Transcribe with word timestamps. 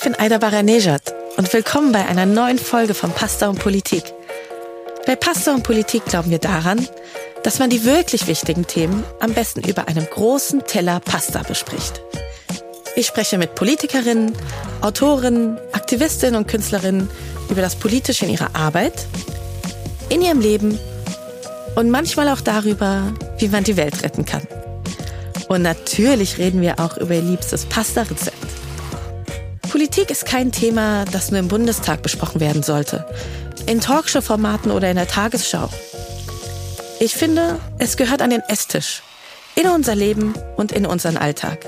Ich 0.00 0.04
bin 0.04 0.18
Aida 0.18 0.38
Baranejad 0.38 1.14
und 1.36 1.52
willkommen 1.52 1.92
bei 1.92 2.06
einer 2.06 2.24
neuen 2.24 2.58
Folge 2.58 2.94
von 2.94 3.12
Pasta 3.12 3.50
und 3.50 3.58
Politik. 3.58 4.02
Bei 5.04 5.14
Pasta 5.14 5.52
und 5.52 5.62
Politik 5.62 6.06
glauben 6.06 6.30
wir 6.30 6.38
daran, 6.38 6.88
dass 7.42 7.58
man 7.58 7.68
die 7.68 7.84
wirklich 7.84 8.26
wichtigen 8.26 8.66
Themen 8.66 9.04
am 9.20 9.34
besten 9.34 9.60
über 9.60 9.88
einem 9.88 10.06
großen 10.06 10.64
Teller 10.64 11.00
Pasta 11.00 11.42
bespricht. 11.42 12.00
Ich 12.96 13.08
spreche 13.08 13.36
mit 13.36 13.54
Politikerinnen, 13.54 14.32
Autorinnen, 14.80 15.58
Aktivistinnen 15.72 16.36
und 16.36 16.48
Künstlerinnen 16.48 17.10
über 17.50 17.60
das 17.60 17.76
Politische 17.76 18.24
in 18.24 18.30
ihrer 18.30 18.56
Arbeit, 18.56 19.06
in 20.08 20.22
ihrem 20.22 20.40
Leben 20.40 20.78
und 21.74 21.90
manchmal 21.90 22.30
auch 22.30 22.40
darüber, 22.40 23.12
wie 23.36 23.48
man 23.48 23.64
die 23.64 23.76
Welt 23.76 24.02
retten 24.02 24.24
kann. 24.24 24.48
Und 25.48 25.60
natürlich 25.60 26.38
reden 26.38 26.62
wir 26.62 26.80
auch 26.80 26.96
über 26.96 27.16
ihr 27.16 27.20
liebstes 27.20 27.66
Pasta-Rezept. 27.66 28.39
Politik 29.90 30.12
ist 30.12 30.24
kein 30.24 30.52
Thema, 30.52 31.04
das 31.04 31.32
nur 31.32 31.40
im 31.40 31.48
Bundestag 31.48 32.00
besprochen 32.00 32.40
werden 32.40 32.62
sollte, 32.62 33.04
in 33.66 33.80
Talkshow-Formaten 33.80 34.70
oder 34.70 34.88
in 34.88 34.94
der 34.94 35.08
Tagesschau. 35.08 35.68
Ich 37.00 37.14
finde, 37.14 37.58
es 37.78 37.96
gehört 37.96 38.22
an 38.22 38.30
den 38.30 38.40
Esstisch, 38.46 39.02
in 39.56 39.66
unser 39.66 39.96
Leben 39.96 40.34
und 40.56 40.70
in 40.70 40.86
unseren 40.86 41.16
Alltag. 41.16 41.66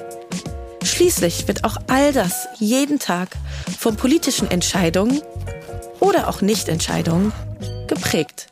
Schließlich 0.84 1.48
wird 1.48 1.64
auch 1.64 1.78
all 1.88 2.12
das 2.12 2.46
jeden 2.60 3.00
Tag 3.00 3.30
von 3.76 3.96
politischen 3.96 4.48
Entscheidungen 4.48 5.20
oder 5.98 6.28
auch 6.28 6.42
Nichtentscheidungen 6.42 7.32
geprägt. 7.88 8.46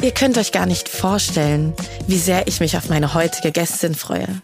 Ihr 0.00 0.12
könnt 0.12 0.38
euch 0.38 0.50
gar 0.50 0.64
nicht 0.64 0.88
vorstellen, 0.88 1.74
wie 2.06 2.18
sehr 2.18 2.48
ich 2.48 2.60
mich 2.60 2.78
auf 2.78 2.88
meine 2.88 3.12
heutige 3.12 3.52
Gästin 3.52 3.94
freue. 3.94 4.40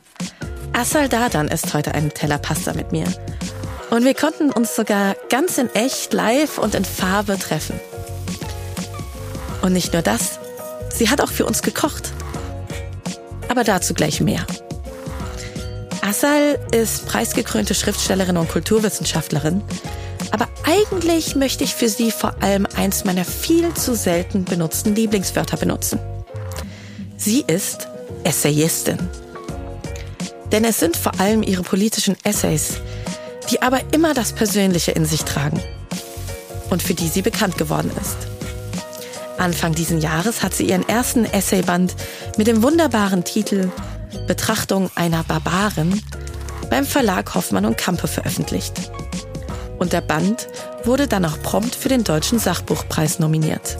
Assal 0.75 1.09
Dadan 1.09 1.49
ist 1.49 1.75
heute 1.75 1.95
einen 1.95 2.15
Teller 2.15 2.39
Pasta 2.39 2.73
mit 2.73 2.93
mir. 2.93 3.05
Und 3.91 4.05
wir 4.05 4.15
konnten 4.15 4.51
uns 4.51 4.75
sogar 4.75 5.17
ganz 5.29 5.59
in 5.59 5.69
echt, 5.75 6.15
live 6.15 6.57
und 6.57 6.75
in 6.75 6.85
Farbe 6.85 7.39
treffen. 7.39 7.79
Und 9.61 9.75
nicht 9.75 9.93
nur 9.93 10.01
das, 10.01 10.41
sie 10.93 11.11
hat 11.11 11.21
auch 11.21 11.29
für 11.29 11.45
uns 11.45 11.63
gekocht. 11.63 12.13
Aber 13.49 13.65
dazu 13.65 13.93
gleich 13.93 14.23
mehr. 14.23 14.47
Assal 16.01 16.59
ist 16.73 17.07
preisgekrönte 17.07 17.75
Schriftstellerin 17.75 18.39
und 18.39 18.49
Kulturwissenschaftlerin. 18.49 19.63
Aber 20.31 20.49
eigentlich 20.65 21.37
möchte 21.37 21.65
ich 21.65 21.75
für 21.75 21.91
sie 21.91 22.11
vor 22.11 22.35
allem 22.43 22.67
eins 22.77 23.05
meiner 23.05 23.27
viel 23.27 23.75
zu 23.75 23.95
selten 23.95 24.45
benutzten 24.45 24.95
Lieblingswörter 24.95 25.59
benutzen. 25.59 25.99
Sie 27.19 27.45
ist 27.47 27.89
Essayistin. 28.25 28.99
Denn 30.53 30.65
es 30.65 30.79
sind 30.79 30.97
vor 30.97 31.19
allem 31.19 31.43
ihre 31.43 31.63
politischen 31.63 32.17
Essays, 32.25 32.75
die 33.51 33.63
aber 33.63 33.81
immer 33.93 34.15
das 34.15 34.33
Persönliche 34.33 34.93
in 34.93 35.07
sich 35.07 35.25
tragen 35.25 35.61
und 36.71 36.83
für 36.83 36.95
die 36.95 37.09
sie 37.09 37.23
bekannt 37.23 37.57
geworden 37.57 37.91
ist. 38.01 38.17
Anfang 39.39 39.75
diesen 39.75 40.01
Jahres 40.01 40.43
hat 40.43 40.55
sie 40.55 40.69
ihren 40.69 40.89
ersten 40.89 41.25
Essayband 41.25 41.97
mit 42.37 42.47
dem 42.47 42.63
wunderbaren 42.63 43.25
Titel 43.25 43.71
Betrachtung 44.27 44.91
einer 44.95 45.25
Barbarin 45.25 46.01
beim 46.71 46.85
Verlag 46.85 47.35
Hoffmann 47.35 47.65
und 47.65 47.79
Kampe 47.79 48.07
veröffentlicht. 48.07 48.75
Und 49.79 49.93
der 49.93 50.01
Band 50.03 50.49
wurde 50.85 51.09
dann 51.09 51.25
auch 51.25 51.41
prompt 51.43 51.75
für 51.75 51.89
den 51.89 52.05
Deutschen 52.05 52.39
Sachbuchpreis 52.39 53.19
nominiert. 53.19 53.79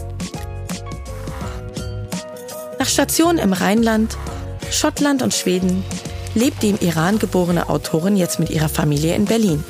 Nach 2.77 2.87
Stationen 2.87 3.37
im 3.37 3.53
Rheinland, 3.53 4.17
Schottland 4.69 5.21
und 5.21 5.33
Schweden 5.33 5.85
lebt 6.35 6.63
die 6.63 6.69
im 6.69 6.79
Iran 6.79 7.19
geborene 7.19 7.69
Autorin 7.69 8.17
jetzt 8.17 8.39
mit 8.39 8.49
ihrer 8.49 8.69
Familie 8.69 9.15
in 9.15 9.25
Berlin. 9.25 9.63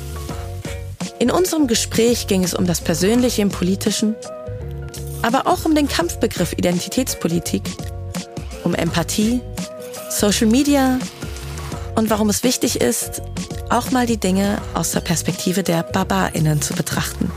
In 1.18 1.30
unserem 1.30 1.66
Gespräch 1.66 2.26
ging 2.26 2.44
es 2.44 2.54
um 2.54 2.66
das 2.66 2.80
Persönliche 2.80 3.42
im 3.42 3.50
Politischen, 3.50 4.14
aber 5.22 5.46
auch 5.46 5.64
um 5.64 5.74
den 5.74 5.88
Kampfbegriff 5.88 6.52
Identitätspolitik, 6.52 7.62
um 8.64 8.74
Empathie 8.74 9.40
Social 10.10 10.46
Media 10.46 10.98
und 11.94 12.10
warum 12.10 12.28
es 12.28 12.42
wichtig 12.42 12.80
ist, 12.80 13.22
auch 13.70 13.90
mal 13.90 14.06
die 14.06 14.18
Dinge 14.18 14.60
aus 14.74 14.92
der 14.92 15.00
Perspektive 15.00 15.62
der 15.62 15.82
BarbarInnen 15.82 16.60
zu 16.60 16.74
betrachten. 16.74 17.30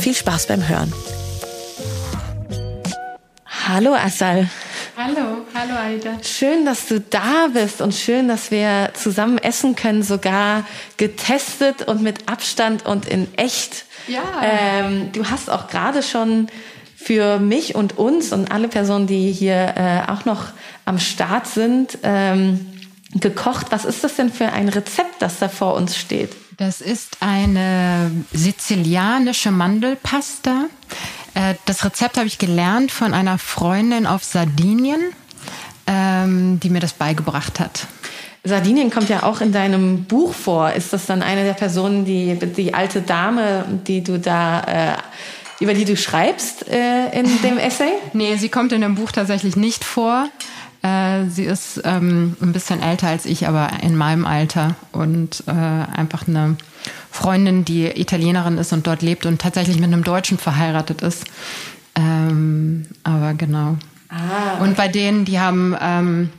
Viel 0.00 0.14
Spaß 0.14 0.46
beim 0.46 0.68
Hören. 0.68 0.92
Hallo 3.66 3.94
Assal. 3.94 4.48
Hallo, 5.00 5.46
hallo 5.54 5.74
Aida. 5.78 6.18
Schön, 6.24 6.64
dass 6.64 6.86
du 6.86 7.00
da 7.00 7.46
bist 7.54 7.80
und 7.80 7.94
schön, 7.94 8.26
dass 8.26 8.50
wir 8.50 8.90
zusammen 8.94 9.38
essen 9.38 9.76
können, 9.76 10.02
sogar 10.02 10.66
getestet 10.96 11.86
und 11.86 12.02
mit 12.02 12.28
Abstand 12.28 12.84
und 12.84 13.06
in 13.06 13.32
echt. 13.36 13.84
Ja. 14.08 14.22
Ähm, 14.42 15.12
du 15.12 15.30
hast 15.30 15.50
auch 15.50 15.68
gerade 15.68 16.02
schon 16.02 16.48
für 16.96 17.38
mich 17.38 17.76
und 17.76 17.96
uns 17.96 18.32
und 18.32 18.50
alle 18.50 18.66
Personen, 18.66 19.06
die 19.06 19.30
hier 19.30 19.74
äh, 19.76 20.10
auch 20.10 20.24
noch 20.24 20.46
am 20.84 20.98
Start 20.98 21.46
sind, 21.46 21.98
ähm, 22.02 22.66
gekocht. 23.12 23.68
Was 23.70 23.84
ist 23.84 24.02
das 24.02 24.16
denn 24.16 24.32
für 24.32 24.52
ein 24.52 24.68
Rezept, 24.68 25.22
das 25.22 25.38
da 25.38 25.48
vor 25.48 25.74
uns 25.74 25.96
steht? 25.96 26.32
Das 26.56 26.80
ist 26.80 27.18
eine 27.20 28.10
sizilianische 28.32 29.52
Mandelpasta. 29.52 30.64
Äh, 31.38 31.54
das 31.66 31.84
Rezept 31.84 32.16
habe 32.16 32.26
ich 32.26 32.38
gelernt 32.38 32.90
von 32.90 33.14
einer 33.14 33.38
Freundin 33.38 34.06
auf 34.06 34.24
Sardinien, 34.24 35.00
ähm, 35.86 36.58
die 36.60 36.68
mir 36.68 36.80
das 36.80 36.94
beigebracht 36.94 37.60
hat. 37.60 37.86
Sardinien 38.42 38.90
kommt 38.90 39.08
ja 39.08 39.22
auch 39.22 39.40
in 39.40 39.52
deinem 39.52 40.04
Buch 40.04 40.34
vor. 40.34 40.72
Ist 40.72 40.92
das 40.92 41.06
dann 41.06 41.22
eine 41.22 41.44
der 41.44 41.52
Personen, 41.52 42.04
die, 42.04 42.34
die 42.34 42.74
alte 42.74 43.02
Dame, 43.02 43.64
die 43.86 44.02
du 44.02 44.18
da 44.18 44.94
äh, 44.94 44.96
über 45.60 45.74
die 45.74 45.84
du 45.84 45.96
schreibst 45.96 46.68
äh, 46.68 47.10
in 47.10 47.26
dem 47.42 47.58
Essay? 47.58 47.92
nee, 48.12 48.36
sie 48.36 48.48
kommt 48.48 48.72
in 48.72 48.80
dem 48.80 48.94
Buch 48.94 49.12
tatsächlich 49.12 49.56
nicht 49.56 49.84
vor. 49.84 50.28
Äh, 50.82 51.26
sie 51.28 51.44
ist 51.44 51.80
ähm, 51.84 52.36
ein 52.40 52.52
bisschen 52.52 52.82
älter 52.82 53.08
als 53.08 53.26
ich, 53.26 53.48
aber 53.48 53.70
in 53.82 53.96
meinem 53.96 54.24
Alter 54.24 54.76
und 54.92 55.42
äh, 55.46 55.50
einfach 55.50 56.26
eine 56.28 56.56
Freundin, 57.18 57.64
die 57.64 57.86
Italienerin 58.00 58.58
ist 58.58 58.72
und 58.72 58.86
dort 58.86 59.02
lebt 59.02 59.26
und 59.26 59.40
tatsächlich 59.40 59.76
mit 59.80 59.92
einem 59.92 60.04
Deutschen 60.04 60.38
verheiratet 60.38 61.02
ist. 61.02 61.24
Ähm, 61.96 62.86
aber 63.02 63.34
genau. 63.34 63.76
Ah, 64.08 64.54
okay. 64.54 64.62
Und 64.62 64.76
bei 64.76 64.86
denen, 64.86 65.24
die 65.24 65.40
haben, 65.40 65.76
ähm, 65.80 66.30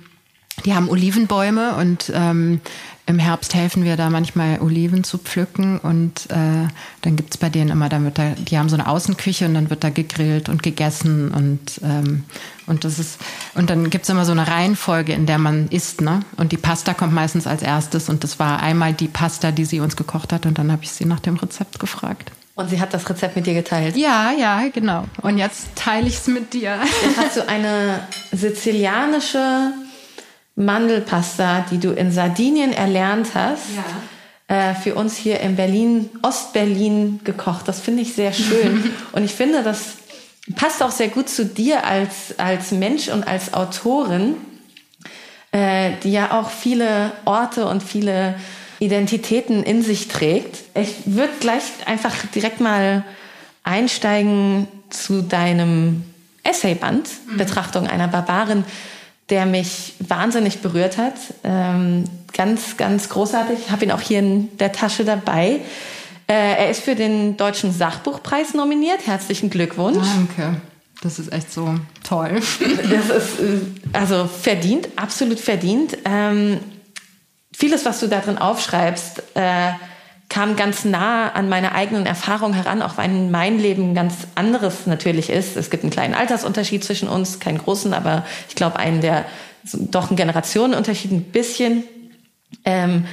die 0.64 0.74
haben 0.74 0.88
Olivenbäume 0.88 1.76
und 1.76 2.10
ähm, 2.16 2.62
im 3.09 3.18
Herbst 3.18 3.56
helfen 3.56 3.84
wir 3.84 3.97
da 3.97 4.12
manchmal 4.12 4.62
Oliven 4.62 5.03
zu 5.03 5.18
pflücken 5.18 5.80
und 5.80 6.30
äh, 6.30 6.68
dann 7.02 7.18
es 7.28 7.38
bei 7.38 7.50
denen 7.50 7.72
immer, 7.72 7.90
dann 7.90 8.03
wird 8.06 8.20
da, 8.20 8.36
die 8.38 8.56
haben 8.56 8.70
so 8.70 8.75
eine 8.75 8.88
Außenküche 8.88 9.47
und 9.47 9.56
dann 9.56 9.72
wird 9.72 9.84
da 9.84 9.90
gegrillt 9.90 10.47
und 10.47 10.62
gegessen 10.62 11.31
und, 11.31 11.81
ähm, 11.84 12.24
und 12.68 12.84
das 12.84 13.00
ist, 13.00 13.19
und 13.56 13.72
dann 13.72 13.90
gibt 13.90 14.03
es 14.03 14.09
immer 14.09 14.25
so 14.25 14.31
eine 14.31 14.48
Reihenfolge, 14.48 15.14
in 15.14 15.25
der 15.25 15.40
man 15.40 15.69
isst, 15.69 16.02
ne? 16.02 16.19
Und 16.38 16.52
die 16.52 16.58
Pasta 16.58 16.94
kommt 16.94 17.12
meistens 17.12 17.48
als 17.48 17.64
erstes 17.64 18.09
und 18.09 18.24
das 18.24 18.38
war 18.38 18.62
einmal 18.62 18.94
die 18.94 19.08
Pasta, 19.08 19.52
die 19.52 19.66
sie 19.66 19.80
uns 19.80 19.96
gekocht 19.96 20.31
hat 20.31 20.46
und 20.46 20.59
dann 20.59 20.72
habe 20.72 20.84
ich 20.84 20.92
sie 20.92 21.06
nach 21.06 21.19
dem 21.19 21.36
Rezept 21.36 21.80
gefragt. 21.80 22.31
Und 22.53 22.69
sie 22.69 22.80
hat 22.80 22.94
das 22.94 23.09
Rezept 23.09 23.36
mit 23.36 23.48
dir 23.48 23.56
geteilt? 23.56 23.98
Ja, 23.98 24.31
ja, 24.38 24.68
genau. 24.72 25.06
Und 25.24 25.40
jetzt 25.40 25.69
teile 25.74 26.08
ich 26.08 26.18
es 26.18 26.28
mit 26.28 26.53
dir. 26.53 26.78
Jetzt 27.03 27.18
hast 27.18 27.38
du 27.38 27.48
eine 27.48 28.02
sizilianische 28.31 29.72
Mandelpasta, 30.59 31.66
die 31.72 31.78
du 31.80 31.92
in 31.92 32.12
Sardinien 32.12 32.74
erlernt 32.74 33.30
hast, 33.34 33.64
ja. 34.50 34.72
äh, 34.72 34.75
für 34.75 34.96
uns 34.96 35.16
hier 35.16 35.40
in 35.40 35.56
Berlin, 35.56 36.09
Ostberlin 36.22 37.22
gekocht. 37.24 37.68
Das 37.68 37.80
finde 37.80 38.02
ich 38.02 38.14
sehr 38.14 38.34
schön. 38.34 38.92
und 39.14 39.24
ich 39.24 39.31
finde, 39.31 39.64
das 39.64 39.96
passt 40.56 40.84
auch 40.84 40.92
sehr 40.92 41.08
gut 41.08 41.30
zu 41.30 41.46
dir 41.46 41.86
als, 41.86 42.38
als 42.38 42.72
Mensch 42.72 43.07
und 43.07 43.25
als 43.25 43.54
Autorin, 43.54 44.36
äh, 45.54 45.92
die 46.04 46.12
ja 46.12 46.38
auch 46.38 46.50
viele 46.50 47.13
Orte 47.24 47.66
und 47.66 47.81
viele 47.81 48.36
Identitäten 48.80 49.63
in 49.63 49.81
sich 49.81 50.10
trägt. 50.10 50.57
Ich 50.75 50.94
würde 51.06 51.34
gleich 51.39 51.63
einfach 51.86 52.13
direkt 52.36 52.60
mal 52.60 53.06
einsteigen 53.63 54.68
zu 54.89 55.22
deinem 55.22 56.04
Essayband, 56.44 57.07
mhm. 57.28 57.38
Betrachtung 57.38 57.88
einer 57.88 58.10
Barbarin 58.10 58.66
der 59.30 59.46
mich 59.46 59.96
wahnsinnig 60.00 60.60
berührt 60.60 60.98
hat. 60.98 61.16
Ähm, 61.44 62.06
ganz, 62.34 62.78
ganz 62.78 63.10
großartig. 63.10 63.60
Ich 63.66 63.72
habe 63.72 63.86
ihn 63.86 63.92
auch 63.92 64.02
hier 64.02 64.20
in 64.20 64.58
der 64.58 64.72
Tasche 64.72 65.06
dabei. 65.06 65.62
Äh, 66.28 66.34
er 66.34 66.70
ist 66.70 66.84
für 66.84 66.96
den 66.96 67.38
Deutschen 67.38 67.74
Sachbuchpreis 67.74 68.54
nominiert. 68.54 69.08
Herzlichen 69.08 69.50
Glückwunsch. 69.50 70.08
Danke. 70.16 70.62
Das 71.02 71.18
ist 71.18 71.31
echt 71.31 71.52
so 71.52 71.76
toll. 72.04 72.42
das 72.60 73.10
ist 73.10 73.40
äh, 73.40 73.60
also 73.94 74.28
verdient, 74.28 74.90
absolut 74.96 75.40
verdient. 75.40 75.98
Ähm, 76.06 76.60
vieles, 77.54 77.86
was 77.86 78.00
du 78.00 78.08
da 78.08 78.20
drin 78.20 78.38
aufschreibst, 78.38 79.24
äh, 79.36 79.72
kam 80.30 80.56
ganz 80.56 80.86
nah 80.86 81.30
an 81.30 81.50
meine 81.50 81.74
eigenen 81.74 82.06
Erfahrungen 82.06 82.54
heran, 82.54 82.81
auch 82.81 82.98
wenn 82.98 83.31
mein 83.31 83.60
Leben 83.60 83.96
ganz 83.96 84.28
anderes 84.36 84.86
natürlich 84.86 85.30
ist. 85.30 85.58
Es 85.58 85.70
gibt 85.70 85.84
einen 85.84 85.92
kleinen 85.92 86.14
Altersunterschied 86.14 86.84
zwischen 86.84 87.10
uns, 87.10 87.40
keinen 87.40 87.58
großen, 87.58 87.94
aber 87.94 88.26
ich 88.48 88.56
glaube 88.56 88.78
einen, 88.78 89.02
der 89.02 89.26
doch 89.74 90.10
einen 90.10 90.18
Generationenunterschied 90.18 91.12
ein 91.12 91.24
bisschen. 91.24 91.84
Ähm, 92.64 93.06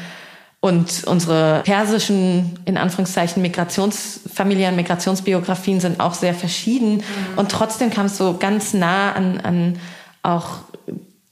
Und 0.61 1.05
unsere 1.05 1.63
persischen, 1.65 2.59
in 2.65 2.77
Anführungszeichen, 2.77 3.41
Migrationsfamilien, 3.41 4.75
Migrationsbiografien 4.75 5.81
sind 5.81 6.01
auch 6.01 6.15
sehr 6.15 6.35
verschieden. 6.35 6.97
Mhm. 6.97 7.03
Und 7.37 7.51
trotzdem 7.53 7.91
kam 7.91 8.07
es 8.07 8.17
so 8.17 8.37
ganz 8.39 8.75
nah 8.75 9.13
an, 9.13 9.41
an 9.43 9.79
auch, 10.23 10.61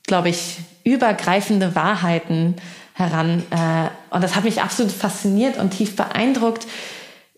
glaube 0.07 0.29
ich, 0.29 0.59
übergreifende 0.85 1.75
Wahrheiten 1.75 2.57
heran. 2.94 3.43
Äh, 3.50 4.14
und 4.14 4.25
das 4.25 4.35
hat 4.35 4.44
mich 4.44 4.62
absolut 4.62 4.93
fasziniert 4.93 5.58
und 5.58 5.70
tief 5.70 5.96
beeindruckt, 5.96 6.67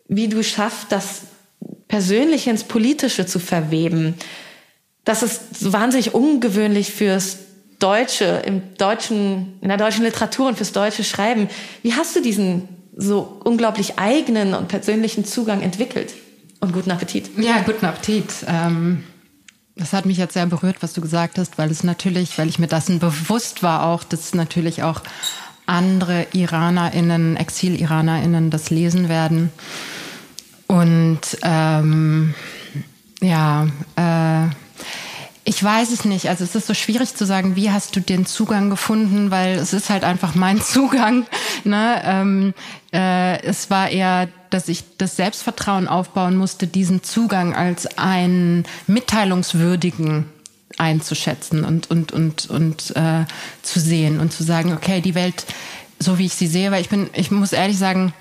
wie 0.07 0.29
du 0.29 0.45
schaffst, 0.45 0.93
das 0.93 1.23
Persönliche 1.89 2.51
ins 2.51 2.65
Politische 2.65 3.27
zu 3.27 3.41
verweben. 3.41 4.15
Das 5.05 5.23
ist 5.23 5.73
wahnsinnig 5.73 6.15
ungewöhnlich 6.15 6.93
fürs 6.93 7.39
Deutsche, 7.79 8.43
im 8.45 8.75
deutschen, 8.77 9.59
in 9.61 9.69
der 9.69 9.77
deutschen 9.77 10.05
Literatur 10.05 10.49
und 10.49 10.57
fürs 10.57 10.73
deutsche 10.73 11.05
Schreiben. 11.05 11.49
Wie 11.83 11.95
hast 11.95 12.15
du 12.17 12.23
diesen 12.23 12.69
so 12.97 13.41
unglaublich 13.45 13.99
eigenen 13.99 14.55
und 14.55 14.69
persönlichen 14.69 15.25
Zugang 15.25 15.63
entwickelt? 15.63 16.15
Und 16.61 16.73
guten 16.73 16.91
Appetit. 16.91 17.31
Ja, 17.39 17.61
guten 17.61 17.85
Appetit. 17.85 18.27
Ähm, 18.47 19.05
das 19.77 19.93
hat 19.93 20.07
mich 20.07 20.17
jetzt 20.17 20.33
sehr 20.33 20.47
berührt, 20.47 20.77
was 20.81 20.95
du 20.95 21.03
gesagt 21.03 21.39
hast, 21.39 21.59
weil 21.59 21.71
es 21.71 21.85
natürlich, 21.85 22.39
weil 22.39 22.49
ich 22.49 22.59
mir 22.59 22.67
dessen 22.67 22.99
bewusst 22.99 23.63
war 23.63 23.85
auch, 23.85 24.05
dass 24.05 24.35
natürlich 24.35 24.83
auch 24.83 25.03
andere 25.67 26.27
IranerInnen, 26.33 27.37
Exil-IranerInnen 27.37 28.51
das 28.51 28.71
lesen 28.71 29.09
werden. 29.09 29.51
Und 30.67 31.21
ähm, 31.43 32.35
ja, 33.21 33.67
äh, 33.97 34.49
ich 35.49 35.63
weiß 35.63 35.93
es 35.93 36.05
nicht. 36.05 36.29
Also 36.29 36.43
es 36.43 36.57
ist 36.57 36.67
so 36.67 36.75
schwierig 36.75 37.15
zu 37.15 37.25
sagen, 37.25 37.55
wie 37.55 37.71
hast 37.71 37.95
du 37.95 38.01
den 38.01 38.27
Zugang 38.27 38.69
gefunden, 38.69 39.31
weil 39.31 39.57
es 39.57 39.73
ist 39.73 39.91
halt 39.91 40.03
einfach 40.03 40.35
mein 40.35 40.61
Zugang. 40.63 41.25
Ne? 41.65 42.03
Ähm, 42.05 42.55
äh, 42.93 43.41
es 43.43 43.71
war 43.71 43.89
eher, 43.89 44.29
dass 44.51 44.69
ich 44.69 44.85
das 44.99 45.17
Selbstvertrauen 45.17 45.87
aufbauen 45.87 46.37
musste, 46.37 46.67
diesen 46.67 47.05
Zugang 47.05 47.55
als 47.55 47.99
einen 47.99 48.65
mitteilungswürdigen 48.89 50.27
einzuschätzen 50.79 51.65
und 51.65 51.91
und 51.91 52.13
und 52.13 52.51
und 52.51 52.95
äh, 52.97 53.25
zu 53.63 53.81
sehen 53.81 54.21
und 54.21 54.33
zu 54.33 54.43
sagen, 54.43 54.73
okay, 54.73 55.01
die 55.01 55.15
Welt 55.15 55.47
so 55.99 56.19
wie 56.19 56.27
ich 56.27 56.35
sie 56.35 56.47
sehe, 56.47 56.71
weil 56.71 56.83
ich 56.83 56.89
bin, 56.89 57.09
ich 57.15 57.31
muss 57.31 57.53
ehrlich 57.53 57.79
sagen, 57.79 58.13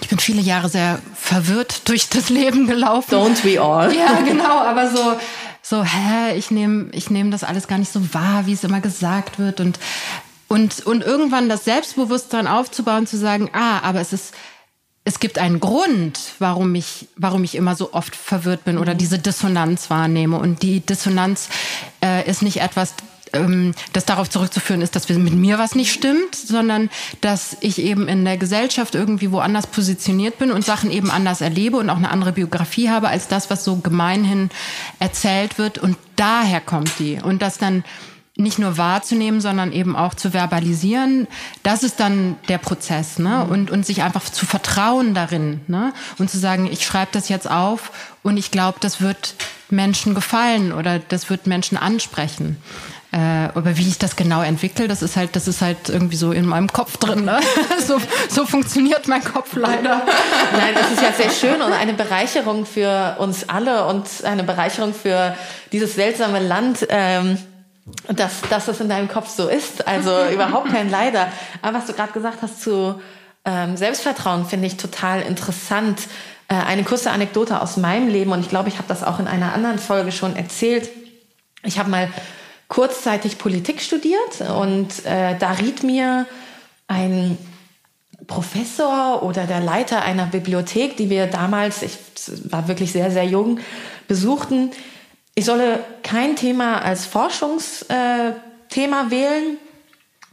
ich 0.00 0.08
bin 0.08 0.18
viele 0.18 0.40
Jahre 0.40 0.68
sehr 0.68 1.00
verwirrt 1.14 1.88
durch 1.88 2.08
das 2.08 2.30
Leben 2.30 2.66
gelaufen. 2.66 3.14
Don't 3.14 3.44
we 3.44 3.60
all? 3.60 3.94
Ja, 3.96 4.20
genau, 4.22 4.60
aber 4.60 4.90
so 4.90 5.16
so, 5.62 5.84
hä, 5.84 6.34
ich 6.36 6.50
nehme 6.50 6.88
ich 6.92 7.10
nehm 7.10 7.30
das 7.30 7.44
alles 7.44 7.68
gar 7.68 7.78
nicht 7.78 7.92
so 7.92 8.14
wahr, 8.14 8.46
wie 8.46 8.52
es 8.52 8.64
immer 8.64 8.80
gesagt 8.80 9.38
wird 9.38 9.60
und 9.60 9.78
und 10.48 10.84
und 10.84 11.04
irgendwann 11.04 11.48
das 11.48 11.64
Selbstbewusstsein 11.64 12.46
aufzubauen, 12.48 13.06
zu 13.06 13.16
sagen, 13.16 13.50
ah, 13.52 13.80
aber 13.82 14.00
es 14.00 14.12
ist 14.12 14.34
es 15.04 15.18
gibt 15.18 15.38
einen 15.38 15.60
Grund, 15.60 16.18
warum 16.38 16.74
ich, 16.74 17.08
warum 17.16 17.42
ich 17.42 17.54
immer 17.54 17.74
so 17.74 17.92
oft 17.94 18.14
verwirrt 18.14 18.64
bin 18.64 18.78
oder 18.78 18.94
mhm. 18.94 18.98
diese 18.98 19.18
Dissonanz 19.18 19.90
wahrnehme. 19.90 20.38
Und 20.38 20.62
die 20.62 20.80
Dissonanz 20.80 21.48
äh, 22.04 22.28
ist 22.28 22.42
nicht 22.42 22.60
etwas, 22.60 22.94
ähm, 23.32 23.74
das 23.94 24.04
darauf 24.04 24.28
zurückzuführen 24.28 24.82
ist, 24.82 24.94
dass 24.96 25.08
mit 25.08 25.34
mir 25.34 25.58
was 25.58 25.74
nicht 25.74 25.92
stimmt, 25.92 26.34
sondern 26.34 26.90
dass 27.22 27.56
ich 27.60 27.78
eben 27.78 28.08
in 28.08 28.24
der 28.24 28.36
Gesellschaft 28.36 28.94
irgendwie 28.94 29.32
woanders 29.32 29.66
positioniert 29.66 30.38
bin 30.38 30.52
und 30.52 30.64
Sachen 30.64 30.90
eben 30.90 31.10
anders 31.10 31.40
erlebe 31.40 31.78
und 31.78 31.88
auch 31.88 31.96
eine 31.96 32.10
andere 32.10 32.32
Biografie 32.32 32.90
habe 32.90 33.08
als 33.08 33.26
das, 33.26 33.48
was 33.48 33.64
so 33.64 33.76
gemeinhin 33.76 34.50
erzählt 34.98 35.56
wird. 35.56 35.78
Und 35.78 35.96
daher 36.16 36.60
kommt 36.60 36.98
die. 36.98 37.20
Und 37.22 37.40
das 37.40 37.56
dann 37.56 37.84
nicht 38.40 38.58
nur 38.58 38.76
wahrzunehmen, 38.76 39.40
sondern 39.40 39.72
eben 39.72 39.96
auch 39.96 40.14
zu 40.14 40.32
verbalisieren, 40.32 41.28
das 41.62 41.82
ist 41.82 42.00
dann 42.00 42.36
der 42.48 42.58
Prozess, 42.58 43.18
ne? 43.18 43.44
Mhm. 43.44 43.52
Und, 43.52 43.70
und 43.70 43.86
sich 43.86 44.02
einfach 44.02 44.24
zu 44.24 44.46
vertrauen 44.46 45.14
darin, 45.14 45.60
ne? 45.66 45.92
Und 46.18 46.30
zu 46.30 46.38
sagen, 46.38 46.68
ich 46.70 46.84
schreibe 46.84 47.10
das 47.12 47.28
jetzt 47.28 47.50
auf 47.50 47.92
und 48.22 48.36
ich 48.36 48.50
glaube, 48.50 48.78
das 48.80 49.00
wird 49.00 49.34
Menschen 49.70 50.14
gefallen 50.14 50.72
oder 50.72 50.98
das 50.98 51.30
wird 51.30 51.46
Menschen 51.46 51.78
ansprechen. 51.78 52.56
Äh, 53.12 53.48
aber 53.54 53.76
wie 53.76 53.88
ich 53.88 53.98
das 53.98 54.14
genau 54.14 54.40
entwickle, 54.40 54.86
das 54.86 55.02
ist 55.02 55.16
halt, 55.16 55.34
das 55.34 55.48
ist 55.48 55.62
halt 55.62 55.88
irgendwie 55.88 56.16
so 56.16 56.30
in 56.30 56.46
meinem 56.46 56.72
Kopf 56.72 56.96
drin. 56.96 57.24
Ne? 57.24 57.40
so, 57.86 58.00
so 58.28 58.46
funktioniert 58.46 59.08
mein 59.08 59.24
Kopf 59.24 59.56
leider. 59.56 60.02
Nein, 60.52 60.74
das 60.74 60.92
ist 60.92 61.02
ja 61.02 61.12
sehr 61.12 61.30
schön 61.52 61.60
und 61.60 61.72
eine 61.72 61.94
Bereicherung 61.94 62.66
für 62.66 63.16
uns 63.18 63.48
alle 63.48 63.86
und 63.86 64.06
eine 64.22 64.44
Bereicherung 64.44 64.94
für 64.94 65.34
dieses 65.72 65.96
seltsame 65.96 66.38
Land. 66.38 66.86
Ähm 66.88 67.38
dass, 68.08 68.42
dass 68.48 68.68
es 68.68 68.80
in 68.80 68.88
deinem 68.88 69.08
Kopf 69.08 69.28
so 69.28 69.48
ist. 69.48 69.86
Also 69.86 70.10
überhaupt 70.32 70.70
kein 70.70 70.90
Leider. 70.90 71.28
Aber 71.62 71.78
was 71.78 71.86
du 71.86 71.92
gerade 71.92 72.12
gesagt 72.12 72.42
hast 72.42 72.62
zu 72.62 73.00
ähm, 73.44 73.76
Selbstvertrauen, 73.76 74.46
finde 74.46 74.66
ich 74.66 74.76
total 74.76 75.22
interessant. 75.22 76.00
Äh, 76.48 76.54
eine 76.54 76.84
kurze 76.84 77.10
Anekdote 77.10 77.60
aus 77.60 77.76
meinem 77.76 78.08
Leben 78.08 78.32
und 78.32 78.40
ich 78.40 78.48
glaube, 78.48 78.68
ich 78.68 78.76
habe 78.76 78.88
das 78.88 79.02
auch 79.02 79.18
in 79.18 79.26
einer 79.26 79.54
anderen 79.54 79.78
Folge 79.78 80.12
schon 80.12 80.36
erzählt. 80.36 80.90
Ich 81.62 81.78
habe 81.78 81.90
mal 81.90 82.08
kurzzeitig 82.68 83.38
Politik 83.38 83.80
studiert 83.80 84.40
und 84.56 85.04
äh, 85.04 85.36
da 85.38 85.52
riet 85.52 85.82
mir 85.82 86.26
ein 86.86 87.36
Professor 88.26 89.22
oder 89.22 89.44
der 89.44 89.60
Leiter 89.60 90.02
einer 90.02 90.26
Bibliothek, 90.26 90.96
die 90.96 91.10
wir 91.10 91.26
damals, 91.26 91.82
ich 91.82 91.98
war 92.44 92.68
wirklich 92.68 92.92
sehr, 92.92 93.10
sehr 93.10 93.24
jung, 93.24 93.58
besuchten, 94.06 94.70
ich 95.34 95.44
solle 95.44 95.80
kein 96.02 96.36
Thema 96.36 96.82
als 96.82 97.06
Forschungsthema 97.06 98.36
äh, 98.68 99.10
wählen, 99.10 99.58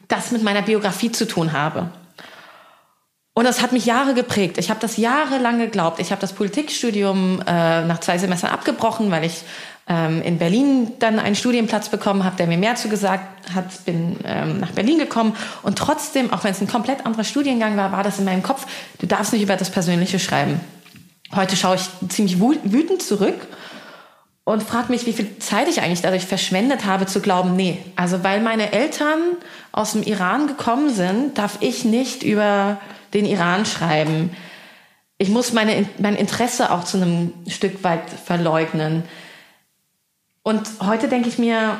das 0.07 0.31
mit 0.31 0.43
meiner 0.43 0.61
Biografie 0.61 1.11
zu 1.11 1.27
tun 1.27 1.53
habe. 1.53 1.89
Und 3.33 3.43
das 3.43 3.61
hat 3.61 3.71
mich 3.71 3.85
Jahre 3.85 4.15
geprägt. 4.15 4.57
Ich 4.57 4.71
habe 4.71 4.79
das 4.79 4.97
jahrelang 4.97 5.59
geglaubt. 5.59 5.99
Ich 5.99 6.09
habe 6.09 6.19
das 6.19 6.33
Politikstudium 6.33 7.41
äh, 7.45 7.85
nach 7.85 7.99
zwei 7.99 8.17
Semestern 8.17 8.49
abgebrochen, 8.49 9.11
weil 9.11 9.25
ich 9.25 9.43
ähm, 9.87 10.23
in 10.23 10.39
Berlin 10.39 10.93
dann 10.97 11.19
einen 11.19 11.35
Studienplatz 11.35 11.89
bekommen 11.89 12.23
habe, 12.23 12.35
der 12.35 12.47
mir 12.47 12.57
mehr 12.57 12.75
zu 12.75 12.89
gesagt 12.89 13.53
hat. 13.53 13.85
Bin 13.85 14.17
ähm, 14.25 14.59
nach 14.59 14.71
Berlin 14.71 14.97
gekommen 14.97 15.35
und 15.61 15.77
trotzdem, 15.77 16.33
auch 16.33 16.43
wenn 16.43 16.51
es 16.51 16.61
ein 16.61 16.67
komplett 16.67 17.05
anderer 17.05 17.23
Studiengang 17.23 17.77
war, 17.77 17.91
war 17.91 18.03
das 18.03 18.17
in 18.17 18.25
meinem 18.25 18.41
Kopf. 18.41 18.65
Du 18.97 19.05
darfst 19.05 19.33
nicht 19.33 19.43
über 19.43 19.55
das 19.55 19.69
Persönliche 19.69 20.17
schreiben. 20.17 20.59
Heute 21.35 21.55
schaue 21.55 21.75
ich 21.75 22.09
ziemlich 22.09 22.39
wütend 22.39 23.03
zurück 23.03 23.35
und 24.47 24.63
frage 24.63 24.93
mich, 24.93 25.05
wie 25.05 25.11
viel 25.11 25.39
Zeit 25.39 25.67
ich 25.67 25.81
eigentlich 25.81 25.99
dadurch 25.99 26.25
verschwendet 26.25 26.85
habe, 26.85 27.05
zu 27.05 27.19
glauben, 27.19 27.57
nee, 27.57 27.79
also 27.97 28.23
weil 28.23 28.39
meine 28.39 28.71
Eltern 28.71 29.19
aus 29.73 29.91
dem 29.91 30.03
Iran 30.03 30.47
gekommen 30.47 30.89
sind, 30.89 31.37
darf 31.37 31.57
ich 31.59 31.83
nicht 31.83 32.23
über 32.23 32.79
den 33.13 33.25
Iran 33.25 33.65
schreiben. 33.65 34.29
Ich 35.17 35.27
muss 35.27 35.51
meine, 35.51 35.85
mein 35.99 36.15
Interesse 36.15 36.71
auch 36.71 36.85
zu 36.85 36.95
einem 36.95 37.33
Stück 37.47 37.83
weit 37.83 38.09
verleugnen. 38.09 39.03
Und 40.43 40.65
heute 40.79 41.09
denke 41.09 41.27
ich 41.27 41.37
mir, 41.37 41.77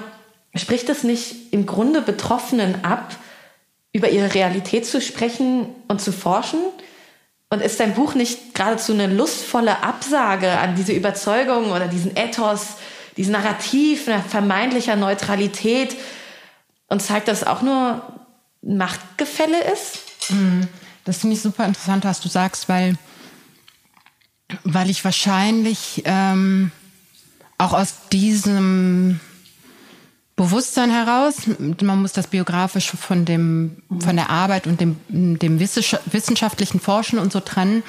spricht 0.54 0.90
es 0.90 1.06
nicht 1.06 1.54
im 1.54 1.68
Grunde 1.68 2.02
Betroffenen 2.02 2.84
ab, 2.84 3.16
über 3.94 4.10
ihre 4.10 4.34
Realität 4.34 4.86
zu 4.86 5.00
sprechen 5.00 5.68
und 5.88 6.02
zu 6.02 6.12
forschen? 6.12 6.60
Und 7.50 7.62
ist 7.62 7.80
dein 7.80 7.94
Buch 7.94 8.14
nicht 8.14 8.54
geradezu 8.54 8.92
eine 8.94 9.08
lustvolle 9.08 9.82
Absage 9.82 10.52
an 10.52 10.76
diese 10.76 10.92
Überzeugung 10.92 11.72
oder 11.72 11.88
diesen 11.88 12.18
Ethos, 12.18 12.76
diesen 13.16 13.32
Narrativ 13.32 14.10
vermeintlicher 14.28 14.98
Neutralität 14.98 15.96
und 16.88 17.02
zeigt, 17.02 17.30
dass 17.30 17.42
es 17.42 17.48
auch 17.48 17.62
nur 17.62 18.02
Machtgefälle 18.62 19.64
ist? 19.72 20.00
Mhm. 20.30 20.68
Das 21.06 21.20
finde 21.20 21.38
ich 21.38 21.42
super 21.42 21.66
interessant, 21.66 22.04
was 22.04 22.20
du 22.20 22.28
sagst, 22.28 22.68
weil, 22.68 22.96
weil 24.66 24.90
ich 24.90 25.06
wahrscheinlich 25.06 26.02
ähm, 26.04 26.72
auch 27.58 27.72
aus 27.72 28.10
diesem 28.12 29.22
Bewusstsein 30.38 30.92
heraus. 30.92 31.48
Man 31.82 32.02
muss 32.02 32.14
das 32.14 32.28
Biografische 32.28 32.96
von 32.96 33.26
dem, 33.26 33.78
von 34.00 34.16
der 34.16 34.30
Arbeit 34.30 34.68
und 34.68 34.80
dem, 34.80 34.98
dem 35.10 35.60
wissenschaftlichen 35.60 36.80
Forschen 36.80 37.18
und 37.18 37.34
so 37.34 37.40
trennen. 37.40 37.84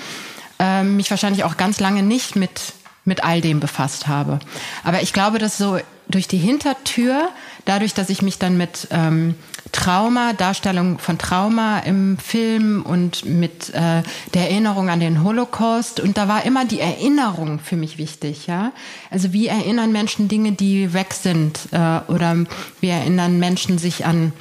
Äh, 0.58 0.82
mich 0.82 1.10
wahrscheinlich 1.10 1.44
auch 1.44 1.58
ganz 1.58 1.78
lange 1.78 2.02
nicht 2.02 2.36
mit, 2.36 2.72
mit 3.04 3.22
all 3.22 3.42
dem 3.42 3.60
befasst 3.60 4.08
habe. 4.08 4.40
Aber 4.82 5.02
ich 5.02 5.12
glaube, 5.12 5.38
dass 5.38 5.58
so 5.58 5.78
durch 6.08 6.28
die 6.28 6.38
Hintertür, 6.38 7.28
dadurch, 7.64 7.94
dass 7.94 8.10
ich 8.10 8.22
mich 8.22 8.38
dann 8.38 8.56
mit 8.56 8.88
ähm, 8.90 9.34
Trauma, 9.72 10.32
Darstellung 10.32 10.98
von 10.98 11.18
Trauma 11.18 11.80
im 11.80 12.16
Film 12.18 12.82
und 12.82 13.26
mit 13.26 13.70
äh, 13.74 14.02
der 14.34 14.50
Erinnerung 14.50 14.88
an 14.88 15.00
den 15.00 15.22
Holocaust. 15.22 16.00
Und 16.00 16.16
da 16.16 16.28
war 16.28 16.44
immer 16.46 16.64
die 16.64 16.80
Erinnerung 16.80 17.58
für 17.58 17.76
mich 17.76 17.98
wichtig, 17.98 18.46
ja. 18.46 18.72
Also 19.10 19.32
wie 19.32 19.48
erinnern 19.48 19.92
Menschen 19.92 20.28
Dinge, 20.28 20.52
die 20.52 20.94
weg 20.94 21.12
sind, 21.12 21.58
äh, 21.72 22.00
oder 22.08 22.36
wie 22.80 22.88
erinnern 22.88 23.38
Menschen 23.38 23.78
sich 23.78 24.06
an 24.06 24.32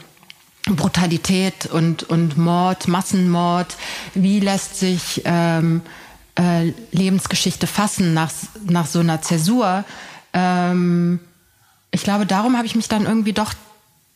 Brutalität 0.65 1.65
und, 1.65 2.03
und 2.03 2.38
Mord, 2.38 2.88
Massenmord? 2.88 3.75
Wie 4.13 4.39
lässt 4.39 4.79
sich 4.79 5.21
ähm, 5.25 5.81
äh, 6.36 6.71
Lebensgeschichte 6.91 7.67
fassen 7.67 8.13
nach, 8.13 8.31
nach 8.65 8.86
so 8.86 9.00
einer 9.00 9.21
Zäsur? 9.21 9.83
Ähm, 10.33 11.19
ich 11.97 12.03
glaube, 12.03 12.27
darum 12.27 12.55
habe 12.55 12.67
ich 12.67 12.75
mich 12.75 12.87
dann 12.87 13.07
irgendwie 13.07 13.33
doch 13.33 13.53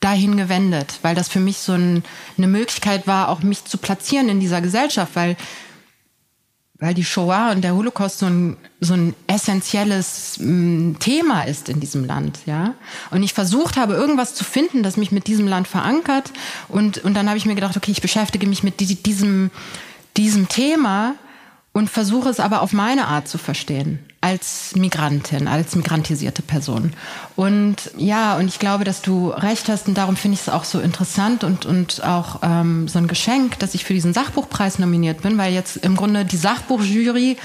dahin 0.01 0.37
gewendet, 0.37 0.99
weil 1.01 1.15
das 1.15 1.29
für 1.29 1.39
mich 1.39 1.57
so 1.57 1.73
ein, 1.73 2.03
eine 2.37 2.47
Möglichkeit 2.47 3.07
war, 3.07 3.29
auch 3.29 3.41
mich 3.41 3.65
zu 3.65 3.79
platzieren 3.79 4.29
in 4.29 4.39
dieser 4.39 4.61
Gesellschaft, 4.61 5.15
weil 5.15 5.35
weil 6.77 6.95
die 6.95 7.03
Shoah 7.03 7.51
und 7.51 7.61
der 7.61 7.75
Holocaust 7.75 8.17
so 8.17 8.25
ein, 8.25 8.57
so 8.79 8.95
ein 8.95 9.13
essentielles 9.27 10.37
mm, 10.39 10.93
Thema 10.99 11.43
ist 11.43 11.69
in 11.69 11.79
diesem 11.79 12.05
Land, 12.05 12.39
ja. 12.47 12.73
Und 13.11 13.21
ich 13.21 13.33
versucht 13.33 13.77
habe, 13.77 13.93
irgendwas 13.93 14.33
zu 14.33 14.43
finden, 14.43 14.81
das 14.81 14.97
mich 14.97 15.11
mit 15.11 15.27
diesem 15.27 15.47
Land 15.47 15.67
verankert. 15.67 16.31
Und, 16.69 16.97
und 17.03 17.13
dann 17.13 17.27
habe 17.27 17.37
ich 17.37 17.45
mir 17.45 17.53
gedacht, 17.53 17.77
okay, 17.77 17.91
ich 17.91 18.01
beschäftige 18.01 18.47
mich 18.47 18.63
mit 18.63 18.79
diesem, 18.79 19.51
diesem 20.17 20.49
Thema 20.49 21.13
und 21.71 21.87
versuche 21.87 22.29
es 22.29 22.39
aber 22.39 22.63
auf 22.63 22.73
meine 22.73 23.05
Art 23.05 23.27
zu 23.27 23.37
verstehen 23.37 23.99
als 24.21 24.75
Migrantin, 24.75 25.47
als 25.47 25.75
migrantisierte 25.75 26.43
Person. 26.43 26.93
Und 27.35 27.77
ja, 27.97 28.37
und 28.37 28.47
ich 28.47 28.59
glaube, 28.59 28.83
dass 28.83 29.01
du 29.01 29.29
recht 29.29 29.67
hast 29.67 29.87
und 29.87 29.97
darum 29.97 30.15
finde 30.15 30.35
ich 30.35 30.41
es 30.41 30.49
auch 30.49 30.63
so 30.63 30.79
interessant 30.79 31.43
und, 31.43 31.65
und 31.65 32.03
auch 32.03 32.39
ähm, 32.43 32.87
so 32.87 32.99
ein 32.99 33.07
Geschenk, 33.07 33.57
dass 33.57 33.73
ich 33.73 33.83
für 33.83 33.93
diesen 33.93 34.13
Sachbuchpreis 34.13 34.77
nominiert 34.77 35.23
bin, 35.23 35.39
weil 35.39 35.53
jetzt 35.53 35.77
im 35.77 35.95
Grunde 35.95 36.23
die 36.23 36.37
Sachbuchjury 36.37 37.37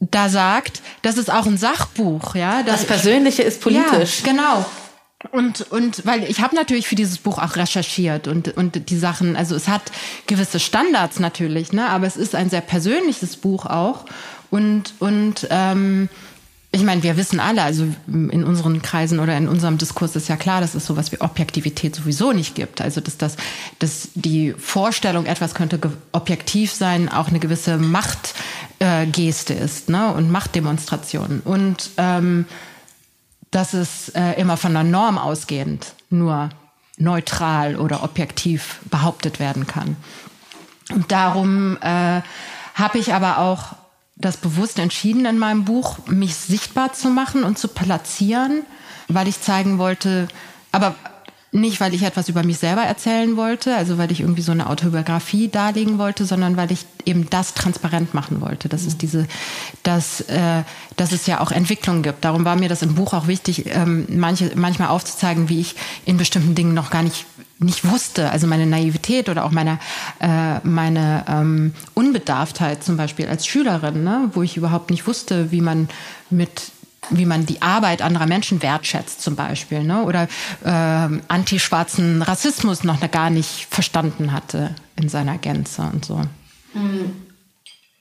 da 0.00 0.28
sagt, 0.30 0.80
das 1.02 1.18
ist 1.18 1.30
auch 1.30 1.46
ein 1.46 1.58
Sachbuch, 1.58 2.34
ja. 2.34 2.62
Das, 2.62 2.86
Persönliche 2.86 3.42
ist 3.42 3.60
politisch. 3.60 4.22
Ja, 4.24 4.32
genau. 4.32 4.66
Und, 5.30 5.70
und 5.70 6.04
weil 6.04 6.24
ich 6.24 6.40
habe 6.40 6.56
natürlich 6.56 6.88
für 6.88 6.96
dieses 6.96 7.18
Buch 7.18 7.38
auch 7.38 7.54
recherchiert 7.54 8.26
und, 8.26 8.56
und 8.56 8.90
die 8.90 8.98
Sachen, 8.98 9.36
also 9.36 9.54
es 9.54 9.68
hat 9.68 9.82
gewisse 10.26 10.58
Standards 10.58 11.20
natürlich, 11.20 11.72
ne, 11.72 11.88
aber 11.88 12.06
es 12.06 12.16
ist 12.16 12.34
ein 12.34 12.50
sehr 12.50 12.60
persönliches 12.60 13.36
Buch 13.36 13.66
auch. 13.66 14.04
Und, 14.52 14.92
und 14.98 15.48
ähm, 15.48 16.10
ich 16.72 16.82
meine, 16.82 17.02
wir 17.02 17.16
wissen 17.16 17.40
alle, 17.40 17.62
also 17.62 17.86
in 18.06 18.44
unseren 18.44 18.82
Kreisen 18.82 19.18
oder 19.18 19.34
in 19.34 19.48
unserem 19.48 19.78
Diskurs 19.78 20.14
ist 20.14 20.28
ja 20.28 20.36
klar, 20.36 20.60
dass 20.60 20.74
es 20.74 20.84
sowas 20.84 21.10
wie 21.10 21.22
Objektivität 21.22 21.96
sowieso 21.96 22.32
nicht 22.32 22.54
gibt. 22.54 22.82
Also 22.82 23.00
dass 23.00 23.16
das, 23.16 23.36
dass 23.78 24.10
die 24.14 24.52
Vorstellung, 24.52 25.24
etwas 25.24 25.54
könnte 25.54 25.80
objektiv 26.12 26.70
sein, 26.70 27.08
auch 27.08 27.28
eine 27.28 27.38
gewisse 27.38 27.78
Machtgeste 27.78 29.54
äh, 29.54 29.64
ist, 29.64 29.88
ne? 29.88 30.12
Und 30.12 30.30
Machtdemonstration. 30.30 31.40
Und 31.42 31.88
ähm, 31.96 32.44
dass 33.50 33.72
es 33.72 34.10
äh, 34.10 34.38
immer 34.38 34.58
von 34.58 34.74
der 34.74 34.84
Norm 34.84 35.16
ausgehend 35.16 35.94
nur 36.10 36.50
neutral 36.98 37.76
oder 37.76 38.02
objektiv 38.02 38.80
behauptet 38.90 39.40
werden 39.40 39.66
kann. 39.66 39.96
Und 40.90 41.10
darum 41.10 41.78
äh, 41.80 42.20
habe 42.74 42.98
ich 42.98 43.14
aber 43.14 43.38
auch 43.38 43.76
das 44.16 44.36
bewusst 44.36 44.78
entschieden 44.78 45.26
in 45.26 45.38
meinem 45.38 45.64
Buch, 45.64 45.98
mich 46.06 46.36
sichtbar 46.36 46.92
zu 46.92 47.08
machen 47.08 47.44
und 47.44 47.58
zu 47.58 47.68
platzieren, 47.68 48.64
weil 49.08 49.28
ich 49.28 49.40
zeigen 49.40 49.78
wollte, 49.78 50.28
aber 50.70 50.94
nicht, 51.54 51.80
weil 51.80 51.92
ich 51.92 52.02
etwas 52.02 52.30
über 52.30 52.42
mich 52.42 52.56
selber 52.58 52.80
erzählen 52.80 53.36
wollte, 53.36 53.76
also 53.76 53.98
weil 53.98 54.10
ich 54.10 54.20
irgendwie 54.20 54.40
so 54.40 54.52
eine 54.52 54.70
Autobiografie 54.70 55.48
darlegen 55.48 55.98
wollte, 55.98 56.24
sondern 56.24 56.56
weil 56.56 56.72
ich 56.72 56.86
eben 57.04 57.28
das 57.28 57.52
transparent 57.52 58.14
machen 58.14 58.40
wollte. 58.40 58.70
Das 58.70 58.84
ist 58.84 59.02
diese, 59.02 59.26
dass, 59.82 60.22
äh, 60.22 60.62
dass 60.96 61.12
es 61.12 61.26
ja 61.26 61.40
auch 61.40 61.52
Entwicklungen 61.52 62.02
gibt. 62.02 62.24
Darum 62.24 62.46
war 62.46 62.56
mir 62.56 62.70
das 62.70 62.80
im 62.80 62.94
Buch 62.94 63.12
auch 63.12 63.26
wichtig, 63.26 63.66
ähm, 63.66 64.06
manche, 64.08 64.52
manchmal 64.54 64.88
aufzuzeigen, 64.88 65.50
wie 65.50 65.60
ich 65.60 65.76
in 66.06 66.16
bestimmten 66.16 66.54
Dingen 66.54 66.72
noch 66.72 66.90
gar 66.90 67.02
nicht 67.02 67.26
nicht 67.58 67.88
wusste, 67.88 68.30
also 68.30 68.48
meine 68.48 68.66
Naivität 68.66 69.28
oder 69.28 69.44
auch 69.44 69.52
meine, 69.52 69.78
äh, 70.18 70.58
meine 70.66 71.24
ähm, 71.28 71.74
Unbedarftheit 71.94 72.82
zum 72.82 72.96
Beispiel 72.96 73.28
als 73.28 73.46
Schülerin, 73.46 74.02
ne, 74.02 74.30
wo 74.32 74.42
ich 74.42 74.56
überhaupt 74.56 74.90
nicht 74.90 75.06
wusste, 75.06 75.52
wie 75.52 75.60
man 75.60 75.88
mit 76.28 76.72
wie 77.10 77.26
man 77.26 77.46
die 77.46 77.62
Arbeit 77.62 78.02
anderer 78.02 78.26
Menschen 78.26 78.62
wertschätzt 78.62 79.22
zum 79.22 79.36
Beispiel, 79.36 79.82
ne? 79.82 80.04
oder 80.04 80.28
äh, 80.64 81.20
antischwarzen 81.28 82.22
Rassismus 82.22 82.84
noch 82.84 83.00
gar 83.10 83.30
nicht 83.30 83.66
verstanden 83.70 84.32
hatte 84.32 84.74
in 84.96 85.08
seiner 85.08 85.38
Gänze 85.38 85.82
und 85.82 86.04
so. 86.04 86.20
Hm. 86.72 87.12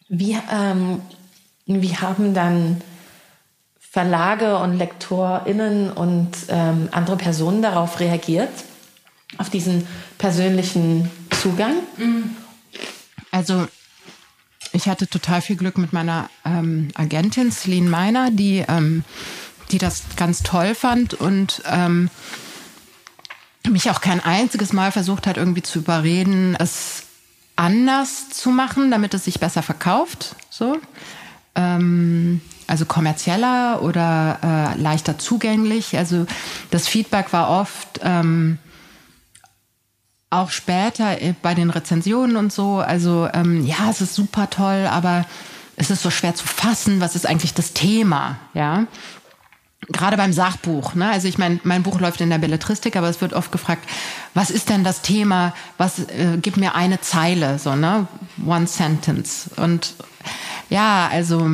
Wie, 0.08 0.38
ähm, 0.52 1.02
wie 1.66 1.98
haben 1.98 2.34
dann 2.34 2.82
Verlage 3.80 4.58
und 4.58 4.78
LektorInnen 4.78 5.92
und 5.92 6.32
ähm, 6.50 6.90
andere 6.92 7.18
Personen 7.18 7.62
darauf 7.62 8.00
reagiert? 8.00 8.52
auf 9.38 9.50
diesen 9.50 9.88
persönlichen 10.18 11.10
Zugang? 11.42 11.74
Also 13.32 13.68
ich 14.74 14.88
hatte 14.88 15.08
total 15.08 15.42
viel 15.42 15.56
Glück 15.56 15.78
mit 15.78 15.94
meiner 15.94 16.30
ähm, 16.46 16.90
Agentin 16.96 17.52
Celine 17.52 17.90
Meiner, 17.90 18.32
die, 18.32 18.64
ähm, 18.68 19.04
die 19.72 19.78
das 19.78 20.04
ganz 20.16 20.44
toll 20.44 20.76
fand 20.76 21.14
und 21.14 21.62
ähm, 21.66 22.10
mich 23.70 23.90
auch 23.90 24.02
kein 24.02 24.20
einziges 24.20 24.74
Mal 24.74 24.92
versucht 24.92 25.28
hat, 25.28 25.38
irgendwie 25.38 25.62
zu 25.62 25.80
überreden, 25.80 26.56
es 26.60 27.04
anders 27.56 28.30
zu 28.30 28.50
machen, 28.50 28.92
damit 28.92 29.14
es 29.14 29.26
sich 29.26 29.40
besser 29.40 29.62
verkauft. 29.62 30.36
So. 30.50 30.78
Ähm, 31.56 32.42
also 32.68 32.86
kommerzieller 32.86 33.82
oder 33.82 34.40
äh, 34.78 34.82
leichter 34.82 35.20
zugänglich. 35.20 35.98
Also 35.98 36.26
das 36.72 36.88
Feedback 36.88 37.34
war 37.34 37.50
oft, 37.50 38.00
ähm, 38.02 38.58
auch 40.32 40.50
später 40.50 41.22
äh, 41.22 41.36
bei 41.40 41.54
den 41.54 41.70
Rezensionen 41.70 42.38
und 42.38 42.52
so, 42.52 42.80
also 42.80 43.30
ähm, 43.34 43.64
ja, 43.66 43.90
es 43.92 44.02
ist 44.02 44.16
super 44.16 44.50
toll, 44.50 44.88
aber 44.90 45.26
es 45.76 45.92
ist 45.92 46.02
so 46.02 46.10
schwer 46.10 46.34
zu 46.34 46.48
fassen, 46.48 47.02
was 47.02 47.16
ist 47.16 47.28
eigentlich 47.28 47.54
das 47.54 47.74
Thema, 47.74 48.38
ja. 48.56 48.88
Gerade 49.88 50.16
beim 50.16 50.32
Sachbuch, 50.32 50.94
ne? 50.94 51.10
Also 51.10 51.28
ich 51.28 51.40
meine, 51.40 51.60
mein 51.64 51.84
Buch 51.84 52.00
läuft 52.00 52.22
in 52.22 52.30
der 52.30 52.38
Belletristik, 52.38 52.96
aber 52.96 53.10
es 53.10 53.20
wird 53.20 53.34
oft 53.34 53.52
gefragt, 53.52 53.90
was 54.36 54.52
ist 54.52 54.70
denn 54.70 54.84
das 54.84 55.02
Thema? 55.02 55.54
Was 55.78 56.00
äh, 56.00 56.38
gib 56.40 56.56
mir 56.56 56.76
eine 56.76 57.02
Zeile, 57.02 57.58
so 57.58 57.76
ne? 57.76 58.08
One 58.46 58.68
sentence. 58.68 59.50
Und 59.58 59.96
ja, 60.70 61.10
also 61.12 61.50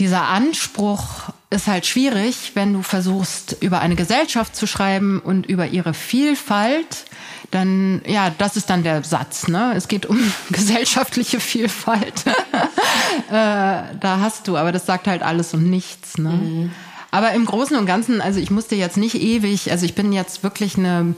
dieser 0.00 0.24
Anspruch 0.24 1.30
ist 1.50 1.68
halt 1.68 1.86
schwierig, 1.86 2.52
wenn 2.54 2.72
du 2.72 2.82
versuchst, 2.82 3.56
über 3.60 3.80
eine 3.80 3.94
Gesellschaft 3.94 4.56
zu 4.56 4.66
schreiben 4.66 5.20
und 5.20 5.46
über 5.46 5.66
ihre 5.68 5.94
Vielfalt. 5.94 7.04
Dann, 7.52 8.02
ja, 8.06 8.30
das 8.30 8.56
ist 8.56 8.68
dann 8.68 8.82
der 8.82 9.04
Satz. 9.04 9.46
Ne? 9.46 9.72
Es 9.76 9.86
geht 9.86 10.06
um 10.06 10.18
gesellschaftliche 10.50 11.38
Vielfalt. 11.38 12.24
äh, 13.28 13.30
da 13.30 14.18
hast 14.20 14.48
du, 14.48 14.56
aber 14.56 14.72
das 14.72 14.86
sagt 14.86 15.06
halt 15.06 15.22
alles 15.22 15.54
und 15.54 15.70
nichts. 15.70 16.18
Ne? 16.18 16.30
Mhm. 16.30 16.72
Aber 17.10 17.32
im 17.32 17.46
Großen 17.46 17.76
und 17.76 17.86
Ganzen, 17.86 18.20
also 18.20 18.40
ich 18.40 18.50
musste 18.50 18.74
jetzt 18.74 18.96
nicht 18.96 19.14
ewig, 19.14 19.70
also 19.70 19.86
ich 19.86 19.94
bin 19.94 20.12
jetzt 20.12 20.42
wirklich 20.42 20.76
eine 20.76 21.14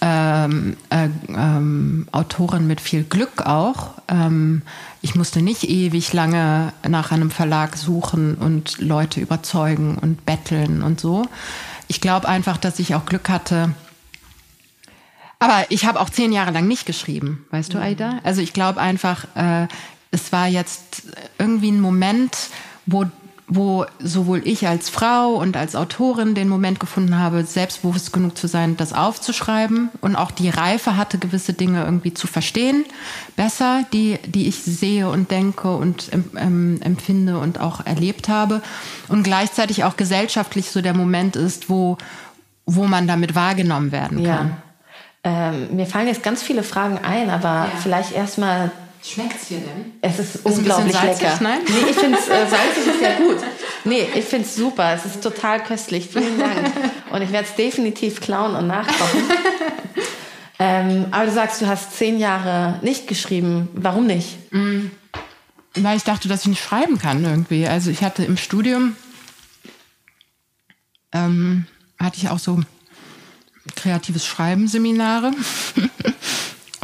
ähm, 0.00 0.76
äh, 0.90 1.08
ähm, 1.28 2.06
Autorin 2.12 2.66
mit 2.66 2.80
viel 2.80 3.04
Glück 3.04 3.42
auch. 3.42 3.90
Ähm, 4.08 4.62
ich 5.02 5.14
musste 5.14 5.42
nicht 5.42 5.64
ewig 5.64 6.12
lange 6.12 6.72
nach 6.88 7.12
einem 7.12 7.30
Verlag 7.30 7.76
suchen 7.76 8.36
und 8.36 8.78
Leute 8.78 9.20
überzeugen 9.20 9.98
und 10.00 10.24
betteln 10.24 10.82
und 10.82 11.00
so. 11.00 11.26
Ich 11.88 12.00
glaube 12.00 12.28
einfach, 12.28 12.56
dass 12.56 12.78
ich 12.78 12.94
auch 12.94 13.04
Glück 13.04 13.28
hatte. 13.28 13.74
Aber 15.38 15.66
ich 15.68 15.84
habe 15.84 16.00
auch 16.00 16.08
zehn 16.08 16.32
Jahre 16.32 16.52
lang 16.52 16.66
nicht 16.66 16.86
geschrieben, 16.86 17.44
weißt 17.50 17.74
du, 17.74 17.76
mhm. 17.76 17.82
Aida? 17.82 18.20
Also 18.24 18.40
ich 18.40 18.54
glaube 18.54 18.80
einfach, 18.80 19.26
äh, 19.34 19.68
es 20.10 20.32
war 20.32 20.46
jetzt 20.46 21.02
irgendwie 21.38 21.70
ein 21.70 21.80
Moment, 21.80 22.34
wo 22.86 23.04
wo 23.46 23.84
sowohl 23.98 24.40
ich 24.46 24.66
als 24.66 24.88
Frau 24.88 25.34
und 25.34 25.56
als 25.56 25.76
Autorin 25.76 26.34
den 26.34 26.48
Moment 26.48 26.80
gefunden 26.80 27.18
habe, 27.18 27.44
selbstbewusst 27.44 28.12
genug 28.12 28.38
zu 28.38 28.48
sein, 28.48 28.76
das 28.78 28.94
aufzuschreiben 28.94 29.90
und 30.00 30.16
auch 30.16 30.30
die 30.30 30.48
Reife 30.48 30.96
hatte, 30.96 31.18
gewisse 31.18 31.52
Dinge 31.52 31.84
irgendwie 31.84 32.14
zu 32.14 32.26
verstehen, 32.26 32.86
besser, 33.36 33.84
die, 33.92 34.18
die 34.24 34.48
ich 34.48 34.62
sehe 34.62 35.10
und 35.10 35.30
denke 35.30 35.76
und 35.76 36.10
ähm, 36.36 36.80
empfinde 36.82 37.38
und 37.38 37.60
auch 37.60 37.84
erlebt 37.84 38.28
habe. 38.28 38.62
Und 39.08 39.24
gleichzeitig 39.24 39.84
auch 39.84 39.96
gesellschaftlich 39.96 40.70
so 40.70 40.80
der 40.80 40.94
Moment 40.94 41.36
ist, 41.36 41.68
wo, 41.68 41.98
wo 42.64 42.84
man 42.84 43.06
damit 43.06 43.34
wahrgenommen 43.34 43.92
werden 43.92 44.24
kann. 44.24 44.56
Ja. 45.24 45.48
Ähm, 45.48 45.76
mir 45.76 45.86
fallen 45.86 46.06
jetzt 46.06 46.22
ganz 46.22 46.42
viele 46.42 46.62
Fragen 46.62 46.98
ein, 46.98 47.28
aber 47.28 47.48
ja. 47.48 47.72
vielleicht 47.82 48.12
erstmal 48.12 48.70
Schmeckt 49.06 49.42
es 49.42 49.48
hier 49.48 49.58
denn? 49.58 49.92
Es 50.00 50.18
ist, 50.18 50.36
ist 50.36 50.46
unglaublich 50.46 50.94
lecker. 50.94 51.38
Nein? 51.42 51.60
Nee, 51.66 51.90
ich 51.90 51.96
finde 51.96 52.18
es 52.18 52.26
äh, 52.26 52.46
salzig 52.48 52.86
ist 52.86 53.02
ja 53.02 53.18
gut. 53.18 53.36
Nee, 53.84 54.08
ich 54.14 54.24
finde 54.24 54.46
es 54.46 54.56
super. 54.56 54.94
Es 54.94 55.04
ist 55.04 55.22
total 55.22 55.62
köstlich. 55.62 56.08
Vielen 56.10 56.38
Dank. 56.38 56.72
Und 57.10 57.20
ich 57.20 57.30
werde 57.30 57.46
es 57.46 57.54
definitiv 57.54 58.22
klauen 58.22 58.54
und 58.54 58.66
nachkochen. 58.66 59.22
ähm, 60.58 61.06
aber 61.10 61.26
du 61.26 61.32
sagst, 61.32 61.60
du 61.60 61.66
hast 61.66 61.94
zehn 61.94 62.18
Jahre 62.18 62.78
nicht 62.80 63.06
geschrieben. 63.06 63.68
Warum 63.74 64.06
nicht? 64.06 64.38
Mm, 64.54 64.86
weil 65.74 65.98
ich 65.98 66.04
dachte, 66.04 66.28
dass 66.28 66.40
ich 66.42 66.48
nicht 66.48 66.64
schreiben 66.64 66.98
kann 66.98 67.22
irgendwie. 67.24 67.68
Also 67.68 67.90
ich 67.90 68.02
hatte 68.02 68.24
im 68.24 68.38
Studium 68.38 68.96
ähm, 71.12 71.66
hatte 71.98 72.16
ich 72.16 72.30
auch 72.30 72.38
so 72.38 72.60
kreatives 73.76 74.24
Schreiben-Seminare. 74.24 75.32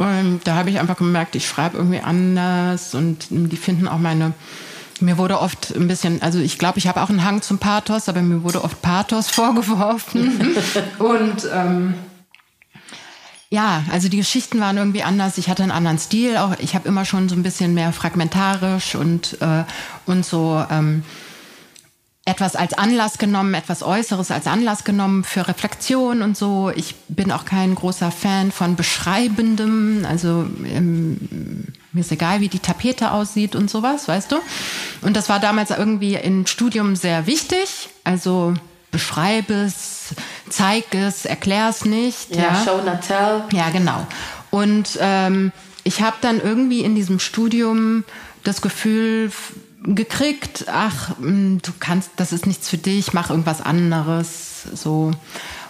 Und 0.01 0.41
da 0.45 0.55
habe 0.55 0.69
ich 0.69 0.79
einfach 0.79 0.97
gemerkt, 0.97 1.35
ich 1.35 1.47
schreibe 1.47 1.77
irgendwie 1.77 1.99
anders 1.99 2.95
und 2.95 3.27
die 3.29 3.57
finden 3.57 3.87
auch 3.87 3.99
meine 3.99 4.33
mir 5.01 5.17
wurde 5.17 5.39
oft 5.39 5.75
ein 5.75 5.87
bisschen, 5.87 6.21
also 6.21 6.37
ich 6.39 6.59
glaube, 6.59 6.77
ich 6.77 6.87
habe 6.87 7.01
auch 7.01 7.09
einen 7.09 7.23
Hang 7.23 7.41
zum 7.41 7.57
Pathos, 7.57 8.07
aber 8.07 8.21
mir 8.21 8.43
wurde 8.43 8.63
oft 8.63 8.81
Pathos 8.83 9.29
vorgeworfen. 9.31 10.55
und 10.99 11.47
ähm, 11.51 11.95
ja, 13.49 13.83
also 13.91 14.07
die 14.07 14.17
Geschichten 14.17 14.61
waren 14.61 14.77
irgendwie 14.77 15.03
anders. 15.03 15.37
Ich 15.37 15.49
hatte 15.49 15.63
einen 15.63 15.73
anderen 15.73 15.99
Stil. 15.99 16.37
Auch 16.37 16.53
ich 16.59 16.73
habe 16.73 16.87
immer 16.87 17.03
schon 17.03 17.27
so 17.27 17.35
ein 17.35 17.43
bisschen 17.43 17.73
mehr 17.73 17.91
fragmentarisch 17.91 18.95
und 18.95 19.41
äh, 19.41 19.63
und 20.05 20.25
so 20.25 20.63
ähm, 20.69 21.03
etwas 22.31 22.55
als 22.55 22.73
Anlass 22.73 23.17
genommen, 23.17 23.53
etwas 23.53 23.83
Äußeres 23.83 24.31
als 24.31 24.47
Anlass 24.47 24.85
genommen 24.85 25.25
für 25.25 25.47
Reflexion 25.47 26.21
und 26.21 26.37
so. 26.37 26.71
Ich 26.73 26.95
bin 27.09 27.31
auch 27.31 27.43
kein 27.43 27.75
großer 27.75 28.09
Fan 28.09 28.51
von 28.51 28.77
Beschreibendem. 28.77 30.05
Also 30.09 30.47
ähm, 30.65 31.67
mir 31.91 31.99
ist 31.99 32.11
egal, 32.11 32.39
wie 32.39 32.47
die 32.47 32.59
Tapete 32.59 33.11
aussieht 33.11 33.53
und 33.53 33.69
sowas, 33.69 34.07
weißt 34.07 34.31
du. 34.31 34.37
Und 35.01 35.17
das 35.17 35.27
war 35.27 35.39
damals 35.39 35.71
irgendwie 35.71 36.15
im 36.15 36.47
Studium 36.47 36.95
sehr 36.95 37.27
wichtig. 37.27 37.89
Also 38.05 38.53
beschreibe 38.91 39.53
es, 39.53 40.15
zeig 40.49 40.95
es, 40.95 41.25
erklär 41.25 41.67
es 41.69 41.83
nicht. 41.83 42.33
Ja, 42.33 42.43
ja, 42.43 42.63
show 42.63 42.77
not 42.77 43.01
tell. 43.05 43.43
Ja, 43.51 43.69
genau. 43.71 44.07
Und 44.51 44.97
ähm, 45.01 45.51
ich 45.83 46.01
habe 46.01 46.15
dann 46.21 46.39
irgendwie 46.39 46.81
in 46.81 46.95
diesem 46.95 47.19
Studium 47.19 48.05
das 48.43 48.61
Gefühl 48.61 49.31
gekriegt, 49.83 50.65
ach, 50.71 51.17
hm, 51.17 51.61
du 51.61 51.71
kannst, 51.79 52.11
das 52.17 52.31
ist 52.31 52.45
nichts 52.45 52.69
für 52.69 52.77
dich, 52.77 53.13
mach 53.13 53.29
irgendwas 53.29 53.61
anderes, 53.61 54.63
so. 54.73 55.11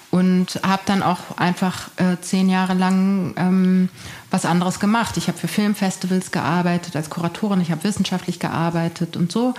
Und 0.09 0.59
habe 0.63 0.81
dann 0.85 1.03
auch 1.03 1.37
einfach 1.37 1.87
äh, 1.95 2.17
zehn 2.19 2.49
Jahre 2.49 2.73
lang 2.73 3.33
ähm, 3.37 3.89
was 4.29 4.43
anderes 4.43 4.81
gemacht. 4.81 5.15
Ich 5.15 5.29
habe 5.29 5.37
für 5.37 5.47
Filmfestivals 5.47 6.31
gearbeitet, 6.31 6.97
als 6.97 7.09
Kuratorin, 7.09 7.61
ich 7.61 7.71
habe 7.71 7.85
wissenschaftlich 7.85 8.37
gearbeitet 8.37 9.15
und 9.15 9.31
so. 9.31 9.53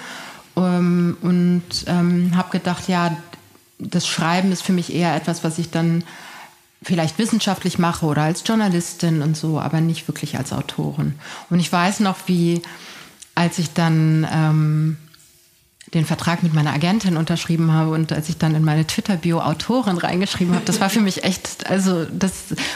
Ähm, 0.56 1.16
und 1.22 1.62
ähm, 1.86 2.36
habe 2.36 2.50
gedacht, 2.50 2.86
ja, 2.88 3.16
das 3.78 4.06
Schreiben 4.06 4.52
ist 4.52 4.62
für 4.62 4.74
mich 4.74 4.94
eher 4.94 5.16
etwas, 5.16 5.42
was 5.42 5.58
ich 5.58 5.70
dann 5.70 6.04
vielleicht 6.82 7.18
wissenschaftlich 7.18 7.78
mache 7.78 8.04
oder 8.04 8.22
als 8.22 8.42
Journalistin 8.46 9.22
und 9.22 9.36
so, 9.36 9.58
aber 9.58 9.80
nicht 9.80 10.06
wirklich 10.08 10.36
als 10.36 10.52
Autorin. 10.52 11.14
Und 11.48 11.60
ich 11.60 11.72
weiß 11.72 12.00
noch, 12.00 12.16
wie 12.26 12.60
als 13.34 13.58
ich 13.58 13.72
dann 13.72 14.26
ähm, 14.32 14.96
den 15.94 16.06
Vertrag 16.06 16.42
mit 16.42 16.54
meiner 16.54 16.72
Agentin 16.72 17.16
unterschrieben 17.16 17.72
habe 17.72 17.90
und 17.90 18.12
als 18.12 18.28
ich 18.28 18.38
dann 18.38 18.54
in 18.54 18.64
meine 18.64 18.86
Twitter-Bio 18.86 19.40
Autorin 19.40 19.98
reingeschrieben 19.98 20.54
habe, 20.54 20.64
das 20.64 20.80
war 20.80 20.88
für 20.88 21.00
mich 21.00 21.24
echt, 21.24 21.68
also 21.68 22.06
das 22.06 22.32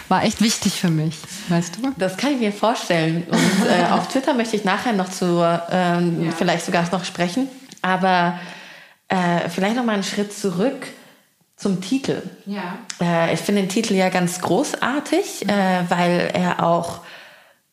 war 0.08 0.25
echt 0.25 0.42
wichtig 0.42 0.75
für 0.75 0.90
mich, 0.90 1.16
weißt 1.48 1.76
du? 1.76 1.94
Das 1.96 2.16
kann 2.16 2.34
ich 2.34 2.40
mir 2.40 2.52
vorstellen. 2.52 3.25
Und 3.25 3.66
äh, 3.70 3.90
auf 3.90 4.08
Twitter 4.08 4.34
möchte 4.34 4.56
ich 4.56 4.64
nachher 4.64 4.92
noch 4.92 5.08
zu, 5.08 5.42
ähm, 5.70 6.26
ja. 6.26 6.30
vielleicht 6.32 6.66
sogar 6.66 6.86
noch 6.92 7.04
sprechen. 7.04 7.48
Aber 7.80 8.38
äh, 9.08 9.48
vielleicht 9.48 9.76
noch 9.76 9.84
mal 9.84 9.92
einen 9.92 10.02
Schritt 10.02 10.36
zurück 10.36 10.86
zum 11.56 11.80
Titel. 11.80 12.22
Ja. 12.44 12.78
Äh, 13.00 13.32
ich 13.32 13.40
finde 13.40 13.62
den 13.62 13.70
Titel 13.70 13.94
ja 13.94 14.10
ganz 14.10 14.40
großartig, 14.40 15.46
mhm. 15.46 15.50
weil 15.88 16.30
er 16.34 16.62
auch 16.62 17.00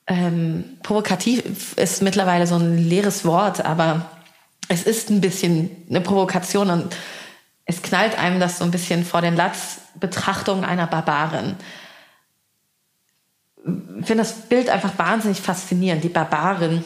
ähm, 0.08 0.78
provokativ 0.84 1.78
ist 1.78 2.02
mittlerweile 2.02 2.48
so 2.48 2.56
ein 2.56 2.78
leeres 2.78 3.26
Wort, 3.26 3.64
aber 3.66 4.10
es 4.68 4.84
ist 4.84 5.10
ein 5.10 5.22
bisschen 5.22 5.70
eine 5.90 6.02
Provokation 6.02 6.70
und 6.70 6.96
es 7.66 7.82
knallt 7.82 8.18
einem 8.18 8.40
das 8.40 8.58
so 8.58 8.66
ein 8.66 8.72
bisschen 8.72 9.06
vor 9.06 9.22
den 9.22 9.36
Latz, 9.36 9.80
Betrachtung 9.96 10.66
einer 10.66 10.88
Barbarin. 10.88 11.56
Ich 14.00 14.06
finde 14.06 14.24
das 14.24 14.34
Bild 14.50 14.70
einfach 14.70 14.98
wahnsinnig 14.98 15.40
faszinierend, 15.40 16.04
die 16.04 16.10
Barbarin. 16.10 16.84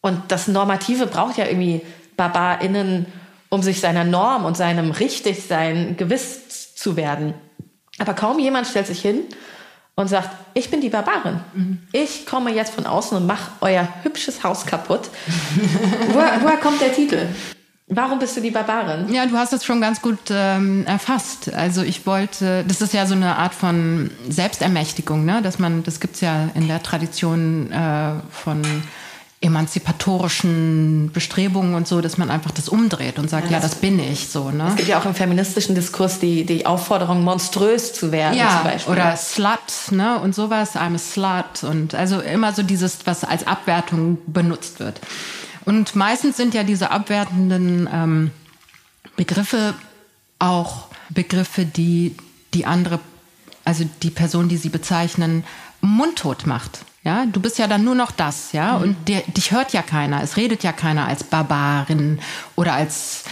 Und 0.00 0.20
das 0.28 0.48
Normative 0.48 1.06
braucht 1.06 1.38
ja 1.38 1.46
irgendwie 1.46 1.82
BarbarInnen, 2.16 3.06
um 3.48 3.62
sich 3.62 3.80
seiner 3.80 4.02
Norm 4.02 4.44
und 4.44 4.56
seinem 4.56 4.90
Richtigsein 4.90 5.96
gewiss 5.96 6.74
zu 6.74 6.96
werden. 6.96 7.34
Aber 7.98 8.14
kaum 8.14 8.40
jemand 8.40 8.66
stellt 8.66 8.88
sich 8.88 9.00
hin 9.00 9.20
und 9.96 10.08
sagt, 10.08 10.30
ich 10.54 10.70
bin 10.70 10.80
die 10.80 10.88
Barbarin. 10.88 11.40
Mhm. 11.54 11.78
Ich 11.92 12.26
komme 12.26 12.52
jetzt 12.52 12.74
von 12.74 12.86
außen 12.86 13.16
und 13.16 13.26
mache 13.26 13.52
euer 13.60 13.88
hübsches 14.02 14.42
Haus 14.42 14.66
kaputt. 14.66 15.08
woher, 16.08 16.42
woher 16.42 16.56
kommt 16.56 16.80
der 16.80 16.92
Titel? 16.92 17.28
Warum 17.86 18.18
bist 18.18 18.36
du 18.36 18.40
die 18.40 18.50
Barbarin? 18.50 19.12
Ja, 19.12 19.26
du 19.26 19.36
hast 19.36 19.52
es 19.52 19.64
schon 19.64 19.80
ganz 19.80 20.00
gut 20.00 20.18
ähm, 20.30 20.86
erfasst. 20.86 21.52
Also 21.52 21.82
ich 21.82 22.06
wollte, 22.06 22.64
das 22.66 22.80
ist 22.80 22.94
ja 22.94 23.04
so 23.06 23.14
eine 23.14 23.36
Art 23.36 23.54
von 23.54 24.10
Selbstermächtigung, 24.28 25.24
ne? 25.24 25.42
Dass 25.42 25.58
man, 25.58 25.82
das 25.82 26.00
gibt's 26.00 26.22
ja 26.22 26.48
in 26.54 26.66
der 26.66 26.82
Tradition 26.82 27.70
äh, 27.70 28.14
von 28.30 28.62
emanzipatorischen 29.44 31.10
Bestrebungen 31.12 31.74
und 31.74 31.86
so, 31.86 32.00
dass 32.00 32.16
man 32.16 32.30
einfach 32.30 32.50
das 32.50 32.68
umdreht 32.68 33.18
und 33.18 33.28
sagt, 33.28 33.50
ja, 33.50 33.58
das, 33.58 33.62
ja, 33.62 33.68
das 33.68 33.80
bin 33.80 33.98
ich 33.98 34.28
so. 34.28 34.50
Ne? 34.50 34.68
Es 34.68 34.76
gibt 34.76 34.88
ja 34.88 34.98
auch 34.98 35.04
im 35.04 35.14
feministischen 35.14 35.74
Diskurs 35.74 36.18
die, 36.18 36.44
die 36.44 36.64
Aufforderung, 36.64 37.22
monströs 37.22 37.92
zu 37.92 38.10
werden 38.10 38.38
ja, 38.38 38.60
zum 38.62 38.70
Beispiel. 38.70 38.92
Oder 38.92 39.16
Slut 39.16 39.90
ne? 39.90 40.18
und 40.18 40.34
sowas, 40.34 40.76
I'm 40.76 40.94
a 40.94 40.98
Slut. 40.98 41.62
Und 41.62 41.94
also 41.94 42.20
immer 42.20 42.52
so 42.52 42.62
dieses, 42.62 43.06
was 43.06 43.22
als 43.22 43.46
Abwertung 43.46 44.18
benutzt 44.26 44.80
wird. 44.80 45.00
Und 45.66 45.94
meistens 45.94 46.36
sind 46.36 46.54
ja 46.54 46.62
diese 46.62 46.90
abwertenden 46.90 47.88
ähm, 47.92 48.30
Begriffe 49.16 49.74
auch 50.38 50.88
Begriffe, 51.10 51.64
die 51.66 52.16
die 52.54 52.66
andere, 52.66 52.98
also 53.64 53.84
die 54.02 54.10
Person, 54.10 54.48
die 54.48 54.56
sie 54.56 54.68
bezeichnen, 54.68 55.44
mundtot 55.80 56.46
macht. 56.46 56.84
Ja, 57.04 57.26
du 57.26 57.38
bist 57.40 57.58
ja 57.58 57.66
dann 57.66 57.84
nur 57.84 57.94
noch 57.94 58.10
das, 58.10 58.52
ja, 58.52 58.78
mhm. 58.78 58.82
und 58.82 59.08
der, 59.08 59.20
dich 59.22 59.52
hört 59.52 59.72
ja 59.72 59.82
keiner. 59.82 60.22
Es 60.22 60.36
redet 60.36 60.62
ja 60.62 60.72
keiner 60.72 61.06
als 61.06 61.22
Barbarin 61.22 62.18
oder 62.56 62.72
als 62.72 63.24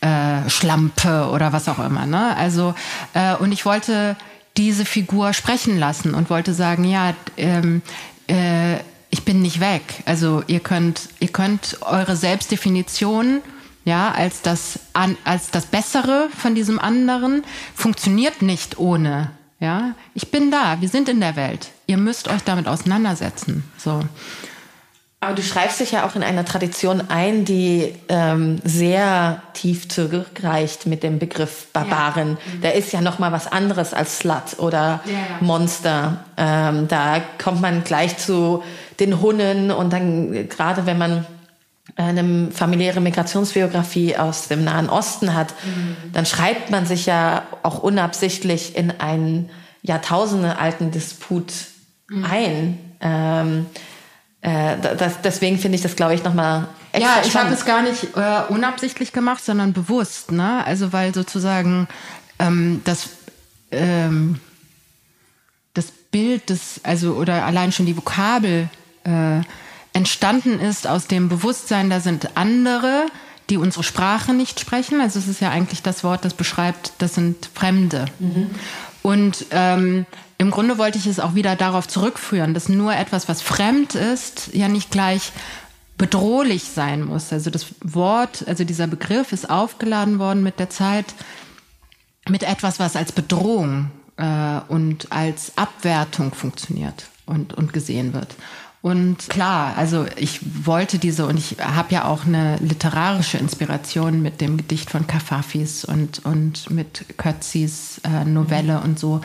äh, 0.00 0.48
Schlampe 0.48 1.28
oder 1.30 1.52
was 1.52 1.68
auch 1.68 1.78
immer. 1.78 2.06
Ne? 2.06 2.34
Also 2.36 2.74
äh, 3.12 3.36
und 3.36 3.52
ich 3.52 3.66
wollte 3.66 4.16
diese 4.56 4.84
Figur 4.84 5.34
sprechen 5.34 5.78
lassen 5.78 6.14
und 6.14 6.30
wollte 6.30 6.54
sagen, 6.54 6.84
ja, 6.84 7.14
ähm, 7.36 7.82
äh, 8.28 8.76
ich 9.10 9.24
bin 9.24 9.42
nicht 9.42 9.60
weg. 9.60 9.82
Also 10.06 10.42
ihr 10.46 10.60
könnt, 10.60 11.08
ihr 11.20 11.28
könnt 11.28 11.78
eure 11.82 12.16
Selbstdefinition 12.16 13.40
ja, 13.84 14.10
als 14.10 14.42
das, 14.42 14.80
an, 14.92 15.16
als 15.24 15.50
das 15.50 15.66
Bessere 15.66 16.28
von 16.36 16.54
diesem 16.54 16.78
anderen 16.78 17.42
funktioniert 17.74 18.42
nicht 18.42 18.78
ohne 18.78 19.30
ja, 19.60 19.94
ich 20.14 20.30
bin 20.30 20.50
da, 20.50 20.80
wir 20.80 20.88
sind 20.88 21.08
in 21.08 21.20
der 21.20 21.36
Welt. 21.36 21.70
Ihr 21.88 21.96
müsst 21.96 22.28
euch 22.28 22.42
damit 22.44 22.68
auseinandersetzen. 22.68 23.64
So. 23.78 24.02
Aber 25.20 25.34
du 25.34 25.42
schreibst 25.42 25.80
dich 25.80 25.92
ja 25.92 26.06
auch 26.06 26.14
in 26.14 26.22
einer 26.22 26.44
Tradition 26.44 27.02
ein, 27.08 27.46
die 27.46 27.94
ähm, 28.08 28.60
sehr 28.62 29.42
tief 29.54 29.88
zurückreicht 29.88 30.86
mit 30.86 31.02
dem 31.02 31.18
Begriff 31.18 31.66
Barbarin. 31.72 32.28
Ja. 32.38 32.54
Mhm. 32.54 32.60
Der 32.60 32.74
ist 32.74 32.92
ja 32.92 33.00
noch 33.00 33.18
mal 33.18 33.32
was 33.32 33.50
anderes 33.50 33.94
als 33.94 34.18
Slut 34.18 34.58
oder 34.58 35.00
ja, 35.06 35.12
ja. 35.12 35.18
Monster. 35.40 36.24
Ähm, 36.36 36.88
da 36.88 37.20
kommt 37.42 37.62
man 37.62 37.82
gleich 37.84 38.18
zu 38.18 38.62
den 39.00 39.20
Hunnen 39.22 39.70
und 39.70 39.90
dann 39.92 40.48
gerade 40.48 40.84
wenn 40.84 40.98
man 40.98 41.26
eine 41.96 42.52
familiäre 42.52 43.00
Migrationsbiografie 43.00 44.18
aus 44.18 44.46
dem 44.46 44.62
Nahen 44.62 44.90
Osten 44.90 45.34
hat, 45.34 45.54
mhm. 45.64 46.12
dann 46.12 46.26
schreibt 46.26 46.70
man 46.70 46.84
sich 46.84 47.06
ja 47.06 47.44
auch 47.62 47.78
unabsichtlich 47.78 48.76
in 48.76 48.92
einen 49.00 49.48
jahrtausendealten 49.82 50.90
Disput 50.90 51.52
mhm. 52.08 52.24
ein. 52.24 52.78
Ähm, 53.00 53.66
äh, 54.40 54.76
das, 54.80 55.20
deswegen 55.22 55.58
finde 55.58 55.76
ich 55.76 55.82
das, 55.82 55.96
glaube 55.96 56.14
ich, 56.14 56.24
nochmal 56.24 56.68
extra 56.92 57.20
Ja, 57.20 57.26
ich 57.26 57.36
habe 57.36 57.52
es 57.52 57.64
gar 57.64 57.82
nicht 57.82 58.16
äh, 58.16 58.42
unabsichtlich 58.48 59.12
gemacht, 59.12 59.44
sondern 59.44 59.72
bewusst. 59.72 60.32
Ne? 60.32 60.64
Also 60.64 60.92
weil 60.92 61.14
sozusagen 61.14 61.88
ähm, 62.38 62.80
das, 62.84 63.08
ähm, 63.72 64.40
das 65.74 65.86
Bild 66.10 66.50
des, 66.50 66.80
also 66.84 67.14
oder 67.14 67.44
allein 67.44 67.72
schon 67.72 67.86
die 67.86 67.96
Vokabel 67.96 68.68
äh, 69.04 69.40
entstanden 69.92 70.60
ist 70.60 70.86
aus 70.86 71.08
dem 71.08 71.28
Bewusstsein, 71.28 71.90
da 71.90 71.98
sind 72.00 72.36
andere, 72.36 73.06
die 73.50 73.56
unsere 73.56 73.82
Sprache 73.82 74.34
nicht 74.34 74.60
sprechen. 74.60 75.00
Also 75.00 75.18
es 75.18 75.26
ist 75.26 75.40
ja 75.40 75.50
eigentlich 75.50 75.82
das 75.82 76.04
Wort, 76.04 76.24
das 76.24 76.34
beschreibt, 76.34 76.92
das 76.98 77.14
sind 77.14 77.50
Fremde. 77.54 78.04
Mhm. 78.20 78.50
Und 79.02 79.46
ähm, 79.50 80.06
im 80.38 80.52
Grunde 80.52 80.78
wollte 80.78 80.98
ich 80.98 81.06
es 81.06 81.18
auch 81.20 81.34
wieder 81.34 81.56
darauf 81.56 81.88
zurückführen, 81.88 82.54
dass 82.54 82.68
nur 82.68 82.94
etwas, 82.94 83.28
was 83.28 83.42
fremd 83.42 83.96
ist, 83.96 84.50
ja 84.54 84.68
nicht 84.68 84.90
gleich 84.90 85.32
bedrohlich 85.98 86.64
sein 86.64 87.04
muss. 87.04 87.32
Also 87.32 87.50
das 87.50 87.66
Wort, 87.82 88.46
also 88.46 88.62
dieser 88.62 88.86
Begriff 88.86 89.32
ist 89.32 89.50
aufgeladen 89.50 90.20
worden 90.20 90.44
mit 90.44 90.60
der 90.60 90.70
Zeit 90.70 91.06
mit 92.28 92.44
etwas, 92.44 92.78
was 92.78 92.94
als 92.94 93.10
Bedrohung 93.10 93.90
äh, 94.16 94.60
und 94.68 95.10
als 95.10 95.52
Abwertung 95.56 96.32
funktioniert 96.32 97.08
und, 97.26 97.54
und 97.54 97.72
gesehen 97.72 98.12
wird. 98.12 98.36
Und 98.80 99.28
klar, 99.28 99.76
also 99.76 100.06
ich 100.16 100.40
wollte 100.64 100.98
diese 100.98 101.26
und 101.26 101.36
ich 101.36 101.56
habe 101.60 101.92
ja 101.92 102.04
auch 102.04 102.26
eine 102.26 102.58
literarische 102.58 103.36
Inspiration 103.38 104.22
mit 104.22 104.40
dem 104.40 104.56
Gedicht 104.56 104.90
von 104.90 105.06
Kafafis 105.08 105.84
und, 105.84 106.24
und 106.24 106.70
mit 106.70 107.18
Kötzis 107.18 108.00
äh, 108.04 108.24
Novelle 108.24 108.80
und 108.80 108.98
so. 108.98 109.20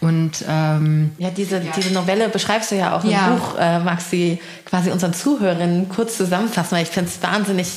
Und 0.00 0.44
ähm, 0.48 1.10
ja, 1.18 1.30
diese, 1.30 1.56
ja. 1.56 1.72
diese 1.76 1.92
Novelle 1.92 2.28
beschreibst 2.28 2.70
du 2.70 2.76
ja 2.76 2.96
auch 2.96 3.04
im 3.04 3.10
ja. 3.10 3.30
Buch. 3.30 3.58
Äh, 3.58 3.80
magst 3.80 4.12
du 4.12 4.38
quasi 4.64 4.90
unseren 4.90 5.12
Zuhörerinnen 5.12 5.88
kurz 5.88 6.16
zusammenfassen, 6.16 6.72
weil 6.76 6.84
ich 6.84 6.88
finde 6.88 7.10
es 7.10 7.22
wahnsinnig 7.22 7.68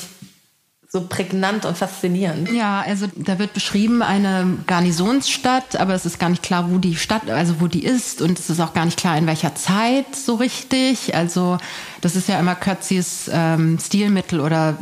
so 0.94 1.02
prägnant 1.02 1.66
und 1.66 1.76
faszinierend. 1.76 2.52
Ja, 2.52 2.82
also 2.82 3.08
da 3.16 3.40
wird 3.40 3.54
beschrieben 3.54 4.04
eine 4.04 4.60
Garnisonsstadt, 4.68 5.76
aber 5.76 5.96
es 5.96 6.06
ist 6.06 6.20
gar 6.20 6.30
nicht 6.30 6.44
klar, 6.44 6.70
wo 6.70 6.78
die 6.78 6.96
Stadt, 6.96 7.32
also 7.32 7.60
wo 7.60 7.66
die 7.68 7.84
ist 7.84 8.22
und 8.22 8.38
es 8.38 8.52
ist 8.52 8.60
auch 8.60 8.76
gar 8.76 8.86
nicht 8.86 9.00
klar, 9.00 9.18
in 9.18 9.26
welcher 9.26 9.56
Zeit 9.56 10.16
so 10.16 10.36
richtig. 10.36 11.16
Also 11.16 11.58
das 12.02 12.16
ist 12.16 12.30
ja 12.30 12.40
immer 12.40 12.54
Kötzis 12.54 13.28
ähm, 13.34 13.80
Stilmittel 13.80 14.40
oder 14.40 14.78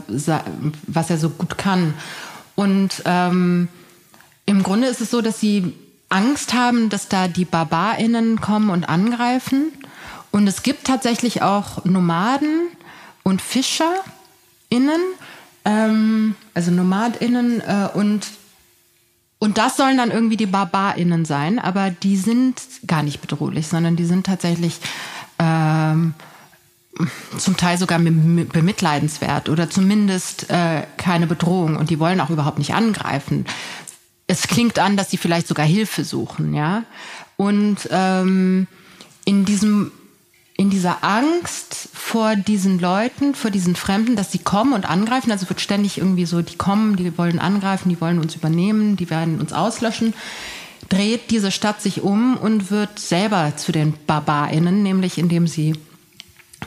was 0.86 1.10
er 1.10 1.18
so 1.18 1.30
gut 1.30 1.58
kann. 1.58 1.94
Und 2.56 3.04
ähm, 3.06 3.70
im 4.46 4.64
Grunde 4.64 4.88
ist 4.88 5.00
es 5.00 5.12
so, 5.12 5.22
dass 5.22 5.40
sie 5.40 5.74
Angst 6.12 6.54
haben, 6.54 6.90
dass 6.90 7.08
da 7.08 7.28
die 7.28 7.46
BarbarInnen 7.46 8.42
kommen 8.42 8.70
und 8.70 8.86
angreifen. 8.86 9.72
Und 10.32 10.48
es 10.48 10.64
gibt 10.64 10.86
tatsächlich 10.86 11.42
auch 11.42 11.84
Nomaden 11.86 12.68
und 13.24 13.42
FischerInnen, 13.42 15.02
ähm, 15.66 16.36
also 16.54 16.72
NomadInnen 16.72 17.62
äh, 17.62 17.90
und 17.94 18.28
und 19.44 19.58
das 19.58 19.76
sollen 19.76 19.98
dann 19.98 20.12
irgendwie 20.12 20.38
die 20.38 20.46
BarbarInnen 20.46 21.26
sein, 21.26 21.58
aber 21.58 21.90
die 21.90 22.16
sind 22.16 22.62
gar 22.86 23.02
nicht 23.02 23.22
bedrohlich, 23.22 23.68
sondern 23.68 23.96
die 23.96 24.06
sind 24.06 24.28
tatsächlich 24.28 24.80
ähm, 25.40 26.14
zum 27.40 27.58
Teil 27.58 27.80
sogar 27.80 27.98
bemitleidenswert 27.98 29.50
oder 29.50 29.68
zumindest 29.68 30.50
äh, 30.52 30.84
keine 30.98 31.26
Bedrohung 31.26 31.76
und 31.76 31.90
die 31.90 32.00
wollen 32.00 32.22
auch 32.22 32.30
überhaupt 32.30 32.60
nicht 32.60 32.76
angreifen. 32.76 33.46
Es 34.32 34.48
klingt 34.48 34.80
an, 34.80 34.96
dass 34.96 35.12
sie 35.12 35.18
vielleicht 35.18 35.46
sogar 35.46 35.66
Hilfe 35.66 36.06
suchen, 36.06 36.54
ja. 36.54 36.86
Und 37.36 37.90
ähm, 37.92 38.66
in 39.26 39.44
diesem 39.44 39.92
in 40.56 40.70
dieser 40.70 41.04
Angst 41.04 41.90
vor 41.92 42.38
diesen 42.38 42.80
Leuten, 42.80 43.36
vor 43.36 43.52
diesen 43.52 43.76
Fremden, 43.76 44.16
dass 44.16 44.32
sie 44.32 44.40
kommen 44.40 44.72
und 44.72 44.90
angreifen. 44.90 45.32
Also 45.32 45.50
wird 45.50 45.60
ständig 45.60 45.98
irgendwie 45.98 46.26
so, 46.26 46.42
die 46.42 46.56
kommen, 46.56 46.96
die 46.96 47.18
wollen 47.18 47.40
angreifen, 47.40 47.90
die 47.90 48.00
wollen 48.00 48.20
uns 48.20 48.36
übernehmen, 48.36 48.96
die 48.96 49.10
werden 49.10 49.42
uns 49.42 49.52
auslöschen. 49.52 50.14
Dreht 50.88 51.30
diese 51.32 51.52
Stadt 51.52 51.82
sich 51.82 52.02
um 52.02 52.38
und 52.38 52.72
wird 52.72 53.00
selber 53.00 53.58
zu 53.58 53.74
den 53.74 53.96
BarbarInnen, 54.08 54.82
nämlich 54.82 55.18
indem 55.18 55.46
sie 55.46 55.74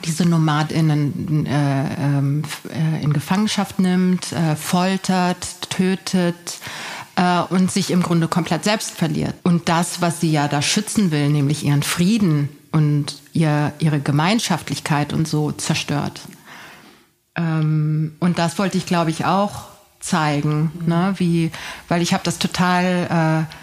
diese 0.05 0.27
NomadInnen 0.27 1.47
äh, 1.47 1.95
ähm, 1.99 2.43
äh, 2.69 3.03
in 3.03 3.13
Gefangenschaft 3.15 3.79
nimmt, 3.79 4.33
äh, 4.33 4.55
foltert, 4.57 5.71
tötet 5.71 6.59
äh, 7.17 7.41
und 7.41 7.71
sich 7.71 7.91
im 7.91 8.03
Grunde 8.03 8.29
komplett 8.29 8.65
selbst 8.65 8.93
verliert. 8.93 9.35
Und 9.43 9.69
das, 9.69 10.01
was 10.01 10.21
sie 10.21 10.31
ja 10.31 10.49
da 10.49 10.63
schützen 10.63 11.11
will, 11.11 11.29
nämlich 11.29 11.65
ihren 11.65 11.83
Frieden 11.83 12.49
und 12.73 13.17
ihr, 13.33 13.73
ihre 13.79 14.01
Gemeinschaftlichkeit 14.01 15.13
und 15.13 15.29
so 15.29 15.53
zerstört. 15.53 16.21
Ähm, 17.37 18.17
und 18.21 18.39
das 18.39 18.59
wollte 18.59 18.79
ich, 18.79 18.87
glaube 18.87 19.11
ich, 19.11 19.25
auch 19.25 19.65
zeigen, 20.01 20.71
mhm. 20.75 20.89
ne? 20.89 21.15
wie, 21.17 21.51
weil 21.89 22.03
ich 22.03 22.13
habe 22.13 22.25
das 22.25 22.39
total, 22.39 23.47
äh, 23.49 23.55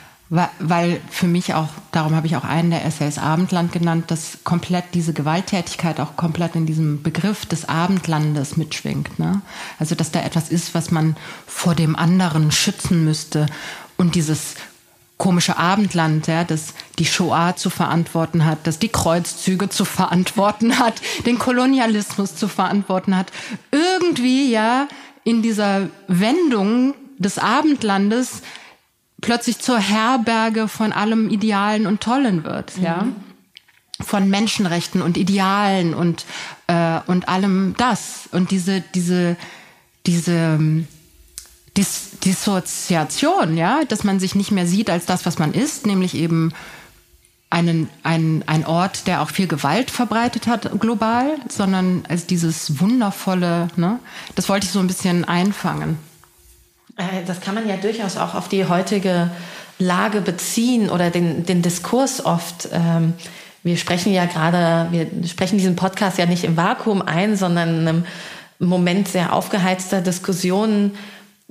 weil 0.59 1.01
für 1.09 1.27
mich 1.27 1.53
auch, 1.55 1.67
darum 1.91 2.15
habe 2.15 2.25
ich 2.25 2.37
auch 2.37 2.45
einen 2.45 2.69
der 2.69 2.85
Essays 2.85 3.17
Abendland 3.17 3.73
genannt, 3.73 4.11
dass 4.11 4.37
komplett 4.45 4.85
diese 4.93 5.11
Gewalttätigkeit 5.11 5.99
auch 5.99 6.15
komplett 6.15 6.55
in 6.55 6.65
diesem 6.65 7.03
Begriff 7.03 7.45
des 7.45 7.67
Abendlandes 7.67 8.55
mitschwingt. 8.55 9.19
Ne? 9.19 9.41
Also 9.77 9.93
dass 9.93 10.11
da 10.11 10.21
etwas 10.21 10.49
ist, 10.49 10.73
was 10.73 10.89
man 10.89 11.17
vor 11.45 11.75
dem 11.75 11.97
anderen 11.97 12.51
schützen 12.51 13.03
müsste 13.03 13.45
und 13.97 14.15
dieses 14.15 14.55
komische 15.17 15.57
Abendland, 15.57 16.27
ja, 16.27 16.45
das 16.45 16.73
die 16.97 17.05
Shoah 17.05 17.57
zu 17.57 17.69
verantworten 17.69 18.45
hat, 18.45 18.59
das 18.63 18.79
die 18.79 18.87
Kreuzzüge 18.87 19.67
zu 19.67 19.83
verantworten 19.83 20.79
hat, 20.79 21.01
den 21.25 21.39
Kolonialismus 21.39 22.37
zu 22.37 22.47
verantworten 22.47 23.17
hat, 23.17 23.33
irgendwie 23.71 24.49
ja 24.49 24.87
in 25.25 25.41
dieser 25.41 25.89
Wendung 26.07 26.95
des 27.19 27.37
Abendlandes 27.37 28.41
plötzlich 29.21 29.59
zur 29.59 29.79
Herberge 29.79 30.67
von 30.67 30.91
allem 30.91 31.29
Idealen 31.29 31.87
und 31.87 32.01
Tollen 32.01 32.43
wird, 32.43 32.77
mhm. 32.77 32.83
ja, 32.83 33.07
von 33.99 34.29
Menschenrechten 34.29 35.01
und 35.01 35.15
Idealen 35.17 35.93
und 35.93 36.25
äh, 36.67 36.99
und 37.05 37.29
allem 37.29 37.75
das 37.77 38.27
und 38.31 38.51
diese 38.51 38.81
diese 38.93 39.37
diese 40.05 40.33
ähm, 40.33 40.87
Dis 41.77 42.19
Dissoziation, 42.25 43.55
ja, 43.55 43.85
dass 43.87 44.03
man 44.03 44.19
sich 44.19 44.35
nicht 44.35 44.51
mehr 44.51 44.67
sieht 44.67 44.89
als 44.89 45.05
das, 45.05 45.25
was 45.25 45.39
man 45.39 45.53
ist, 45.53 45.85
nämlich 45.85 46.15
eben 46.15 46.51
einen, 47.49 47.89
ein, 48.03 48.43
ein 48.47 48.65
Ort, 48.65 49.07
der 49.07 49.21
auch 49.21 49.29
viel 49.29 49.47
Gewalt 49.47 49.91
verbreitet 49.91 50.47
hat 50.47 50.69
global, 50.79 51.37
sondern 51.49 52.03
als 52.07 52.25
dieses 52.25 52.79
wundervolle, 52.79 53.67
ne, 53.75 53.99
das 54.35 54.49
wollte 54.49 54.65
ich 54.65 54.71
so 54.71 54.79
ein 54.79 54.87
bisschen 54.87 55.25
einfangen. 55.25 55.97
Äh, 56.97 57.25
das 57.25 57.41
kann 57.41 57.55
man 57.55 57.67
ja 57.67 57.77
durchaus 57.77 58.17
auch 58.17 58.35
auf 58.35 58.47
die 58.47 58.65
heutige 58.65 59.29
Lage 59.79 60.21
beziehen 60.21 60.89
oder 60.89 61.09
den, 61.09 61.45
den 61.45 61.61
Diskurs 61.61 62.25
oft. 62.25 62.69
Ähm, 62.71 63.13
wir 63.63 63.77
sprechen 63.77 64.13
ja 64.13 64.25
gerade, 64.25 64.91
wir 64.91 65.07
sprechen 65.27 65.57
diesen 65.57 65.75
Podcast 65.75 66.17
ja 66.17 66.25
nicht 66.25 66.43
im 66.43 66.57
Vakuum 66.57 67.01
ein, 67.01 67.35
sondern 67.35 67.81
in 67.81 67.87
einem 67.87 68.05
Moment 68.59 69.07
sehr 69.07 69.33
aufgeheizter 69.33 70.01
Diskussionen 70.01 70.97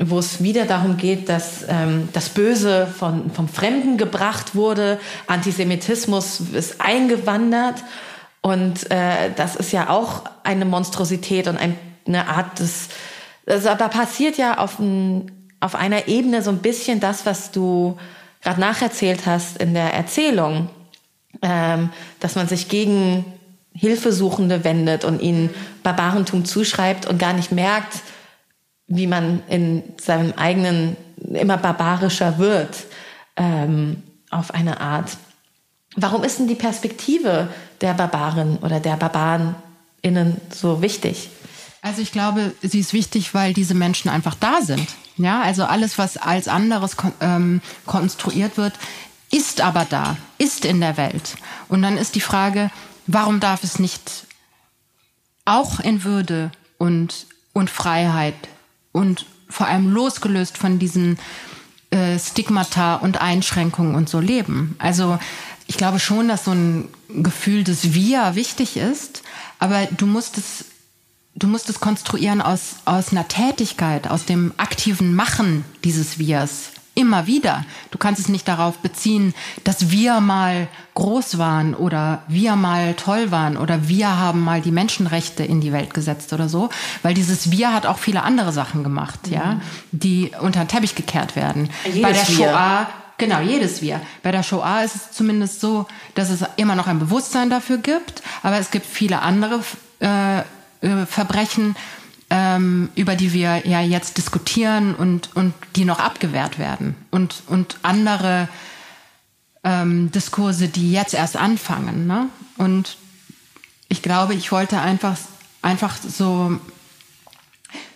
wo 0.03 0.19
es 0.19 0.43
wieder 0.43 0.65
darum 0.65 0.97
geht, 0.97 1.29
dass 1.29 1.65
ähm, 1.69 2.09
das 2.15 2.31
Böse 2.31 2.87
von, 2.87 3.31
vom 3.31 3.49
Fremden 3.49 3.99
gebracht 3.99 4.55
wurde, 4.55 4.99
Antisemitismus 5.27 6.41
ist 6.55 6.81
eingewandert 6.81 7.85
und 8.41 8.91
äh, 8.91 9.31
das 9.37 9.57
ist 9.57 9.73
ja 9.73 9.91
auch 9.91 10.23
eine 10.43 10.65
Monstrosität 10.65 11.49
und 11.49 11.59
ein, 11.59 11.77
eine 12.07 12.29
Art 12.29 12.59
des, 12.59 12.89
also 13.47 13.69
da 13.75 13.89
passiert 13.89 14.37
ja 14.37 14.59
auf, 14.59 14.79
ein, 14.79 15.51
auf 15.61 15.75
einer 15.75 16.09
Ebene 16.09 16.43
so 16.43 16.51
ein 16.51 16.59
bisschen 16.59 17.01
das, 17.01 17.27
was 17.27 17.51
du 17.51 17.97
gerade 18.43 18.61
nacherzählt 18.61 19.27
hast 19.27 19.59
in 19.59 19.75
der 19.75 19.93
Erzählung, 19.95 20.69
ähm, 21.43 21.91
dass 22.21 22.35
man 22.35 22.49
sich 22.49 22.69
gegen 22.69 23.25
Hilfesuchende 23.73 24.65
wendet 24.65 25.05
und 25.05 25.23
ihnen 25.23 25.51
Barbarentum 25.83 26.45
zuschreibt 26.45 27.07
und 27.07 27.19
gar 27.19 27.33
nicht 27.33 27.53
merkt, 27.53 28.01
wie 28.89 29.07
man 29.07 29.43
in 29.49 29.83
seinem 30.01 30.33
eigenen 30.33 30.97
immer 31.33 31.57
barbarischer 31.57 32.39
wird 32.39 32.77
ähm, 33.37 34.03
auf 34.31 34.53
eine 34.53 34.81
Art. 34.81 35.17
Warum 35.97 36.25
ist 36.25 36.39
denn 36.39 36.49
die 36.49 36.55
Perspektive 36.55 37.49
der 37.81 37.95
Barbaren 37.95 38.59
oder 38.59 38.81
der 38.81 38.97
BarbarenInnen 38.97 40.41
so 40.53 40.83
wichtig? 40.83 41.31
Also 41.83 42.03
ich 42.03 42.13
glaube, 42.13 42.55
sie 42.63 42.81
ist 42.81 42.93
wichtig, 42.93 43.35
weil 43.35 43.55
diese 43.55 43.75
Menschen 43.75 44.11
einfach 44.11 44.35
da 44.35 44.61
sind. 44.63 44.87
Ja, 45.17 45.41
also 45.43 45.65
alles, 45.65 45.99
was 45.99 46.17
als 46.17 46.49
anderes 46.49 46.97
kon 46.97 47.13
ähm, 47.21 47.63
konstruiert 47.87 48.57
wird, 48.57 48.75
ist 49.31 49.61
aber 49.61 49.87
da, 49.89 50.17
ist 50.39 50.65
in 50.65 50.81
der 50.81 50.97
Welt. 50.97 51.37
Und 51.69 51.83
dann 51.83 51.97
ist 51.97 52.15
die 52.15 52.21
Frage, 52.21 52.71
warum 53.07 53.41
darf 53.41 53.65
es 53.65 53.79
nicht 53.79 54.27
auch 55.45 55.81
in 55.81 56.05
Würde 56.05 56.53
und, 56.79 57.27
und 57.53 57.71
Freiheit 57.71 58.35
und 58.93 59.27
vor 59.49 59.67
allem 59.67 59.91
losgelöst 59.93 60.59
von 60.59 60.79
diesen 60.79 61.19
äh, 61.91 62.19
Stigmata 62.19 62.97
und 62.97 63.21
Einschränkungen 63.21 63.95
und 63.95 64.09
so 64.09 64.21
leben. 64.21 64.77
Also 64.79 65.19
ich 65.67 65.77
glaube 65.77 65.99
schon, 65.99 66.29
dass 66.29 66.45
so 66.45 66.53
ein 66.53 66.89
Gefühl 67.09 67.65
des 67.65 67.95
Wir 67.95 68.35
wichtig 68.35 68.77
ist, 68.77 69.23
aber 69.59 69.87
du 69.87 70.07
musst 70.07 70.39
es, 70.39 70.65
du 71.35 71.47
musst 71.47 71.69
es 71.71 71.81
konstruieren 71.81 72.41
aus, 72.41 72.77
aus 72.85 73.13
einer 73.13 73.29
Tätigkeit, 73.29 74.09
aus 74.09 74.25
dem 74.25 74.53
aktiven 74.57 75.15
Machen 75.15 75.65
dieses 75.85 76.19
Wirs 76.19 76.71
immer 76.95 77.27
wieder. 77.27 77.65
Du 77.91 77.99
kannst 77.99 78.21
es 78.21 78.29
nicht 78.29 78.47
darauf 78.49 78.79
beziehen, 78.79 79.33
dass 79.65 79.91
wir 79.91 80.21
mal 80.21 80.69
groß 80.95 81.39
waren 81.39 81.75
oder 81.75 82.23
wir 82.29 82.57
mal 82.57 82.95
toll 82.95 83.31
waren 83.31 83.57
oder 83.57 83.89
wir 83.89 84.19
haben 84.19 84.41
mal 84.41 84.61
die 84.61 84.73
Menschenrechte 84.73 85.45
in 85.45 85.61
die 85.61 85.73
Welt 85.73 85.95
gesetzt 85.95 86.33
oder 86.33 86.49
so, 86.49 86.69
weil 87.03 87.15
dieses 87.15 87.51
Wir 87.53 87.73
hat 87.73 87.87
auch 87.87 87.99
viele 87.99 88.23
andere 88.23 88.53
Sachen 88.53 88.83
gemacht, 88.83 89.29
mhm. 89.29 89.33
ja, 89.33 89.61
die 89.93 90.33
unter 90.41 90.65
den 90.65 90.69
Teppich 90.69 90.95
gekehrt 90.95 91.37
werden. 91.37 91.71
Jedes 91.85 92.03
Bei 92.03 92.13
der 92.13 92.25
Shoah 92.25 92.87
Genau, 93.19 93.41
jedes 93.41 93.83
Wir. 93.83 94.01
Bei 94.23 94.33
der 94.33 94.43
Shoah 94.43 94.83
ist 94.83 94.97
es 94.97 95.13
zumindest 95.13 95.61
so, 95.61 95.87
dass 96.15 96.31
es 96.31 96.43
immer 96.57 96.75
noch 96.75 96.87
ein 96.87 96.99
Bewusstsein 96.99 97.51
dafür 97.51 97.77
gibt, 97.77 98.23
aber 98.43 98.57
es 98.59 98.71
gibt 98.71 98.87
viele 98.87 99.21
andere 99.21 99.63
äh, 100.01 100.41
äh 100.81 101.07
Verbrechen, 101.07 101.77
ähm, 102.31 102.91
über 102.95 103.17
die 103.17 103.33
wir 103.33 103.67
ja 103.67 103.81
jetzt 103.81 104.17
diskutieren 104.17 104.95
und, 104.95 105.35
und 105.35 105.53
die 105.77 105.85
noch 105.85 105.99
abgewehrt 105.99 106.59
werden. 106.59 106.95
Und, 107.11 107.43
und 107.49 107.79
andere 107.83 108.49
ähm, 109.65 110.11
Diskurse, 110.13 110.69
die 110.69 110.93
jetzt 110.93 111.15
erst 111.15 111.37
anfangen. 111.37 112.07
Ne? 112.07 112.29
Und 112.57 112.97
ich 113.89 114.03
glaube, 114.03 114.35
ich 114.35 114.53
wollte 114.53 114.81
einfach, 114.81 115.17
einfach 115.61 115.97
so. 115.97 116.59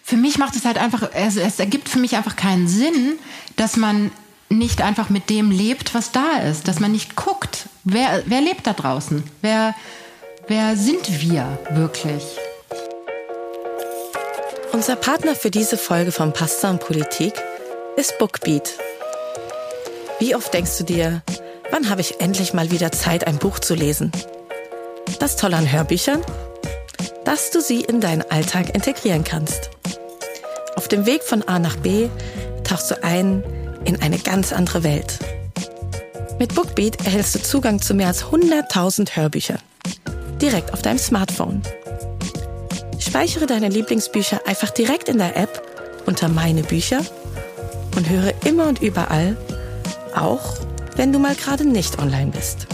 Für 0.02 0.16
mich 0.16 0.36
macht 0.36 0.54
es 0.56 0.64
halt 0.66 0.76
einfach, 0.76 1.10
es, 1.14 1.36
es 1.36 1.58
ergibt 1.58 1.88
für 1.88 1.98
mich 1.98 2.16
einfach 2.16 2.36
keinen 2.36 2.68
Sinn, 2.68 3.14
dass 3.56 3.76
man 3.76 4.10
nicht 4.50 4.82
einfach 4.82 5.08
mit 5.08 5.30
dem 5.30 5.50
lebt, 5.50 5.94
was 5.94 6.12
da 6.12 6.38
ist, 6.38 6.68
dass 6.68 6.78
man 6.78 6.92
nicht 6.92 7.16
guckt, 7.16 7.68
wer, 7.84 8.22
wer 8.26 8.42
lebt 8.42 8.66
da 8.66 8.74
draußen, 8.74 9.22
wer, 9.40 9.74
wer 10.46 10.76
sind 10.76 11.22
wir 11.22 11.58
wirklich. 11.70 12.22
Unser 14.74 14.96
Partner 14.96 15.36
für 15.36 15.52
diese 15.52 15.78
Folge 15.78 16.10
von 16.10 16.32
Pasta 16.32 16.68
und 16.68 16.80
Politik 16.80 17.32
ist 17.96 18.18
Bookbeat. 18.18 18.72
Wie 20.18 20.34
oft 20.34 20.52
denkst 20.52 20.78
du 20.78 20.82
dir, 20.82 21.22
wann 21.70 21.88
habe 21.88 22.00
ich 22.00 22.20
endlich 22.20 22.54
mal 22.54 22.72
wieder 22.72 22.90
Zeit, 22.90 23.24
ein 23.24 23.38
Buch 23.38 23.60
zu 23.60 23.76
lesen? 23.76 24.10
Das 25.20 25.36
Tolle 25.36 25.58
an 25.58 25.70
Hörbüchern? 25.70 26.20
Dass 27.24 27.52
du 27.52 27.60
sie 27.60 27.82
in 27.82 28.00
deinen 28.00 28.28
Alltag 28.32 28.74
integrieren 28.74 29.22
kannst. 29.22 29.70
Auf 30.74 30.88
dem 30.88 31.06
Weg 31.06 31.22
von 31.22 31.46
A 31.46 31.60
nach 31.60 31.76
B 31.76 32.08
tauchst 32.64 32.90
du 32.90 33.00
ein 33.04 33.44
in 33.84 34.02
eine 34.02 34.18
ganz 34.18 34.52
andere 34.52 34.82
Welt. 34.82 35.20
Mit 36.40 36.52
Bookbeat 36.56 37.06
erhältst 37.06 37.36
du 37.36 37.38
Zugang 37.40 37.80
zu 37.80 37.94
mehr 37.94 38.08
als 38.08 38.24
100.000 38.24 39.14
Hörbüchern. 39.14 39.60
Direkt 40.42 40.72
auf 40.72 40.82
deinem 40.82 40.98
Smartphone. 40.98 41.62
Speichere 43.04 43.46
deine 43.46 43.68
Lieblingsbücher 43.68 44.46
einfach 44.46 44.70
direkt 44.70 45.10
in 45.10 45.18
der 45.18 45.36
App 45.36 45.62
unter 46.06 46.28
Meine 46.28 46.62
Bücher 46.62 47.02
und 47.96 48.08
höre 48.08 48.32
immer 48.46 48.66
und 48.66 48.80
überall, 48.80 49.36
auch 50.16 50.54
wenn 50.96 51.12
du 51.12 51.18
mal 51.18 51.34
gerade 51.34 51.66
nicht 51.66 51.98
online 51.98 52.30
bist. 52.30 52.66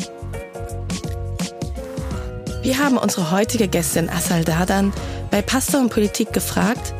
Wir 2.62 2.78
haben 2.78 2.96
unsere 2.96 3.32
heutige 3.32 3.66
Gästin 3.66 4.08
Asal 4.08 4.44
Dadan 4.44 4.92
bei 5.32 5.42
Pastor 5.42 5.80
und 5.80 5.90
Politik 5.90 6.32
gefragt, 6.32 6.94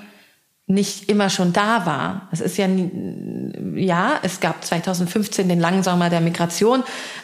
nicht 0.66 1.10
immer 1.10 1.28
schon 1.28 1.52
da 1.52 1.84
war. 1.84 2.28
Es 2.32 2.40
ist 2.40 2.56
ja, 2.56 2.66
ja, 3.74 4.18
es 4.22 4.40
gab 4.40 4.64
2015 4.64 5.48
den 5.48 5.60
langen 5.60 5.82
Sommer 5.82 6.08
der 6.08 6.20
Migration, 6.20 6.82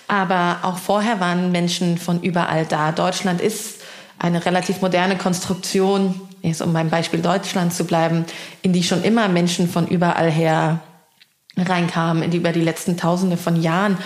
aber 0.08 0.58
auch 0.62 0.76
vorher 0.76 1.20
waren 1.20 1.50
Menschen 1.50 1.96
von 1.96 2.20
überall 2.20 2.66
da. 2.66 2.92
Deutschland 2.92 3.40
ist 3.40 3.80
eine 4.18 4.44
relativ 4.44 4.82
moderne 4.82 5.16
Konstruktion, 5.16 6.20
jetzt 6.42 6.60
um 6.60 6.74
beim 6.74 6.90
Beispiel 6.90 7.22
Deutschland 7.22 7.72
zu 7.72 7.84
bleiben, 7.84 8.26
in 8.60 8.74
die 8.74 8.82
schon 8.82 9.02
immer 9.02 9.28
Menschen 9.28 9.68
von 9.68 9.86
überall 9.88 10.30
her 10.30 10.80
reinkamen, 11.56 12.22
in 12.22 12.30
die 12.30 12.36
über 12.36 12.52
die 12.52 12.60
letzten 12.60 12.98
Tausende 12.98 13.38
von 13.38 13.60
Jahren. 13.60 13.96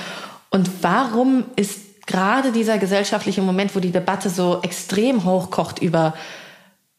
Und 0.51 0.71
warum 0.83 1.45
ist 1.57 2.07
gerade 2.07 2.53
dieser 2.53 2.79
gesellschaftliche 2.79 3.43
Moment, 3.43 3.75
wo 3.75 3.81
die 3.81 3.91
Debatte 3.91 4.31
so 4.31 4.61
extrem 4.63 5.25
hochkocht 5.25 5.81
über 5.81 6.15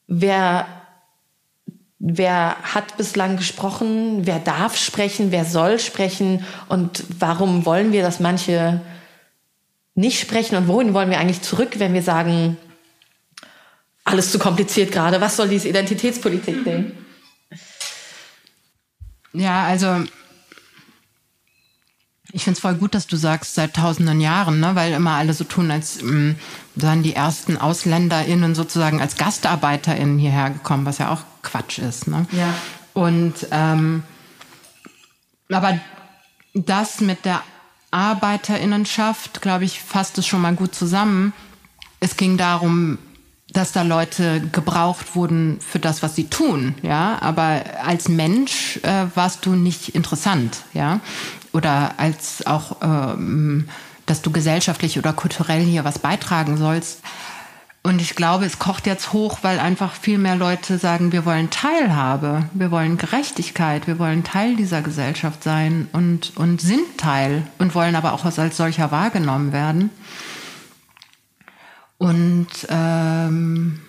wer 0.08 0.65
wer 2.08 2.56
hat 2.62 2.98
bislang 2.98 3.36
gesprochen, 3.36 4.28
wer 4.28 4.38
darf 4.38 4.78
sprechen, 4.78 5.32
wer 5.32 5.44
soll 5.44 5.80
sprechen 5.80 6.46
und 6.70 7.04
warum 7.18 7.65
wollen 7.65 7.91
wir, 7.91 8.04
dass 8.04 8.20
manche 8.20 8.80
nicht 9.96 10.20
sprechen 10.20 10.56
und 10.56 10.68
wohin 10.68 10.94
wollen 10.94 11.10
wir 11.10 11.18
eigentlich 11.20 11.41
zurück, 11.41 11.80
wenn 11.80 11.96
wir 11.96 12.04
sagen, 12.04 12.58
alles 14.04 14.32
zu 14.32 14.38
kompliziert 14.38 14.91
gerade, 14.91 15.20
was 15.20 15.36
soll 15.36 15.50
diese 15.50 15.68
Identitätspolitik 15.68 16.63
denn? 16.63 16.91
Ja, 19.34 19.63
also 19.63 20.04
ich 22.32 22.44
finde 22.44 22.58
es 22.58 22.62
voll 22.62 22.76
gut, 22.76 22.94
dass 22.94 23.08
du 23.08 23.15
sagst, 23.15 23.56
seit 23.56 23.74
tausenden 23.74 24.22
Jahren, 24.22 24.60
ne? 24.60 24.76
weil 24.76 24.94
immer 24.94 25.12
alle 25.12 25.34
so 25.34 25.44
tun, 25.44 25.72
als 25.72 26.02
ähm, 26.04 26.36
seien 26.76 27.02
die 27.02 27.15
ersten 27.15 27.58
AusländerInnen 27.58 28.54
sozusagen 28.54 29.02
als 29.02 29.15
GastarbeiterInnen 29.15 30.20
hierher 30.20 30.52
gekommen, 30.52 30.86
was 30.86 31.00
ja 31.00 31.12
auch 31.12 31.24
Quatsch 31.46 31.80
ist. 31.80 32.08
Ne? 32.08 32.26
Ja. 32.34 32.54
Und 32.94 33.48
ähm, 33.52 34.04
aber 35.50 35.80
das 36.54 37.02
mit 37.02 37.24
der 37.26 37.42
ArbeiterInnenschaft, 37.92 39.42
glaube 39.42 39.64
ich, 39.64 39.80
fasst 39.80 40.18
es 40.18 40.28
schon 40.28 40.42
mal 40.42 40.54
gut 40.54 40.76
zusammen. 40.76 41.34
Es 42.00 42.18
ging 42.18 42.38
darum, 42.38 42.98
dass 43.56 43.72
da 43.72 43.84
Leute 43.84 44.42
gebraucht 44.52 45.16
wurden 45.16 45.60
für 45.62 45.80
das, 45.80 46.04
was 46.04 46.16
sie 46.16 46.28
tun, 46.28 46.76
ja. 46.82 47.18
Aber 47.22 47.62
als 47.84 48.10
Mensch 48.10 48.80
äh, 48.84 49.06
warst 49.16 49.46
du 49.46 49.52
nicht 49.52 49.90
interessant, 49.90 50.58
ja. 50.74 51.00
Oder 51.54 51.94
als 51.98 52.46
auch, 52.46 52.78
ähm, 52.82 53.70
dass 54.06 54.22
du 54.22 54.32
gesellschaftlich 54.32 55.00
oder 55.00 55.14
kulturell 55.14 55.64
hier 55.64 55.86
was 55.86 56.00
beitragen 56.00 56.58
sollst. 56.58 57.00
Und 57.86 58.02
ich 58.02 58.15
glaube, 58.15 58.45
es 58.45 58.58
kocht 58.58 58.88
jetzt 58.88 59.13
hoch, 59.13 59.39
weil 59.43 59.60
einfach 59.60 59.93
viel 59.93 60.17
mehr 60.17 60.36
Leute 60.36 60.80
sagen, 60.80 61.12
wir 61.12 61.24
wollen 61.24 61.52
Teilhabe, 61.52 62.50
wir 62.56 62.71
wollen 62.71 62.98
Gerechtigkeit, 62.98 63.86
wir 63.86 64.00
wollen 64.00 64.24
Teil 64.24 64.56
dieser 64.56 64.82
Gesellschaft 64.82 65.43
sein 65.43 65.88
und, 65.93 66.36
und 66.36 66.62
sind 66.62 66.98
Teil 66.98 67.43
und 67.60 67.76
wollen 67.76 67.95
aber 67.95 68.13
auch 68.13 68.26
als 68.26 68.58
solcher 68.58 68.89
wahrgenommen 68.89 69.54
werden. 69.54 69.91
Und 72.00 72.48
ähm, 72.69 73.80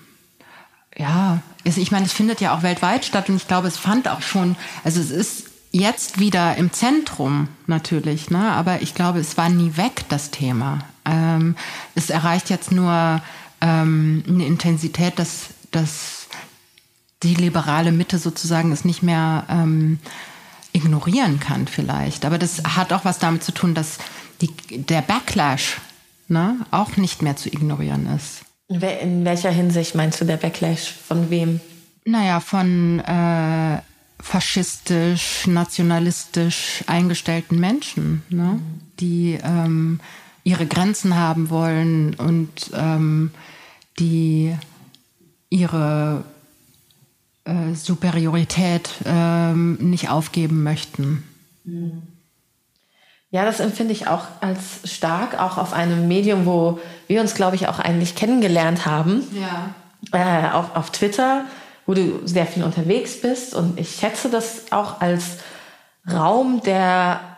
ja, 0.94 1.38
ich 1.64 1.90
meine, 1.90 2.04
es 2.04 2.12
findet 2.12 2.42
ja 2.42 2.54
auch 2.54 2.62
weltweit 2.62 3.06
statt 3.06 3.30
und 3.30 3.36
ich 3.36 3.48
glaube, 3.48 3.68
es 3.68 3.78
fand 3.78 4.08
auch 4.08 4.20
schon, 4.20 4.56
also 4.84 5.00
es 5.00 5.10
ist 5.10 5.46
jetzt 5.72 6.20
wieder 6.20 6.56
im 6.56 6.70
Zentrum 6.70 7.48
natürlich, 7.66 8.28
ne? 8.28 8.52
aber 8.52 8.82
ich 8.82 8.94
glaube, 8.94 9.20
es 9.20 9.38
war 9.38 9.48
nie 9.48 9.78
weg, 9.78 10.04
das 10.10 10.30
Thema. 10.30 10.80
Ähm, 11.06 11.56
es 11.94 12.10
erreicht 12.10 12.50
jetzt 12.50 12.72
nur 12.72 13.22
ähm, 13.60 14.24
eine 14.28 14.46
Intensität, 14.46 15.18
dass, 15.18 15.48
dass 15.70 16.28
die 17.22 17.34
liberale 17.34 17.92
Mitte 17.92 18.18
sozusagen 18.18 18.72
es 18.72 18.84
nicht 18.84 19.02
mehr 19.02 19.44
ähm, 19.48 19.98
ignorieren 20.72 21.40
kann 21.40 21.66
vielleicht. 21.66 22.24
Aber 22.24 22.38
das 22.38 22.62
hat 22.64 22.92
auch 22.92 23.04
was 23.04 23.18
damit 23.18 23.42
zu 23.42 23.52
tun, 23.52 23.74
dass 23.74 23.98
die, 24.40 24.50
der 24.70 25.02
Backlash 25.02 25.78
ne, 26.28 26.56
auch 26.70 26.96
nicht 26.96 27.22
mehr 27.22 27.36
zu 27.36 27.48
ignorieren 27.48 28.06
ist. 28.14 28.42
In 28.68 29.24
welcher 29.24 29.50
Hinsicht 29.50 29.94
meinst 29.94 30.20
du 30.20 30.24
der 30.24 30.36
Backlash? 30.36 30.92
Von 30.92 31.30
wem? 31.30 31.60
Naja, 32.04 32.40
von 32.40 33.00
äh, 33.00 33.80
faschistisch, 34.20 35.46
nationalistisch 35.46 36.84
eingestellten 36.86 37.60
Menschen, 37.60 38.22
ne? 38.28 38.42
Mhm. 38.42 38.80
die 38.98 39.38
ähm, 39.42 40.00
ihre 40.46 40.66
Grenzen 40.66 41.16
haben 41.16 41.50
wollen 41.50 42.14
und 42.14 42.70
ähm, 42.72 43.32
die 43.98 44.56
ihre 45.50 46.22
äh, 47.44 47.74
Superiorität 47.74 48.90
ähm, 49.04 49.74
nicht 49.80 50.08
aufgeben 50.08 50.62
möchten. 50.62 51.24
Mhm. 51.64 52.02
Ja, 53.32 53.44
das 53.44 53.58
empfinde 53.58 53.92
ich 53.92 54.06
auch 54.06 54.22
als 54.40 54.80
stark, 54.84 55.36
auch 55.40 55.58
auf 55.58 55.72
einem 55.72 56.06
Medium, 56.06 56.46
wo 56.46 56.78
wir 57.08 57.20
uns, 57.20 57.34
glaube 57.34 57.56
ich, 57.56 57.66
auch 57.66 57.80
eigentlich 57.80 58.14
kennengelernt 58.14 58.86
haben. 58.86 59.24
Ja. 59.32 59.74
Äh, 60.12 60.52
auf, 60.52 60.76
auf 60.76 60.90
Twitter, 60.92 61.44
wo 61.86 61.94
du 61.94 62.24
sehr 62.24 62.46
viel 62.46 62.62
unterwegs 62.62 63.20
bist. 63.20 63.52
Und 63.56 63.80
ich 63.80 63.96
schätze 63.96 64.30
das 64.30 64.70
auch 64.70 65.00
als 65.00 65.38
Raum, 66.08 66.62
der, 66.64 67.35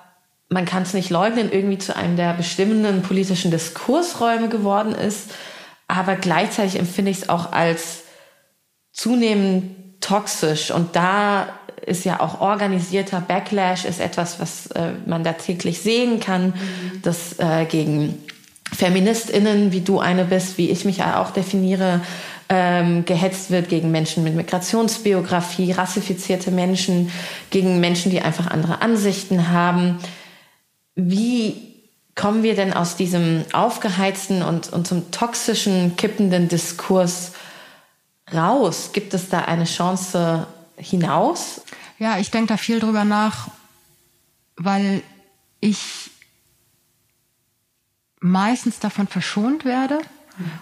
man 0.48 0.64
kann 0.64 0.82
es 0.82 0.94
nicht 0.94 1.10
leugnen, 1.10 1.52
irgendwie 1.52 1.78
zu 1.78 1.94
einem 1.94 2.16
der 2.16 2.32
bestimmenden 2.32 3.02
politischen 3.02 3.50
Diskursräume 3.50 4.48
geworden 4.48 4.94
ist. 4.94 5.30
Aber 5.88 6.16
gleichzeitig 6.16 6.78
empfinde 6.78 7.10
ich 7.10 7.18
es 7.18 7.28
auch 7.28 7.52
als 7.52 8.04
zunehmend 8.92 10.00
toxisch. 10.00 10.70
Und 10.70 10.96
da 10.96 11.48
ist 11.84 12.04
ja 12.04 12.20
auch 12.20 12.40
organisierter 12.40 13.20
Backlash, 13.20 13.84
ist 13.84 14.00
etwas, 14.00 14.40
was 14.40 14.68
äh, 14.68 14.92
man 15.06 15.24
da 15.24 15.32
täglich 15.34 15.80
sehen 15.80 16.20
kann, 16.20 16.48
mhm. 16.48 17.02
dass 17.02 17.38
äh, 17.38 17.64
gegen 17.66 18.22
Feministinnen, 18.72 19.72
wie 19.72 19.80
du 19.80 19.98
eine 19.98 20.24
bist, 20.24 20.58
wie 20.58 20.70
ich 20.70 20.84
mich 20.84 21.02
auch 21.02 21.30
definiere, 21.30 22.00
ähm, 22.50 23.04
gehetzt 23.04 23.50
wird 23.50 23.68
gegen 23.68 23.90
Menschen 23.90 24.24
mit 24.24 24.34
Migrationsbiografie, 24.34 25.72
rassifizierte 25.72 26.50
Menschen, 26.50 27.10
gegen 27.50 27.80
Menschen, 27.80 28.10
die 28.10 28.20
einfach 28.20 28.46
andere 28.46 28.80
Ansichten 28.80 29.50
haben. 29.50 29.98
Wie 31.00 31.76
kommen 32.16 32.42
wir 32.42 32.56
denn 32.56 32.72
aus 32.72 32.96
diesem 32.96 33.44
aufgeheizten 33.52 34.42
und, 34.42 34.72
und 34.72 34.88
zum 34.88 35.12
toxischen, 35.12 35.94
kippenden 35.94 36.48
Diskurs 36.48 37.30
raus? 38.34 38.90
Gibt 38.92 39.14
es 39.14 39.28
da 39.28 39.42
eine 39.42 39.64
Chance 39.64 40.48
hinaus? 40.76 41.60
Ja, 42.00 42.18
ich 42.18 42.32
denke 42.32 42.48
da 42.48 42.56
viel 42.56 42.80
drüber 42.80 43.04
nach, 43.04 43.46
weil 44.56 45.04
ich 45.60 46.10
meistens 48.18 48.80
davon 48.80 49.06
verschont 49.06 49.64
werde 49.64 50.00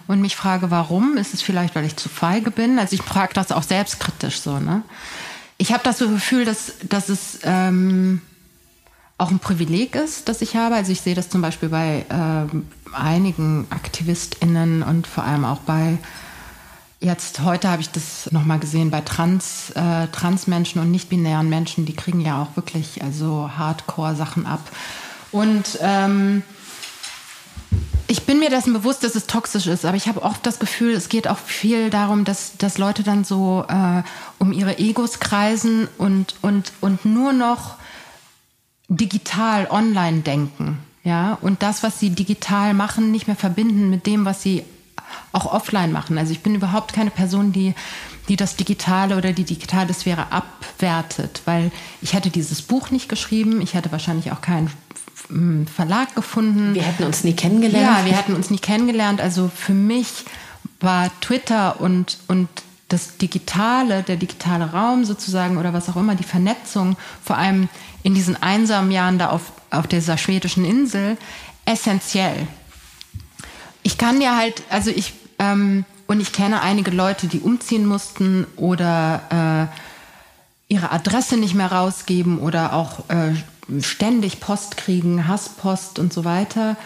und 0.05 0.21
mich 0.21 0.35
frage, 0.35 0.69
warum? 0.69 1.17
Ist 1.17 1.33
es 1.33 1.41
vielleicht, 1.41 1.73
weil 1.73 1.85
ich 1.85 1.95
zu 1.95 2.09
feige 2.09 2.51
bin? 2.51 2.77
Also 2.77 2.93
ich 2.93 3.01
frage 3.01 3.33
das 3.33 3.51
auch 3.51 3.63
selbstkritisch 3.63 4.39
so. 4.39 4.59
Ne? 4.59 4.83
Ich 5.57 5.73
habe 5.73 5.83
das 5.83 5.97
so 5.97 6.07
Gefühl, 6.07 6.45
dass, 6.45 6.73
dass 6.83 7.09
es 7.09 7.39
ähm, 7.41 8.21
auch 9.17 9.31
ein 9.31 9.39
Privileg 9.39 9.95
ist, 9.95 10.29
das 10.29 10.41
ich 10.41 10.55
habe. 10.55 10.75
Also 10.75 10.91
ich 10.91 11.01
sehe 11.01 11.15
das 11.15 11.29
zum 11.29 11.41
Beispiel 11.41 11.69
bei 11.69 12.05
äh, 12.09 12.95
einigen 12.95 13.65
AktivistInnen 13.69 14.83
und 14.83 15.07
vor 15.07 15.23
allem 15.23 15.45
auch 15.45 15.59
bei 15.59 15.97
Jetzt 16.99 17.41
heute 17.41 17.69
habe 17.69 17.81
ich 17.81 17.91
das 17.91 18.31
nochmal 18.31 18.57
gesehen 18.57 18.89
bei 18.89 19.01
Trans, 19.01 19.69
äh, 19.75 20.07
Transmenschen 20.07 20.81
und 20.81 20.89
nicht-binären 20.89 21.47
Menschen, 21.47 21.85
die 21.85 21.95
kriegen 21.95 22.21
ja 22.21 22.41
auch 22.41 22.55
wirklich 22.55 23.03
also 23.03 23.51
Hardcore-Sachen 23.55 24.47
ab. 24.47 24.61
Und 25.31 25.77
ähm, 25.79 26.41
ich 28.07 28.25
bin 28.25 28.39
mir 28.39 28.49
dessen 28.49 28.73
bewusst, 28.73 29.03
dass 29.03 29.13
es 29.13 29.27
toxisch 29.27 29.67
ist, 29.67 29.85
aber 29.85 29.95
ich 29.95 30.07
habe 30.07 30.23
oft 30.23 30.43
das 30.43 30.57
Gefühl, 30.57 30.93
es 30.93 31.07
geht 31.07 31.27
auch 31.27 31.37
viel 31.37 31.91
darum, 31.91 32.23
dass, 32.23 32.57
dass 32.57 32.79
Leute 32.79 33.03
dann 33.03 33.23
so 33.23 33.63
äh, 33.67 34.01
um 34.39 34.51
ihre 34.51 34.79
Egos 34.79 35.19
kreisen 35.19 35.87
und, 35.99 36.33
und, 36.41 36.71
und 36.81 37.05
nur 37.05 37.31
noch 37.31 37.75
digital 38.87 39.67
online 39.69 40.21
denken. 40.21 40.79
Ja, 41.03 41.37
und 41.41 41.63
das, 41.63 41.83
was 41.83 41.99
sie 41.99 42.09
digital 42.09 42.73
machen, 42.73 43.11
nicht 43.11 43.27
mehr 43.27 43.35
verbinden 43.35 43.89
mit 43.89 44.05
dem, 44.05 44.25
was 44.25 44.41
sie 44.41 44.63
auch 45.31 45.45
offline 45.45 45.91
machen. 45.91 46.17
Also 46.17 46.31
ich 46.31 46.41
bin 46.41 46.55
überhaupt 46.55 46.93
keine 46.93 47.11
Person, 47.11 47.53
die, 47.53 47.73
die 48.27 48.35
das 48.35 48.57
Digitale 48.57 49.17
oder 49.17 49.31
die 49.31 49.45
digitale 49.45 49.93
Sphäre 49.93 50.31
abwertet, 50.31 51.41
weil 51.45 51.71
ich 52.01 52.13
hätte 52.13 52.29
dieses 52.29 52.61
Buch 52.61 52.91
nicht 52.91 53.07
geschrieben, 53.07 53.61
ich 53.61 53.73
hätte 53.73 53.91
wahrscheinlich 53.91 54.31
auch 54.31 54.41
keinen 54.41 54.69
Verlag 55.73 56.15
gefunden. 56.15 56.73
Wir 56.73 56.83
hätten 56.83 57.03
uns 57.03 57.23
nie 57.23 57.33
kennengelernt. 57.33 57.99
Ja, 57.99 58.05
wir 58.05 58.17
hätten 58.17 58.33
uns 58.33 58.49
nie 58.49 58.59
kennengelernt. 58.59 59.19
Also 59.19 59.49
für 59.53 59.73
mich 59.73 60.25
war 60.79 61.09
Twitter 61.21 61.81
und, 61.81 62.17
und 62.27 62.47
das 62.87 63.17
Digitale, 63.17 64.03
der 64.03 64.15
digitale 64.15 64.71
Raum 64.71 65.03
sozusagen 65.03 65.57
oder 65.57 65.73
was 65.73 65.89
auch 65.89 65.97
immer, 65.97 66.15
die 66.15 66.23
Vernetzung, 66.23 66.95
vor 67.23 67.37
allem 67.37 67.67
in 68.03 68.13
diesen 68.13 68.41
einsamen 68.41 68.91
Jahren 68.91 69.19
da 69.19 69.29
auf, 69.29 69.51
auf 69.71 69.87
dieser 69.87 70.17
schwedischen 70.17 70.63
Insel, 70.63 71.17
essentiell. 71.65 72.47
Ich 73.83 73.97
kann 73.97 74.21
ja 74.21 74.37
halt, 74.37 74.63
also 74.69 74.89
ich, 74.89 75.13
ähm, 75.39 75.85
und 76.07 76.21
ich 76.21 76.31
kenne 76.31 76.61
einige 76.61 76.91
Leute, 76.91 77.27
die 77.27 77.41
umziehen 77.41 77.85
mussten 77.85 78.47
oder 78.55 79.69
äh, 80.69 80.73
ihre 80.73 80.91
Adresse 80.91 81.35
nicht 81.37 81.55
mehr 81.55 81.71
rausgeben 81.71 82.39
oder 82.39 82.73
auch 82.73 83.09
äh, 83.09 83.33
ständig 83.81 84.39
Post 84.39 84.77
kriegen, 84.77 85.27
Hasspost 85.27 85.99
und 85.99 86.13
so 86.13 86.23
weiter 86.23 86.77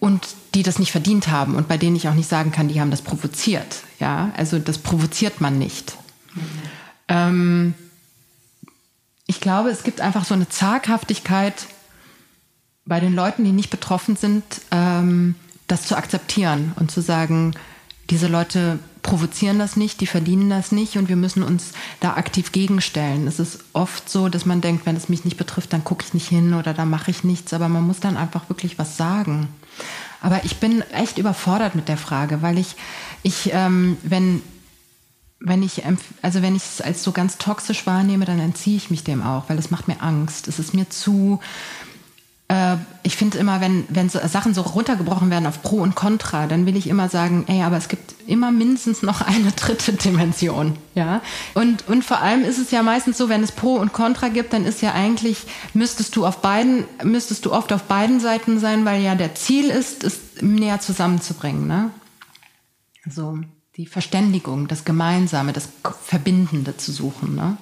und 0.00 0.26
die 0.54 0.62
das 0.62 0.78
nicht 0.78 0.92
verdient 0.92 1.28
haben 1.28 1.54
und 1.54 1.68
bei 1.68 1.76
denen 1.76 1.96
ich 1.96 2.08
auch 2.08 2.14
nicht 2.14 2.28
sagen 2.28 2.52
kann, 2.52 2.68
die 2.68 2.80
haben 2.80 2.90
das 2.90 3.02
provoziert. 3.02 3.82
Ja, 3.98 4.30
also 4.36 4.58
das 4.58 4.78
provoziert 4.78 5.40
man 5.40 5.58
nicht. 5.58 5.96
Mhm. 6.34 6.40
Ähm, 7.08 7.74
ich 9.26 9.40
glaube, 9.40 9.70
es 9.70 9.82
gibt 9.82 10.00
einfach 10.00 10.24
so 10.24 10.34
eine 10.34 10.48
Zaghaftigkeit 10.48 11.66
bei 12.86 13.00
den 13.00 13.14
Leuten, 13.14 13.44
die 13.44 13.52
nicht 13.52 13.70
betroffen 13.70 14.16
sind, 14.16 14.42
ähm, 14.70 15.34
das 15.66 15.86
zu 15.86 15.96
akzeptieren 15.96 16.72
und 16.76 16.90
zu 16.90 17.02
sagen, 17.02 17.54
diese 18.08 18.26
Leute 18.26 18.78
provozieren 19.02 19.58
das 19.58 19.76
nicht, 19.76 20.00
die 20.00 20.06
verdienen 20.06 20.48
das 20.48 20.72
nicht 20.72 20.96
und 20.96 21.10
wir 21.10 21.16
müssen 21.16 21.42
uns 21.42 21.72
da 22.00 22.14
aktiv 22.14 22.52
gegenstellen. 22.52 23.26
Es 23.26 23.38
ist 23.38 23.60
oft 23.74 24.08
so, 24.08 24.30
dass 24.30 24.46
man 24.46 24.62
denkt, 24.62 24.86
wenn 24.86 24.96
es 24.96 25.10
mich 25.10 25.24
nicht 25.24 25.36
betrifft, 25.36 25.72
dann 25.72 25.84
gucke 25.84 26.04
ich 26.06 26.14
nicht 26.14 26.28
hin 26.28 26.54
oder 26.54 26.72
da 26.72 26.86
mache 26.86 27.10
ich 27.10 27.24
nichts, 27.24 27.52
aber 27.52 27.68
man 27.68 27.86
muss 27.86 28.00
dann 28.00 28.16
einfach 28.16 28.48
wirklich 28.48 28.78
was 28.78 28.96
sagen. 28.96 29.48
Aber 30.20 30.44
ich 30.44 30.58
bin 30.58 30.82
echt 30.92 31.18
überfordert 31.18 31.74
mit 31.74 31.88
der 31.88 31.96
Frage, 31.96 32.42
weil 32.42 32.58
ich, 32.58 32.76
ich 33.22 33.50
ähm, 33.52 33.96
wenn, 34.02 34.42
wenn 35.40 35.62
ich, 35.62 35.82
also 36.22 36.42
wenn 36.42 36.56
ich 36.56 36.64
es 36.64 36.80
als 36.80 37.04
so 37.04 37.12
ganz 37.12 37.38
toxisch 37.38 37.86
wahrnehme, 37.86 38.24
dann 38.24 38.40
entziehe 38.40 38.76
ich 38.76 38.90
mich 38.90 39.04
dem 39.04 39.22
auch, 39.22 39.48
weil 39.48 39.58
es 39.58 39.70
macht 39.70 39.86
mir 39.86 40.02
Angst. 40.02 40.48
Es 40.48 40.58
ist 40.58 40.74
mir 40.74 40.90
zu, 40.90 41.40
äh, 42.48 42.76
ich 43.02 43.16
finde 43.16 43.38
immer, 43.38 43.60
wenn, 43.60 43.84
wenn 43.88 44.08
so 44.08 44.18
Sachen 44.26 44.54
so 44.54 44.62
runtergebrochen 44.62 45.30
werden 45.30 45.46
auf 45.46 45.62
Pro 45.62 45.76
und 45.76 45.94
Contra, 45.94 46.46
dann 46.46 46.66
will 46.66 46.76
ich 46.76 46.86
immer 46.88 47.08
sagen, 47.08 47.44
ey, 47.46 47.62
aber 47.62 47.76
es 47.76 47.88
gibt 47.88 48.14
immer 48.26 48.50
mindestens 48.50 49.02
noch 49.02 49.20
eine 49.20 49.52
dritte 49.52 49.92
Dimension, 49.92 50.76
ja. 50.94 51.20
Und, 51.54 51.86
und 51.88 52.04
vor 52.04 52.20
allem 52.20 52.44
ist 52.44 52.58
es 52.58 52.70
ja 52.70 52.82
meistens 52.82 53.18
so, 53.18 53.28
wenn 53.28 53.42
es 53.42 53.52
Pro 53.52 53.74
und 53.74 53.92
Contra 53.92 54.28
gibt, 54.28 54.52
dann 54.52 54.64
ist 54.64 54.82
ja 54.82 54.92
eigentlich, 54.92 55.46
müsstest 55.74 56.16
du 56.16 56.26
auf 56.26 56.40
beiden, 56.40 56.84
müsstest 57.04 57.44
du 57.44 57.52
oft 57.52 57.72
auf 57.72 57.84
beiden 57.84 58.18
Seiten 58.20 58.58
sein, 58.58 58.84
weil 58.84 59.02
ja 59.02 59.14
der 59.14 59.34
Ziel 59.34 59.68
ist, 59.68 60.02
es 60.04 60.20
näher 60.40 60.80
zusammenzubringen, 60.80 61.66
ne? 61.66 61.90
So, 63.10 63.38
die 63.76 63.86
Verständigung, 63.86 64.68
das 64.68 64.84
Gemeinsame, 64.84 65.52
das 65.52 65.68
Verbindende 66.04 66.76
zu 66.76 66.92
suchen, 66.92 67.34
ne? 67.34 67.56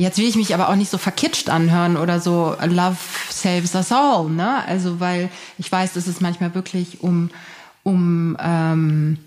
Jetzt 0.00 0.16
will 0.18 0.26
ich 0.26 0.36
mich 0.36 0.54
aber 0.54 0.70
auch 0.70 0.76
nicht 0.76 0.90
so 0.90 0.96
verkitscht 0.96 1.50
anhören 1.50 1.98
oder 1.98 2.20
so 2.20 2.56
Love 2.64 2.96
saves 3.28 3.74
us 3.74 3.92
all, 3.92 4.30
ne? 4.30 4.64
Also 4.66 4.98
weil 4.98 5.28
ich 5.58 5.70
weiß, 5.70 5.92
dass 5.92 6.06
es 6.06 6.20
manchmal 6.20 6.54
wirklich 6.54 7.02
um 7.02 7.30
um 7.82 8.36
ähm, 8.40 9.18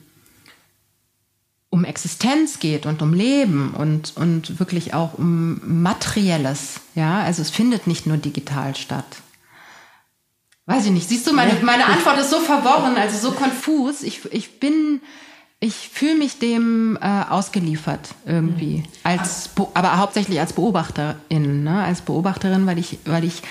um 1.69 1.85
Existenz 1.85 2.59
geht 2.59 2.87
und 2.87 3.03
um 3.03 3.13
Leben 3.13 3.75
und 3.75 4.13
und 4.15 4.59
wirklich 4.59 4.95
auch 4.95 5.13
um 5.13 5.61
materielles, 5.63 6.81
ja? 6.95 7.21
Also 7.21 7.43
es 7.43 7.51
findet 7.51 7.85
nicht 7.85 8.07
nur 8.07 8.17
digital 8.17 8.75
statt. 8.75 9.05
Weiß 10.65 10.85
ich 10.85 10.91
nicht. 10.91 11.07
Siehst 11.09 11.27
du, 11.27 11.33
meine, 11.33 11.53
meine 11.61 11.85
Antwort 11.85 12.17
ist 12.19 12.29
so 12.29 12.39
verworren, 12.39 12.95
also 12.95 13.17
so 13.17 13.35
konfus. 13.35 14.01
Ich, 14.01 14.21
ich 14.31 14.59
bin, 14.61 15.01
ich 15.63 15.89
fühle 15.93 16.15
mich 16.15 16.39
dem 16.39 16.97
äh, 17.01 17.23
ausgeliefert 17.29 18.09
irgendwie. 18.25 18.79
Mhm. 18.79 18.83
Als, 19.03 19.49
aber 19.73 19.97
hauptsächlich 19.97 20.39
als 20.41 20.51
Beobachterin, 20.51 21.63
ne? 21.63 21.83
als 21.83 22.01
Beobachterin, 22.01 22.65
weil 22.65 22.77
ich, 22.77 22.99
weil 23.05 23.23
ich 23.23 23.41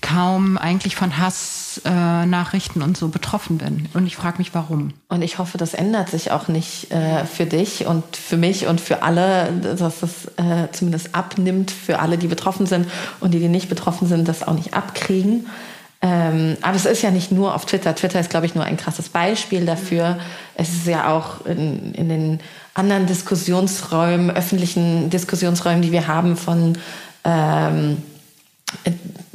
kaum 0.00 0.56
eigentlich 0.56 0.96
von 0.96 1.18
Hassnachrichten 1.18 2.80
äh, 2.80 2.84
und 2.84 2.96
so 2.96 3.08
betroffen 3.08 3.58
bin. 3.58 3.90
Und 3.92 4.06
ich 4.06 4.16
frage 4.16 4.38
mich, 4.38 4.54
warum. 4.54 4.94
Und 5.08 5.20
ich 5.20 5.36
hoffe, 5.36 5.58
das 5.58 5.74
ändert 5.74 6.08
sich 6.08 6.30
auch 6.30 6.48
nicht 6.48 6.90
äh, 6.92 7.26
für 7.26 7.44
dich 7.44 7.84
und 7.84 8.16
für 8.16 8.38
mich 8.38 8.66
und 8.66 8.80
für 8.80 9.02
alle, 9.02 9.52
dass 9.52 10.02
es 10.02 10.24
äh, 10.38 10.68
zumindest 10.72 11.14
abnimmt 11.14 11.70
für 11.70 11.98
alle, 11.98 12.16
die 12.16 12.28
betroffen 12.28 12.64
sind 12.64 12.86
und 13.20 13.32
die, 13.34 13.38
die 13.38 13.48
nicht 13.48 13.68
betroffen 13.68 14.08
sind, 14.08 14.26
das 14.26 14.42
auch 14.48 14.54
nicht 14.54 14.72
abkriegen. 14.72 15.46
Ähm, 16.02 16.56
aber 16.62 16.76
es 16.76 16.86
ist 16.86 17.02
ja 17.02 17.10
nicht 17.10 17.30
nur 17.30 17.54
auf 17.54 17.66
Twitter. 17.66 17.94
Twitter 17.94 18.20
ist, 18.20 18.30
glaube 18.30 18.46
ich, 18.46 18.54
nur 18.54 18.64
ein 18.64 18.78
krasses 18.78 19.10
Beispiel 19.10 19.66
dafür. 19.66 20.18
Es 20.54 20.70
ist 20.70 20.86
ja 20.86 21.14
auch 21.14 21.44
in, 21.44 21.92
in 21.92 22.08
den 22.08 22.40
anderen 22.74 23.06
Diskussionsräumen, 23.06 24.30
öffentlichen 24.30 25.10
Diskussionsräumen, 25.10 25.82
die 25.82 25.92
wir 25.92 26.08
haben 26.08 26.36
von 26.36 26.78
ähm, 27.24 27.98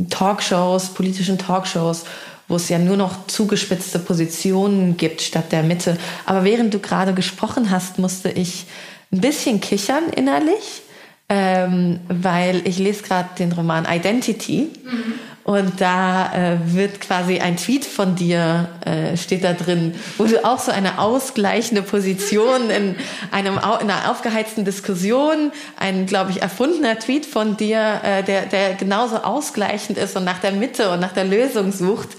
Talkshows, 0.10 0.94
politischen 0.94 1.38
Talkshows, 1.38 2.06
wo 2.48 2.56
es 2.56 2.70
ja 2.70 2.80
nur 2.80 2.98
noch 2.98 3.28
zugespitzte 3.28 4.00
Positionen 4.00 4.98
gibt 4.98 5.22
statt 5.22 5.52
der 5.52 5.62
Mitte. 5.62 5.98
Aber 6.26 6.44
während 6.44 6.74
du 6.74 6.80
gerade 6.80 7.14
gesprochen 7.14 7.70
hast, 7.70 8.00
musste 8.00 8.30
ich 8.30 8.66
ein 9.12 9.22
bisschen 9.22 9.62
kichern 9.62 10.10
innerlich, 10.16 10.82
ähm, 11.30 12.00
weil 12.08 12.68
ich 12.68 12.80
lese 12.80 13.04
gerade 13.04 13.30
den 13.38 13.52
Roman 13.52 13.86
Identity. 13.90 14.70
Mhm. 14.84 15.14
Und 15.46 15.80
da 15.80 16.34
äh, 16.34 16.58
wird 16.74 17.00
quasi 17.00 17.40
ein 17.40 17.56
Tweet 17.56 17.86
von 17.86 18.16
dir, 18.16 18.68
äh, 18.84 19.16
steht 19.16 19.44
da 19.44 19.54
drin, 19.54 19.94
wo 20.18 20.24
du 20.24 20.44
auch 20.44 20.58
so 20.58 20.72
eine 20.72 20.98
ausgleichende 20.98 21.84
Position 21.84 22.72
in, 22.72 22.96
einem, 23.30 23.54
in 23.54 23.62
einer 23.62 24.10
aufgeheizten 24.10 24.66
Diskussion, 24.66 25.52
ein, 25.78 26.08
glaube 26.08 26.32
ich, 26.32 26.42
erfundener 26.42 26.98
Tweet 26.98 27.28
von 27.28 27.58
dir, 27.58 28.02
äh, 28.04 28.24
der, 28.24 28.48
der 28.48 28.74
genauso 28.74 29.18
ausgleichend 29.18 30.00
ist 30.00 30.18
und 30.18 30.24
nach 30.24 30.40
der 30.40 30.52
Mitte 30.52 30.90
und 30.90 31.00
nach 31.00 31.14
der 31.14 31.26
Lösung 31.26 31.72
sucht. 31.72 32.10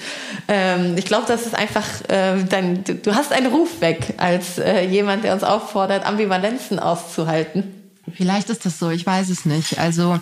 Ähm, 0.46 0.94
ich 0.96 1.06
glaube, 1.06 1.24
das 1.26 1.46
ist 1.46 1.56
einfach, 1.56 1.84
äh, 2.06 2.44
dein, 2.48 2.84
du, 2.84 3.16
hast 3.16 3.32
einen 3.32 3.48
Ruf 3.48 3.80
weg 3.80 4.14
als 4.18 4.58
äh, 4.58 4.82
jemand, 4.82 5.24
der 5.24 5.34
uns 5.34 5.42
auffordert, 5.42 6.06
Ambivalenzen 6.06 6.78
auszuhalten. 6.78 7.75
Vielleicht 8.14 8.50
ist 8.50 8.64
das 8.64 8.78
so, 8.78 8.90
ich 8.90 9.04
weiß 9.04 9.30
es 9.30 9.44
nicht. 9.44 9.78
Also, 9.78 10.20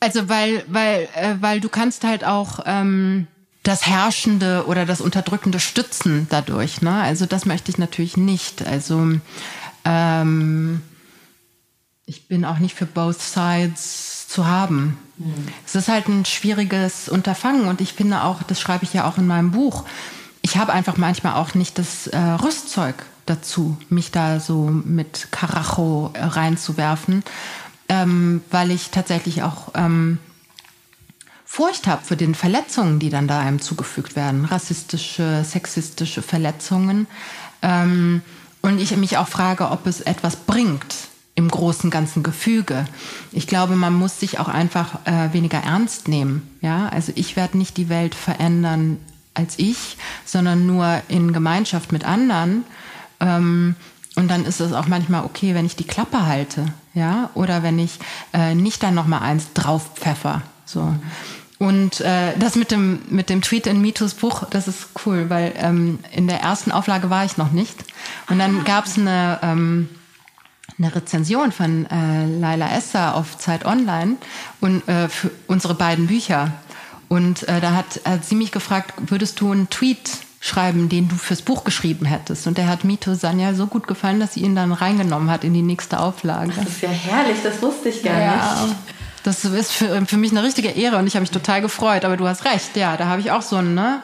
also 0.00 0.28
weil, 0.28 0.64
weil, 0.68 1.08
äh, 1.14 1.34
weil 1.40 1.60
du 1.60 1.68
kannst 1.68 2.04
halt 2.04 2.24
auch 2.24 2.60
ähm, 2.64 3.26
das 3.62 3.86
Herrschende 3.86 4.64
oder 4.66 4.86
das 4.86 5.00
Unterdrückende 5.00 5.60
stützen 5.60 6.26
dadurch. 6.30 6.80
Ne? 6.80 6.94
Also 7.02 7.26
das 7.26 7.44
möchte 7.44 7.70
ich 7.70 7.78
natürlich 7.78 8.16
nicht. 8.16 8.66
Also 8.66 9.18
ähm, 9.84 10.80
ich 12.06 12.28
bin 12.28 12.44
auch 12.44 12.58
nicht 12.58 12.74
für 12.74 12.86
both 12.86 13.20
sides 13.20 14.26
zu 14.28 14.46
haben. 14.46 14.96
Mhm. 15.18 15.48
Es 15.66 15.74
ist 15.74 15.88
halt 15.88 16.08
ein 16.08 16.24
schwieriges 16.24 17.08
Unterfangen 17.08 17.66
und 17.66 17.82
ich 17.82 17.92
finde 17.92 18.22
auch, 18.24 18.42
das 18.42 18.60
schreibe 18.60 18.84
ich 18.84 18.94
ja 18.94 19.06
auch 19.06 19.18
in 19.18 19.26
meinem 19.26 19.50
Buch. 19.50 19.84
Ich 20.40 20.56
habe 20.56 20.72
einfach 20.72 20.96
manchmal 20.96 21.34
auch 21.34 21.54
nicht 21.54 21.78
das 21.78 22.06
äh, 22.06 22.18
Rüstzeug 22.18 22.94
dazu, 23.28 23.76
mich 23.88 24.10
da 24.10 24.40
so 24.40 24.62
mit 24.62 25.28
Karacho 25.30 26.10
äh, 26.14 26.24
reinzuwerfen, 26.24 27.22
ähm, 27.88 28.42
weil 28.50 28.70
ich 28.70 28.90
tatsächlich 28.90 29.42
auch 29.42 29.72
ähm, 29.74 30.18
Furcht 31.44 31.86
habe 31.86 32.04
für 32.04 32.16
den 32.16 32.34
Verletzungen, 32.34 32.98
die 32.98 33.10
dann 33.10 33.26
da 33.26 33.40
einem 33.40 33.60
zugefügt 33.60 34.16
werden, 34.16 34.44
rassistische, 34.44 35.44
sexistische 35.44 36.22
Verletzungen. 36.22 37.06
Ähm, 37.62 38.22
und 38.60 38.80
ich 38.80 38.96
mich 38.96 39.16
auch 39.16 39.28
frage, 39.28 39.70
ob 39.70 39.86
es 39.86 40.00
etwas 40.00 40.36
bringt 40.36 41.08
im 41.34 41.48
großen 41.48 41.88
ganzen 41.90 42.22
Gefüge. 42.22 42.84
Ich 43.32 43.46
glaube, 43.46 43.76
man 43.76 43.94
muss 43.94 44.18
sich 44.18 44.40
auch 44.40 44.48
einfach 44.48 45.06
äh, 45.06 45.32
weniger 45.32 45.58
ernst 45.58 46.08
nehmen. 46.08 46.50
Ja, 46.60 46.88
also 46.88 47.12
ich 47.14 47.36
werde 47.36 47.56
nicht 47.56 47.76
die 47.76 47.88
Welt 47.88 48.14
verändern 48.14 48.98
als 49.34 49.58
ich, 49.58 49.96
sondern 50.24 50.66
nur 50.66 51.00
in 51.08 51.32
Gemeinschaft 51.32 51.92
mit 51.92 52.04
anderen. 52.04 52.64
Ähm, 53.20 53.74
und 54.16 54.28
dann 54.28 54.44
ist 54.44 54.60
es 54.60 54.72
auch 54.72 54.86
manchmal 54.86 55.24
okay, 55.24 55.54
wenn 55.54 55.66
ich 55.66 55.76
die 55.76 55.86
Klappe 55.86 56.26
halte, 56.26 56.66
ja, 56.94 57.30
oder 57.34 57.62
wenn 57.62 57.78
ich 57.78 57.98
äh, 58.32 58.54
nicht 58.54 58.82
dann 58.82 58.94
noch 58.94 59.06
mal 59.06 59.20
eins 59.20 59.52
drauf 59.54 59.90
pfeffer, 59.94 60.42
so. 60.64 60.94
Und 61.58 62.00
äh, 62.02 62.36
das 62.38 62.54
mit 62.54 62.70
dem 62.70 63.00
mit 63.08 63.30
dem 63.30 63.42
Tweet 63.42 63.66
in 63.66 63.80
Mitos 63.80 64.14
Buch, 64.14 64.44
das 64.48 64.68
ist 64.68 64.88
cool, 65.04 65.28
weil 65.28 65.52
ähm, 65.56 65.98
in 66.12 66.28
der 66.28 66.40
ersten 66.40 66.70
Auflage 66.70 67.10
war 67.10 67.24
ich 67.24 67.36
noch 67.36 67.50
nicht. 67.50 67.76
Und 68.28 68.38
dann 68.38 68.62
gab 68.62 68.86
es 68.86 68.96
eine 68.96 69.40
ähm, 69.42 69.88
eine 70.78 70.94
Rezension 70.94 71.52
von 71.52 71.86
äh, 71.86 72.26
Laila 72.26 72.70
Esser 72.76 73.16
auf 73.16 73.38
Zeit 73.38 73.64
Online 73.64 74.16
und 74.60 74.88
äh, 74.88 75.08
für 75.08 75.30
unsere 75.48 75.74
beiden 75.74 76.06
Bücher. 76.06 76.52
Und 77.08 77.48
äh, 77.48 77.60
da 77.60 77.72
hat, 77.72 78.00
hat 78.04 78.24
sie 78.24 78.34
mich 78.34 78.52
gefragt, 78.52 78.94
würdest 79.10 79.40
du 79.40 79.50
einen 79.50 79.70
Tweet 79.70 80.10
schreiben, 80.40 80.88
den 80.88 81.08
du 81.08 81.16
fürs 81.16 81.42
Buch 81.42 81.64
geschrieben 81.64 82.06
hättest. 82.06 82.46
Und 82.46 82.58
der 82.58 82.68
hat 82.68 82.84
Mito 82.84 83.14
Sanja 83.14 83.54
so 83.54 83.66
gut 83.66 83.86
gefallen, 83.86 84.20
dass 84.20 84.34
sie 84.34 84.40
ihn 84.40 84.54
dann 84.54 84.72
reingenommen 84.72 85.30
hat 85.30 85.44
in 85.44 85.52
die 85.52 85.62
nächste 85.62 85.98
Auflage. 85.98 86.52
Das 86.54 86.68
ist 86.68 86.82
ja 86.82 86.90
herrlich, 86.90 87.38
das 87.42 87.60
wusste 87.60 87.88
ich 87.88 88.02
gar 88.02 88.18
ja, 88.18 88.64
nicht. 88.64 88.76
Das 89.24 89.44
ist 89.44 89.72
für, 89.72 90.06
für 90.06 90.16
mich 90.16 90.30
eine 90.30 90.42
richtige 90.42 90.68
Ehre 90.68 90.96
und 90.98 91.06
ich 91.06 91.14
habe 91.14 91.22
mich 91.22 91.30
total 91.30 91.60
gefreut. 91.60 92.04
Aber 92.04 92.16
du 92.16 92.26
hast 92.26 92.44
recht, 92.44 92.76
ja, 92.76 92.96
da 92.96 93.06
habe 93.06 93.20
ich 93.20 93.30
auch 93.30 93.42
so 93.42 93.56
ein, 93.56 93.74
ne, 93.74 94.00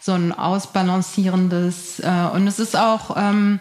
so 0.00 0.12
ein 0.12 0.32
ausbalancierendes. 0.32 2.00
Äh, 2.00 2.10
und 2.34 2.46
es 2.48 2.58
ist 2.58 2.76
auch, 2.76 3.16
ähm, 3.16 3.60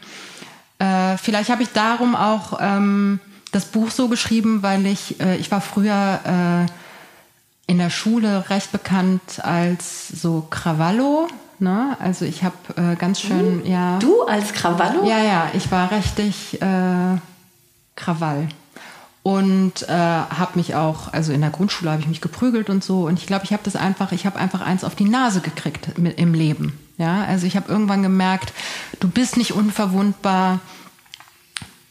äh, 0.80 1.18
vielleicht 1.18 1.50
habe 1.52 1.62
ich 1.62 1.70
darum 1.70 2.16
auch 2.16 2.58
ähm, 2.60 3.20
das 3.52 3.66
Buch 3.66 3.92
so 3.92 4.08
geschrieben, 4.08 4.64
weil 4.64 4.86
ich, 4.88 5.20
äh, 5.20 5.38
ich 5.38 5.52
war 5.52 5.62
früher 5.62 6.20
äh, 6.26 7.72
in 7.72 7.78
der 7.78 7.90
Schule 7.90 8.50
recht 8.50 8.72
bekannt 8.72 9.44
als 9.44 10.08
so 10.08 10.48
Cravallo. 10.50 11.28
Ne? 11.60 11.98
Also 12.00 12.26
ich 12.26 12.44
habe 12.44 12.56
äh, 12.76 12.96
ganz 12.96 13.20
schön, 13.20 13.64
du? 13.64 13.70
ja. 13.70 13.98
Du 14.00 14.24
als 14.24 14.54
Krawallo? 14.54 15.08
Ja, 15.08 15.24
ja, 15.24 15.52
ich 15.54 15.72
war 15.72 15.92
richtig 15.92 16.62
äh, 16.62 17.18
Krawall. 17.96 18.48
Und 19.24 19.84
äh, 19.90 19.94
habe 19.94 20.52
mich 20.56 20.76
auch, 20.76 21.12
also 21.12 21.34
in 21.34 21.42
der 21.42 21.50
Grundschule 21.50 21.92
habe 21.92 22.02
ich 22.02 22.08
mich 22.08 22.22
geprügelt 22.22 22.70
und 22.70 22.84
so. 22.84 23.08
Und 23.08 23.20
ich 23.20 23.26
glaube, 23.26 23.44
ich 23.44 23.52
habe 23.52 23.64
das 23.64 23.76
einfach, 23.76 24.12
ich 24.14 24.26
habe 24.26 24.40
einfach 24.40 24.62
eins 24.62 24.84
auf 24.84 24.96
die 24.96 25.10
Nase 25.10 25.42
gekriegt 25.42 25.98
mit, 25.98 26.18
im 26.18 26.34
Leben. 26.34 26.80
Ja, 26.98 27.26
also 27.26 27.46
ich 27.46 27.56
habe 27.56 27.70
irgendwann 27.70 28.04
gemerkt, 28.04 28.54
du 29.00 29.10
bist 29.10 29.36
nicht 29.36 29.52
unverwundbar, 29.52 30.60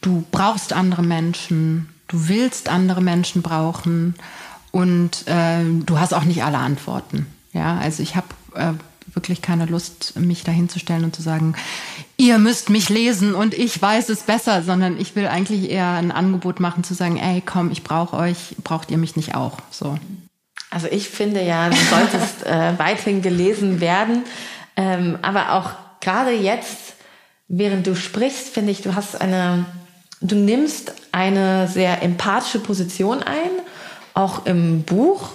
du 0.01 0.25
brauchst 0.31 0.73
andere 0.73 1.03
Menschen, 1.03 1.89
du 2.07 2.27
willst 2.27 2.69
andere 2.69 3.01
Menschen 3.01 3.41
brauchen 3.41 4.15
und 4.71 5.27
äh, 5.27 5.63
du 5.85 5.99
hast 5.99 6.13
auch 6.13 6.23
nicht 6.23 6.43
alle 6.43 6.57
Antworten. 6.57 7.27
Ja, 7.53 7.77
also 7.77 8.03
ich 8.03 8.15
habe 8.15 8.27
äh, 8.55 8.73
wirklich 9.17 9.41
keine 9.41 9.65
Lust, 9.65 10.13
mich 10.15 10.43
dahinzustellen 10.43 11.03
und 11.03 11.15
zu 11.15 11.23
sagen, 11.23 11.55
ihr 12.17 12.37
müsst 12.37 12.69
mich 12.69 12.87
lesen 12.87 13.33
und 13.33 13.55
ich 13.55 13.81
weiß 13.81 14.09
es 14.09 14.21
besser, 14.21 14.61
sondern 14.61 14.99
ich 14.99 15.15
will 15.15 15.25
eigentlich 15.25 15.71
eher 15.71 15.93
ein 15.93 16.11
Angebot 16.11 16.59
machen, 16.59 16.83
zu 16.83 16.93
sagen, 16.93 17.17
ey, 17.17 17.41
komm, 17.43 17.71
ich 17.71 17.83
brauche 17.83 18.15
euch, 18.15 18.55
braucht 18.63 18.91
ihr 18.91 18.99
mich 18.99 19.15
nicht 19.15 19.33
auch? 19.33 19.57
So. 19.71 19.97
Also 20.69 20.87
ich 20.91 21.09
finde 21.09 21.43
ja, 21.43 21.69
du 21.69 21.75
solltest 21.75 22.43
äh, 22.45 22.77
weiterhin 22.77 23.23
gelesen 23.23 23.81
werden, 23.81 24.23
ähm, 24.75 25.17
aber 25.23 25.53
auch 25.53 25.71
gerade 25.99 26.31
jetzt, 26.31 26.93
während 27.47 27.87
du 27.87 27.95
sprichst, 27.95 28.49
finde 28.49 28.71
ich, 28.71 28.83
du 28.83 28.93
hast 28.93 29.19
eine, 29.19 29.65
du 30.21 30.35
nimmst 30.35 30.93
eine 31.11 31.67
sehr 31.67 32.03
empathische 32.03 32.59
Position 32.59 33.23
ein, 33.23 33.49
auch 34.13 34.45
im 34.45 34.83
Buch 34.83 35.31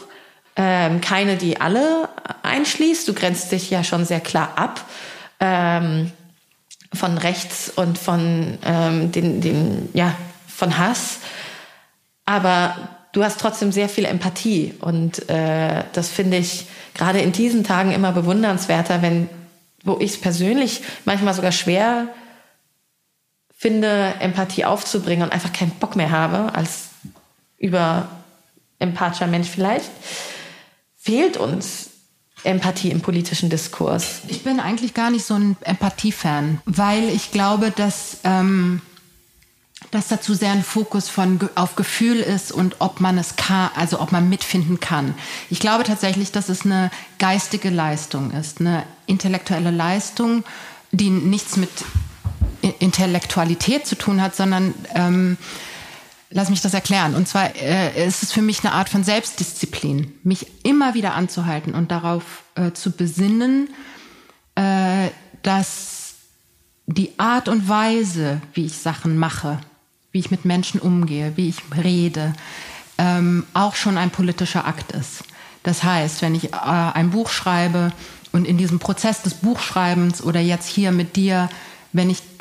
ähm, 0.55 1.01
keine, 1.01 1.37
die 1.37 1.61
alle 1.61 2.09
einschließt. 2.53 3.09
Du 3.09 3.15
grenzt 3.15 3.51
dich 3.51 3.71
ja 3.71 3.83
schon 3.83 4.05
sehr 4.05 4.21
klar 4.21 4.53
ab 4.57 4.85
ähm, 5.41 6.13
von 6.95 7.19
rechts 7.19 7.73
und 7.75 7.99
von 7.99 8.59
ähm, 8.65 9.11
den, 9.13 9.41
den, 9.41 9.89
ja, 9.95 10.15
von 10.47 10.79
Hass. 10.79 11.19
Aber 12.27 12.77
du 13.13 13.25
hast 13.25 13.41
trotzdem 13.41 13.73
sehr 13.73 13.89
viel 13.89 14.05
Empathie 14.05 14.75
und 14.81 15.29
äh, 15.29 15.85
das 15.93 16.09
finde 16.09 16.37
ich 16.37 16.67
gerade 16.95 17.21
in 17.21 17.33
diesen 17.33 17.65
Tagen 17.65 17.93
immer 17.93 18.13
bewundernswerter, 18.13 19.03
wenn 19.03 19.29
wo 19.85 19.99
ich 19.99 20.13
es 20.13 20.21
persönlich 20.21 20.83
manchmal 21.05 21.35
sogar 21.35 21.51
schwer 21.51 22.07
finde, 23.57 24.15
Empathie 24.21 24.65
aufzubringen 24.65 25.25
und 25.25 25.33
einfach 25.33 25.53
keinen 25.53 25.73
Bock 25.73 25.97
mehr 25.97 26.11
habe 26.11 26.55
als 26.55 26.91
über 27.59 28.09
empathischer 28.79 29.27
Mensch 29.27 29.49
vielleicht 29.49 29.91
fehlt 30.97 31.37
uns 31.37 31.91
Empathie 32.45 32.91
im 32.91 33.01
politischen 33.01 33.51
Diskurs? 33.51 34.23
Ich 34.29 34.43
bin 34.43 34.61
eigentlich 34.61 34.95
gar 34.95 35.11
nicht 35.11 35.25
so 35.25 35.35
ein 35.35 35.57
Empathie-Fan, 35.63 36.61
weil 36.65 37.09
ich 37.09 37.31
glaube, 37.31 37.71
dass, 37.71 38.19
ähm, 38.25 38.81
dass 39.91 40.09
dazu 40.09 40.35
sehr 40.35 40.53
ein 40.53 40.65
Fokus 40.65 41.09
von, 41.09 41.39
auf 41.55 41.77
Gefühl 41.77 42.21
ist 42.21 42.53
und 42.53 42.77
ob 42.79 43.01
man 43.01 43.19
es 43.19 43.37
kann, 43.37 43.71
also 43.77 44.01
ob 44.01 44.13
man 44.13 44.29
mitfinden 44.29 44.81
kann. 44.81 45.15
Ich 45.51 45.61
glaube 45.61 45.85
tatsächlich, 45.85 46.33
dass 46.33 46.49
es 46.49 46.65
eine 46.65 46.91
geistige 47.19 47.71
Leistung 47.71 48.31
ist, 48.33 48.61
eine 48.61 48.85
intellektuelle 49.07 49.71
Leistung, 49.71 50.45
die 50.91 51.11
nichts 51.11 51.57
mit 51.57 51.71
Intellektualität 52.79 53.87
zu 53.87 53.97
tun 53.97 54.23
hat, 54.23 54.37
sondern 54.37 54.75
ähm, 54.95 55.37
Lass 56.35 56.49
mich 56.49 56.63
das 56.63 56.75
erklären. 56.75 57.15
Und 57.15 57.29
zwar 57.29 57.55
äh, 57.57 58.07
ist 58.07 58.23
es 58.23 58.33
für 58.33 58.43
mich 58.43 58.65
eine 58.65 58.73
Art 58.73 58.89
von 58.89 59.05
Selbstdisziplin, 59.05 60.13
mich 60.23 60.47
immer 60.65 60.95
wieder 60.95 61.15
anzuhalten 61.15 61.75
und 61.75 61.91
darauf 61.91 62.45
äh, 62.55 62.73
zu 62.73 62.91
besinnen, 62.93 63.69
äh, 64.55 65.09
dass 65.43 66.15
die 66.87 67.19
Art 67.19 67.49
und 67.49 67.69
Weise, 67.69 68.41
wie 68.55 68.67
ich 68.67 68.79
Sachen 68.79 69.19
mache, 69.19 69.59
wie 70.11 70.21
ich 70.21 70.31
mit 70.31 70.45
Menschen 70.45 70.81
umgehe, 70.81 71.33
wie 71.37 71.49
ich 71.49 71.57
rede, 71.83 72.33
ähm, 72.99 73.45
auch 73.55 73.75
schon 73.75 73.99
ein 73.99 74.11
politischer 74.11 74.67
Akt 74.67 74.93
ist. 74.93 75.25
Das 75.63 75.83
heißt, 75.83 76.23
wenn 76.23 76.35
ich 76.35 76.53
äh, 76.53 76.57
ein 76.57 77.11
Buch 77.11 77.29
schreibe 77.29 77.93
und 78.33 78.47
in 78.47 78.59
diesem 78.59 78.79
Prozess 78.79 79.23
des 79.23 79.35
Buchschreibens 79.35 80.23
oder 80.23 80.41
jetzt 80.41 80.69
hier 80.69 80.93
mit 80.93 81.17
dir, 81.17 81.49
wenn 81.93 82.11
ich 82.11 82.32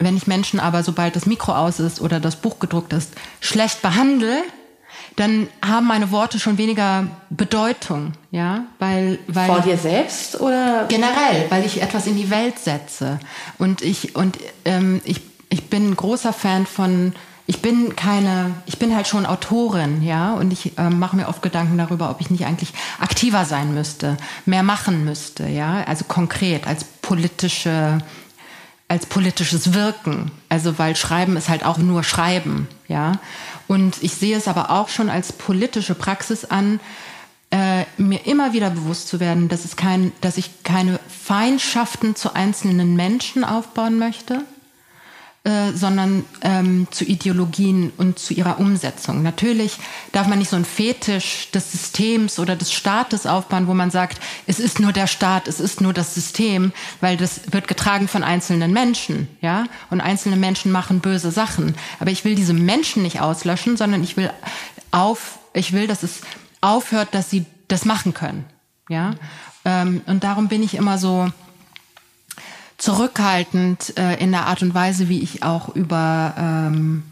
wenn 0.00 0.16
ich 0.16 0.26
Menschen 0.26 0.58
aber, 0.58 0.82
sobald 0.82 1.14
das 1.14 1.26
Mikro 1.26 1.54
aus 1.54 1.78
ist 1.78 2.00
oder 2.00 2.18
das 2.18 2.36
Buch 2.36 2.58
gedruckt 2.58 2.92
ist, 2.92 3.12
schlecht 3.40 3.82
behandle, 3.82 4.42
dann 5.16 5.48
haben 5.64 5.86
meine 5.86 6.10
Worte 6.10 6.38
schon 6.38 6.58
weniger 6.58 7.06
Bedeutung, 7.28 8.12
ja, 8.30 8.64
weil, 8.78 9.18
weil 9.26 9.46
vor 9.46 9.60
dir 9.60 9.76
selbst 9.76 10.40
oder? 10.40 10.86
Generell, 10.88 11.46
weil 11.50 11.64
ich 11.64 11.82
etwas 11.82 12.06
in 12.06 12.16
die 12.16 12.30
Welt 12.30 12.58
setze. 12.58 13.20
Und 13.58 13.82
ich 13.82 14.16
und 14.16 14.38
ähm, 14.64 15.00
ich 15.04 15.20
ich 15.50 15.68
bin 15.68 15.90
ein 15.90 15.96
großer 15.96 16.32
Fan 16.32 16.64
von 16.64 17.12
ich 17.46 17.60
bin 17.60 17.96
keine, 17.96 18.52
ich 18.66 18.78
bin 18.78 18.94
halt 18.94 19.08
schon 19.08 19.26
Autorin, 19.26 20.04
ja, 20.04 20.34
und 20.34 20.52
ich 20.52 20.78
äh, 20.78 20.88
mache 20.88 21.16
mir 21.16 21.26
oft 21.26 21.42
Gedanken 21.42 21.76
darüber, 21.78 22.08
ob 22.10 22.20
ich 22.20 22.30
nicht 22.30 22.46
eigentlich 22.46 22.72
aktiver 23.00 23.44
sein 23.44 23.74
müsste, 23.74 24.16
mehr 24.46 24.62
machen 24.62 25.04
müsste, 25.04 25.48
ja, 25.48 25.82
also 25.84 26.04
konkret 26.04 26.68
als 26.68 26.84
politische 26.84 27.98
als 28.90 29.06
politisches 29.06 29.72
Wirken. 29.72 30.32
Also 30.48 30.78
weil 30.78 30.96
Schreiben 30.96 31.36
ist 31.36 31.48
halt 31.48 31.64
auch 31.64 31.78
nur 31.78 32.02
Schreiben, 32.02 32.66
ja. 32.88 33.12
Und 33.68 34.02
ich 34.02 34.14
sehe 34.14 34.36
es 34.36 34.48
aber 34.48 34.70
auch 34.70 34.88
schon 34.88 35.08
als 35.08 35.32
politische 35.32 35.94
Praxis 35.94 36.44
an, 36.44 36.80
äh, 37.52 37.84
mir 37.98 38.26
immer 38.26 38.52
wieder 38.52 38.68
bewusst 38.70 39.06
zu 39.06 39.20
werden, 39.20 39.48
dass 39.48 39.64
es 39.64 39.76
kein, 39.76 40.10
dass 40.20 40.38
ich 40.38 40.64
keine 40.64 40.98
Feindschaften 41.08 42.16
zu 42.16 42.34
einzelnen 42.34 42.96
Menschen 42.96 43.44
aufbauen 43.44 44.00
möchte, 44.00 44.42
äh, 45.42 45.72
sondern 45.72 46.26
ähm, 46.42 46.86
zu 46.90 47.02
Ideologien 47.06 47.92
und 47.96 48.18
zu 48.18 48.34
ihrer 48.34 48.60
Umsetzung. 48.60 49.22
Natürlich 49.22 49.78
darf 50.12 50.26
man 50.26 50.38
nicht 50.38 50.50
so 50.50 50.56
einen 50.56 50.66
Fetisch 50.66 51.50
des 51.50 51.72
Systems 51.72 52.38
oder 52.38 52.56
des 52.56 52.70
Staates 52.70 53.24
aufbauen, 53.24 53.66
wo 53.66 53.72
man 53.72 53.90
sagt, 53.90 54.20
es 54.46 54.60
ist 54.60 54.80
nur 54.80 54.92
der 54.92 55.06
Staat, 55.06 55.48
es 55.48 55.58
ist 55.58 55.80
nur 55.80 55.94
das 55.94 56.14
System, 56.14 56.72
weil 57.00 57.16
das 57.16 57.52
wird 57.52 57.68
getragen 57.68 58.06
von 58.06 58.22
einzelnen 58.22 58.74
Menschen, 58.74 59.28
ja, 59.40 59.64
und 59.88 60.02
einzelne 60.02 60.36
Menschen 60.36 60.72
machen 60.72 61.00
böse 61.00 61.30
Sachen. 61.30 61.74
Aber 62.00 62.10
ich 62.10 62.26
will 62.26 62.34
diese 62.34 62.52
Menschen 62.52 63.02
nicht 63.02 63.22
auslöschen, 63.22 63.78
sondern 63.78 64.02
ich 64.02 64.18
will 64.18 64.30
auf, 64.90 65.38
ich 65.54 65.72
will, 65.72 65.86
dass 65.86 66.02
es 66.02 66.20
aufhört, 66.60 67.14
dass 67.14 67.30
sie 67.30 67.46
das 67.66 67.86
machen 67.86 68.12
können, 68.12 68.44
ja. 68.90 69.14
Ähm, 69.64 70.02
und 70.04 70.22
darum 70.22 70.48
bin 70.48 70.62
ich 70.62 70.74
immer 70.74 70.98
so 70.98 71.30
zurückhaltend 72.80 73.96
äh, 73.98 74.16
in 74.16 74.32
der 74.32 74.46
Art 74.46 74.62
und 74.62 74.74
Weise, 74.74 75.08
wie 75.08 75.20
ich 75.20 75.42
auch 75.42 75.68
über 75.76 76.34
ähm, 76.36 77.04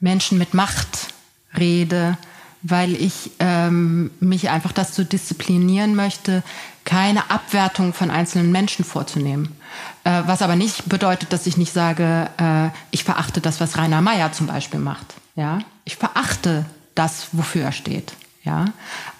Menschen 0.00 0.38
mit 0.38 0.54
Macht 0.54 1.14
rede, 1.56 2.18
weil 2.62 2.94
ich 2.94 3.30
ähm, 3.38 4.10
mich 4.20 4.50
einfach 4.50 4.72
dazu 4.72 5.04
disziplinieren 5.04 5.94
möchte, 5.94 6.42
keine 6.84 7.30
Abwertung 7.30 7.94
von 7.94 8.10
einzelnen 8.10 8.52
Menschen 8.52 8.84
vorzunehmen. 8.84 9.56
Äh, 10.04 10.22
was 10.26 10.42
aber 10.42 10.56
nicht 10.56 10.88
bedeutet, 10.88 11.32
dass 11.32 11.46
ich 11.46 11.56
nicht 11.56 11.72
sage, 11.72 12.28
äh, 12.38 12.68
ich 12.90 13.04
verachte 13.04 13.40
das, 13.40 13.60
was 13.60 13.78
Rainer 13.78 14.02
Meyer 14.02 14.32
zum 14.32 14.46
Beispiel 14.46 14.80
macht. 14.80 15.14
Ja, 15.36 15.60
ich 15.84 15.96
verachte 15.96 16.66
das, 16.94 17.28
wofür 17.32 17.64
er 17.64 17.72
steht. 17.72 18.12
Ja, 18.44 18.66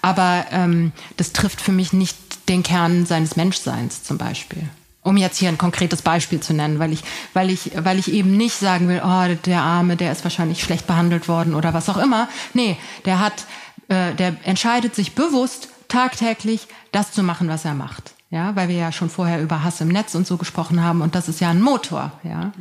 aber 0.01 0.45
ähm, 0.51 0.91
das 1.17 1.33
trifft 1.33 1.61
für 1.61 1.71
mich 1.71 1.93
nicht 1.93 2.47
den 2.47 2.63
Kern 2.63 3.05
seines 3.05 3.35
Menschseins 3.35 4.03
zum 4.03 4.17
Beispiel 4.17 4.69
um 5.09 5.17
jetzt 5.17 5.37
hier 5.37 5.49
ein 5.49 5.57
konkretes 5.57 6.03
Beispiel 6.03 6.39
zu 6.39 6.53
nennen, 6.53 6.77
weil 6.77 6.93
ich, 6.93 7.01
weil 7.33 7.49
ich, 7.49 7.71
weil 7.75 7.97
ich 7.97 8.13
eben 8.13 8.37
nicht 8.37 8.55
sagen 8.55 8.87
will, 8.87 9.01
oh, 9.03 9.35
der 9.43 9.61
Arme, 9.61 9.95
der 9.95 10.11
ist 10.11 10.23
wahrscheinlich 10.23 10.63
schlecht 10.63 10.85
behandelt 10.85 11.27
worden 11.27 11.55
oder 11.55 11.73
was 11.73 11.89
auch 11.89 11.97
immer. 11.97 12.29
Nee, 12.53 12.77
der 13.05 13.19
hat, 13.19 13.45
äh, 13.87 14.13
der 14.13 14.35
entscheidet 14.43 14.93
sich 14.93 15.15
bewusst 15.15 15.69
tagtäglich, 15.87 16.67
das 16.91 17.11
zu 17.11 17.23
machen, 17.23 17.49
was 17.49 17.65
er 17.65 17.73
macht. 17.73 18.13
Ja, 18.29 18.55
weil 18.55 18.69
wir 18.69 18.75
ja 18.75 18.91
schon 18.91 19.09
vorher 19.09 19.41
über 19.41 19.63
Hass 19.63 19.81
im 19.81 19.87
Netz 19.87 20.13
und 20.13 20.27
so 20.27 20.37
gesprochen 20.37 20.83
haben 20.83 21.01
und 21.01 21.15
das 21.15 21.27
ist 21.27 21.41
ja 21.41 21.49
ein 21.49 21.63
Motor, 21.63 22.11
ja. 22.21 22.51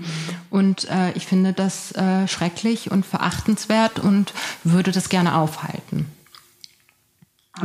Und 0.48 0.88
äh, 0.88 1.12
ich 1.12 1.26
finde 1.26 1.52
das 1.52 1.92
äh, 1.92 2.26
schrecklich 2.26 2.90
und 2.90 3.04
verachtenswert 3.04 3.98
und 3.98 4.32
würde 4.64 4.92
das 4.92 5.10
gerne 5.10 5.34
aufhalten. 5.34 6.06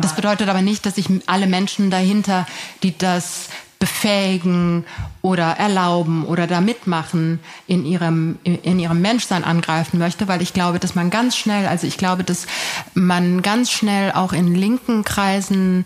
Das 0.01 0.15
bedeutet 0.15 0.49
aber 0.49 0.61
nicht, 0.61 0.85
dass 0.85 0.97
ich 0.97 1.07
alle 1.27 1.47
Menschen 1.47 1.91
dahinter, 1.91 2.45
die 2.81 2.97
das 2.97 3.49
befähigen 3.83 4.85
oder 5.21 5.57
erlauben 5.57 6.23
oder 6.23 6.47
da 6.47 6.61
mitmachen 6.61 7.41
in 7.67 7.85
ihrem, 7.85 8.39
in 8.45 8.79
ihrem 8.79 9.01
Menschsein 9.01 9.43
angreifen 9.43 9.99
möchte, 9.99 10.29
weil 10.29 10.41
ich 10.41 10.53
glaube, 10.53 10.79
dass 10.79 10.95
man 10.95 11.09
ganz 11.09 11.35
schnell, 11.35 11.67
also 11.67 11.85
ich 11.85 11.97
glaube, 11.97 12.23
dass 12.23 12.47
man 12.93 13.41
ganz 13.41 13.71
schnell 13.71 14.13
auch 14.13 14.31
in 14.31 14.55
linken 14.55 15.03
Kreisen 15.03 15.83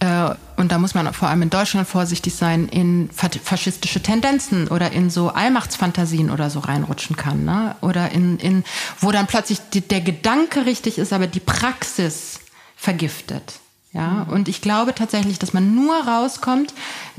äh, 0.00 0.34
und 0.56 0.72
da 0.72 0.78
muss 0.78 0.94
man 0.94 1.14
vor 1.14 1.28
allem 1.28 1.42
in 1.42 1.50
Deutschland 1.50 1.86
vorsichtig 1.86 2.34
sein, 2.34 2.66
in 2.66 3.08
faschistische 3.12 4.02
Tendenzen 4.02 4.66
oder 4.66 4.90
in 4.90 5.08
so 5.08 5.28
Allmachtsfantasien 5.28 6.32
oder 6.32 6.50
so 6.50 6.58
reinrutschen 6.58 7.14
kann. 7.14 7.44
Ne? 7.44 7.76
Oder 7.80 8.10
in, 8.10 8.40
in, 8.40 8.64
wo 8.98 9.12
dann 9.12 9.28
plötzlich 9.28 9.60
die, 9.72 9.82
der 9.82 10.00
Gedanke 10.00 10.66
richtig 10.66 10.98
ist, 10.98 11.12
aber 11.12 11.28
die 11.28 11.38
Praxis 11.38 12.40
vergiftet. 12.74 13.60
Ja, 13.92 14.24
und 14.30 14.48
ich 14.48 14.60
glaube 14.60 14.94
tatsächlich, 14.94 15.40
dass 15.40 15.52
man 15.52 15.74
nur 15.74 15.96
rauskommt, 16.06 16.72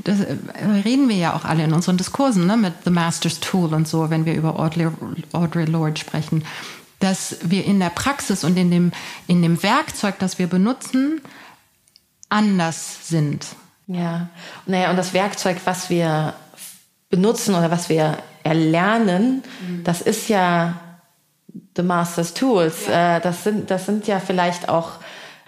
das 0.04 0.20
äh, 0.20 0.36
reden 0.84 1.08
wir 1.08 1.16
ja 1.16 1.34
auch 1.34 1.44
alle 1.44 1.64
in 1.64 1.74
unseren 1.74 1.98
Diskursen, 1.98 2.46
ne, 2.46 2.56
mit 2.56 2.72
The 2.84 2.90
Master's 2.90 3.40
Tool 3.40 3.74
und 3.74 3.86
so, 3.86 4.08
wenn 4.08 4.24
wir 4.24 4.34
über 4.34 4.58
Audrey, 4.58 4.88
Audrey 5.32 5.66
Lorde 5.66 5.98
sprechen, 5.98 6.44
dass 6.98 7.36
wir 7.42 7.66
in 7.66 7.78
der 7.78 7.90
Praxis 7.90 8.42
und 8.42 8.56
in 8.56 8.70
dem, 8.70 8.92
in 9.26 9.42
dem 9.42 9.62
Werkzeug, 9.62 10.18
das 10.18 10.38
wir 10.38 10.46
benutzen, 10.46 11.20
anders 12.30 13.06
sind. 13.06 13.48
Ja, 13.86 14.28
naja, 14.64 14.90
und 14.90 14.96
das 14.96 15.12
Werkzeug, 15.12 15.58
was 15.64 15.90
wir 15.90 16.32
benutzen 17.10 17.54
oder 17.54 17.70
was 17.70 17.90
wir 17.90 18.16
erlernen, 18.44 19.42
mhm. 19.68 19.84
das 19.84 20.00
ist 20.00 20.28
ja 20.28 20.80
The 21.76 21.82
Master's 21.82 22.32
Tools. 22.32 22.86
Ja. 22.86 23.18
Äh, 23.18 23.20
das, 23.20 23.44
sind, 23.44 23.70
das 23.70 23.84
sind 23.84 24.06
ja 24.06 24.20
vielleicht 24.20 24.70
auch 24.70 24.92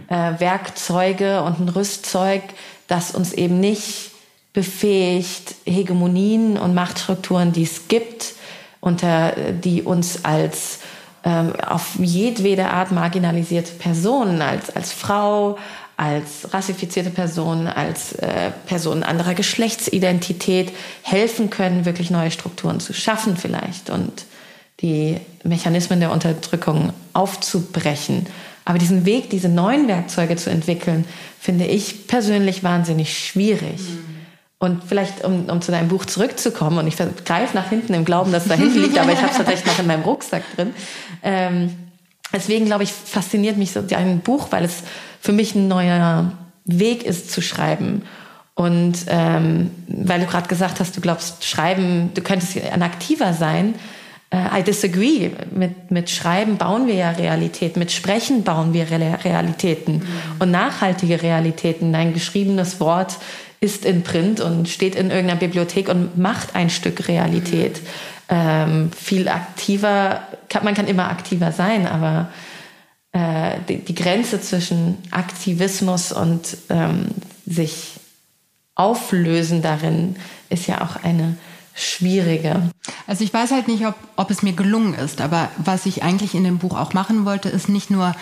äh, 0.09 0.32
Werkzeuge 0.38 1.42
und 1.42 1.61
ein 1.61 1.68
Rüstzeug, 1.68 2.42
das 2.88 3.14
uns 3.14 3.32
eben 3.32 3.61
nicht 3.61 4.11
befähigt, 4.53 5.55
Hegemonien 5.64 6.57
und 6.57 6.74
Machtstrukturen, 6.74 7.53
die 7.53 7.64
es 7.64 7.88
gibt, 7.88 8.34
unter 8.80 9.32
die 9.32 9.82
uns 9.82 10.24
als 10.24 10.80
ähm, 11.24 11.55
auf 11.66 11.97
jedwede 11.99 12.68
Art 12.68 12.92
marginalisierte 12.92 13.72
Personen, 13.72 14.42
als, 14.42 14.68
als 14.70 14.92
Frau, 14.92 15.59
als 15.97 16.53
rassifizierte 16.53 17.11
Person, 17.11 17.66
als 17.66 18.12
äh, 18.12 18.51
Person 18.66 19.03
anderer 19.03 19.34
Geschlechtsidentität 19.34 20.72
helfen 21.03 21.51
können, 21.51 21.84
wirklich 21.84 22.11
neue 22.11 22.30
Strukturen 22.30 22.78
zu 22.80 22.92
schaffen 22.92 23.36
vielleicht 23.36 23.90
und 23.90 24.24
die 24.80 25.18
Mechanismen 25.45 26.01
der 26.01 26.11
Unterdrückung 26.11 26.92
aufzubrechen 27.12 28.26
aber 28.64 28.78
diesen 28.78 29.04
Weg, 29.04 29.30
diese 29.30 29.48
neuen 29.48 29.88
Werkzeuge 29.88 30.36
zu 30.36 30.50
entwickeln, 30.50 31.04
finde 31.38 31.66
ich 31.66 32.06
persönlich 32.06 32.62
wahnsinnig 32.64 33.18
schwierig. 33.18 33.80
Mhm. 33.80 34.14
Und 34.58 34.84
vielleicht, 34.84 35.24
um, 35.24 35.46
um 35.46 35.60
zu 35.60 35.72
deinem 35.72 35.88
Buch 35.88 36.06
zurückzukommen, 36.06 36.78
und 36.78 36.86
ich 36.86 36.96
greife 36.96 37.54
nach 37.54 37.68
hinten 37.68 37.92
im 37.92 38.04
Glauben, 38.04 38.32
dass 38.32 38.44
es 38.44 38.48
da 38.48 38.54
hinten 38.54 38.80
liegt, 38.80 38.98
aber 38.98 39.12
ich 39.12 39.18
habe 39.20 39.30
es 39.30 39.36
tatsächlich 39.36 39.66
noch 39.66 39.78
in 39.78 39.86
meinem 39.86 40.02
Rucksack 40.02 40.42
drin. 40.56 40.70
Ähm, 41.22 41.74
deswegen, 42.32 42.64
glaube 42.64 42.84
ich, 42.84 42.92
fasziniert 42.92 43.58
mich 43.58 43.72
so 43.72 43.82
dein 43.82 44.20
Buch, 44.20 44.46
weil 44.50 44.64
es 44.64 44.82
für 45.20 45.32
mich 45.32 45.54
ein 45.54 45.68
neuer 45.68 46.32
Weg 46.64 47.02
ist 47.02 47.30
zu 47.30 47.42
schreiben. 47.42 48.02
Und 48.54 48.94
ähm, 49.08 49.70
weil 49.88 50.20
du 50.20 50.26
gerade 50.26 50.48
gesagt 50.48 50.80
hast, 50.80 50.96
du 50.96 51.00
glaubst, 51.00 51.44
schreiben, 51.44 52.12
du 52.14 52.22
könntest 52.22 52.56
ein 52.56 52.82
aktiver 52.82 53.34
sein, 53.34 53.74
I 54.35 54.62
disagree. 54.62 55.30
Mit, 55.55 55.91
mit 55.91 56.11
Schreiben 56.11 56.57
bauen 56.57 56.87
wir 56.87 56.95
ja 56.95 57.11
Realität, 57.11 57.76
mit 57.76 57.93
Sprechen 57.93 58.43
bauen 58.43 58.72
wir 58.72 58.91
Realitäten 58.91 59.95
mhm. 59.97 60.03
und 60.39 60.51
nachhaltige 60.51 61.22
Realitäten. 61.22 61.95
Ein 61.95 62.14
geschriebenes 62.14 62.80
Wort 62.80 63.18
ist 63.61 63.85
in 63.85 64.03
Print 64.03 64.41
und 64.41 64.68
steht 64.68 64.95
in 64.95 65.11
irgendeiner 65.11 65.41
Bibliothek 65.41 65.89
und 65.89 66.18
macht 66.18 66.55
ein 66.55 66.70
Stück 66.70 67.09
Realität. 67.09 67.80
Mhm. 67.82 67.89
Ähm, 68.28 68.91
viel 68.93 69.28
aktiver, 69.28 70.22
kann, 70.49 70.64
man 70.64 70.74
kann 70.74 70.87
immer 70.87 71.11
aktiver 71.11 71.53
sein, 71.53 71.87
aber 71.87 72.30
äh, 73.12 73.59
die, 73.68 73.78
die, 73.78 73.95
Grenze 73.95 74.41
zwischen 74.41 74.97
Aktivismus 75.11 76.11
und 76.11 76.57
ähm, 76.70 77.07
sich 77.45 78.01
auflösen 78.74 79.61
darin 79.61 80.16
ist 80.49 80.66
ja 80.66 80.80
auch 80.80 81.05
eine 81.05 81.37
schwierige. 81.75 82.70
Also 83.07 83.25
ich 83.25 83.35
weiß 83.35 83.51
halt 83.51 83.68
nicht, 83.68 83.87
ob, 83.87 83.95
ob 84.16 84.31
es 84.31 84.43
mir 84.43 84.53
gelungen 84.53 84.95
ist, 84.95 85.20
aber 85.20 85.49
was 85.59 85.87
ich 85.87 86.03
eigentlich 86.03 86.35
in 86.35 86.45
dem 86.45 86.59
Buch 86.59 86.79
auch 86.79 86.93
machen 86.93 87.25
wollte, 87.25 87.49
ist 87.49 87.68
nicht 87.68 87.91
nur 87.91 88.14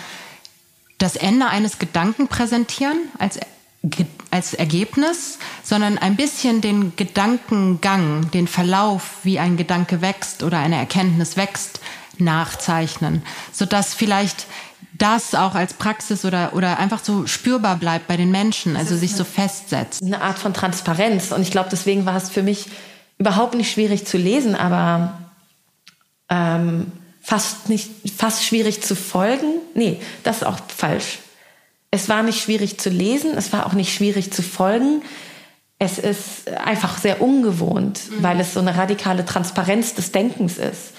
das 0.97 1.15
Ende 1.15 1.47
eines 1.47 1.79
Gedanken 1.79 2.27
präsentieren 2.27 2.97
als, 3.19 3.39
als 4.31 4.53
Ergebnis, 4.53 5.37
sondern 5.63 5.97
ein 5.97 6.15
bisschen 6.15 6.61
den 6.61 6.95
Gedankengang, 6.95 8.31
den 8.31 8.47
Verlauf, 8.47 9.17
wie 9.23 9.39
ein 9.39 9.57
Gedanke 9.57 10.01
wächst 10.01 10.43
oder 10.43 10.59
eine 10.59 10.77
Erkenntnis 10.77 11.37
wächst, 11.37 11.79
nachzeichnen, 12.17 13.23
sodass 13.51 13.93
vielleicht 13.93 14.47
das 14.93 15.33
auch 15.35 15.55
als 15.55 15.73
Praxis 15.73 16.23
oder, 16.23 16.53
oder 16.53 16.79
einfach 16.79 17.03
so 17.03 17.25
spürbar 17.25 17.75
bleibt 17.77 18.07
bei 18.07 18.15
den 18.15 18.31
Menschen, 18.31 18.77
also 18.77 18.95
sich 18.95 19.15
so 19.15 19.23
festsetzt. 19.23 20.03
Eine 20.03 20.21
Art 20.21 20.37
von 20.37 20.53
Transparenz. 20.53 21.31
Und 21.31 21.41
ich 21.41 21.51
glaube, 21.51 21.69
deswegen 21.71 22.05
war 22.05 22.15
es 22.15 22.29
für 22.29 22.43
mich 22.43 22.67
überhaupt 23.23 23.55
nicht 23.55 23.71
schwierig 23.71 24.05
zu 24.05 24.17
lesen, 24.17 24.53
aber 24.53 25.17
ähm, 26.27 26.91
fast 27.21 27.69
nicht, 27.69 27.89
fast 28.17 28.43
schwierig 28.43 28.83
zu 28.83 28.97
folgen. 28.97 29.61
Nee, 29.75 30.01
das 30.23 30.37
ist 30.37 30.43
auch 30.43 30.57
falsch. 30.67 31.19
Es 31.89 32.09
war 32.09 32.21
nicht 32.21 32.41
schwierig 32.41 32.79
zu 32.79 32.89
lesen, 32.89 33.31
es 33.37 33.53
war 33.53 33.65
auch 33.65 33.71
nicht 33.71 33.93
schwierig 33.95 34.33
zu 34.33 34.41
folgen. 34.41 35.03
Es 35.79 35.99
ist 35.99 36.49
einfach 36.49 36.97
sehr 36.97 37.21
ungewohnt, 37.21 38.01
mhm. 38.09 38.23
weil 38.23 38.41
es 38.41 38.53
so 38.53 38.59
eine 38.59 38.75
radikale 38.75 39.23
Transparenz 39.23 39.93
des 39.93 40.11
Denkens 40.11 40.57
ist. 40.57 40.91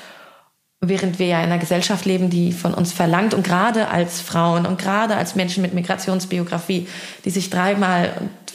Während 0.81 1.18
wir 1.18 1.27
ja 1.27 1.39
in 1.41 1.51
einer 1.51 1.59
Gesellschaft 1.59 2.07
leben, 2.07 2.31
die 2.31 2.53
von 2.53 2.72
uns 2.72 2.91
verlangt 2.93 3.35
und 3.35 3.45
gerade 3.45 3.89
als 3.89 4.22
Frauen 4.22 4.64
und 4.64 4.79
gerade 4.79 5.16
als 5.16 5.35
Menschen 5.35 5.61
mit 5.61 5.75
Migrationsbiografie, 5.75 6.89
die 7.27 7.31
sich 7.31 7.51
dreimal 7.51 8.14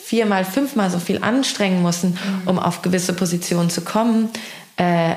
viermal, 0.09 0.43
fünfmal 0.43 0.89
so 0.89 0.97
viel 0.97 1.23
anstrengen 1.23 1.83
müssen, 1.83 2.17
um 2.45 2.57
auf 2.57 2.81
gewisse 2.81 3.13
Positionen 3.13 3.69
zu 3.69 3.81
kommen 3.81 4.29
äh, 4.77 5.13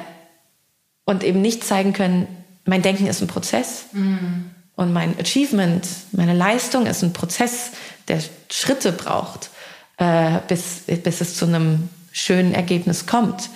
und 1.07 1.25
eben 1.25 1.41
nicht 1.41 1.65
zeigen 1.65 1.95
können, 1.95 2.29
mein 2.67 2.83
Denken 2.83 3.07
ist 3.07 3.23
ein 3.23 3.27
Prozess 3.27 3.87
mhm. 3.93 4.51
und 4.77 4.93
mein 4.93 5.19
Achievement, 5.19 5.89
meine 6.13 6.35
Leistung 6.35 6.85
ist 6.85 7.03
ein 7.03 7.15
Prozess, 7.15 7.71
der 8.09 8.21
Schritte 8.51 8.93
braucht, 8.93 9.49
äh, 9.97 10.41
bis, 10.47 10.83
bis 11.03 11.23
es 11.23 11.37
zu 11.37 11.47
einem 11.47 11.89
schönen 12.13 12.53
Ergebnis 12.53 13.07
kommt. 13.07 13.49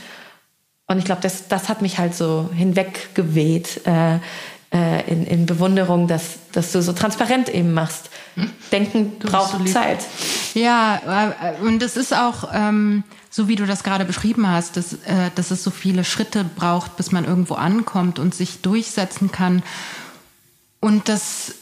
Und 0.87 0.99
ich 0.99 1.05
glaube, 1.05 1.20
das, 1.20 1.49
das 1.49 1.68
hat 1.68 1.82
mich 1.82 1.99
halt 1.99 2.14
so 2.14 2.49
hinweggeweht 2.55 3.82
äh, 3.87 4.20
äh, 4.72 5.11
in, 5.11 5.26
in 5.26 5.45
Bewunderung, 5.45 6.09
dass, 6.09 6.39
dass 6.53 6.72
du 6.72 6.80
so 6.80 6.95
transparent 6.95 7.51
eben 7.51 7.74
machst. 7.74 8.09
Denken 8.70 9.18
du 9.18 9.28
braucht 9.28 9.53
so 9.53 9.64
Zeit. 9.64 10.05
Ja, 10.55 11.32
äh, 11.41 11.62
und 11.62 11.82
es 11.82 11.97
ist 11.97 12.14
auch, 12.14 12.51
ähm, 12.53 13.05
so 13.30 13.49
wie 13.49 13.57
du 13.57 13.66
das 13.66 13.82
gerade 13.82 14.05
beschrieben 14.05 14.49
hast, 14.49 14.76
dass, 14.76 14.93
äh, 14.93 15.30
dass 15.34 15.51
es 15.51 15.62
so 15.62 15.70
viele 15.70 16.05
Schritte 16.05 16.45
braucht, 16.45 16.97
bis 16.97 17.12
man 17.12 17.24
irgendwo 17.24 17.55
ankommt 17.55 18.18
und 18.18 18.34
sich 18.34 18.61
durchsetzen 18.62 19.32
kann. 19.32 19.62
Und 20.80 21.09
das 21.09 21.55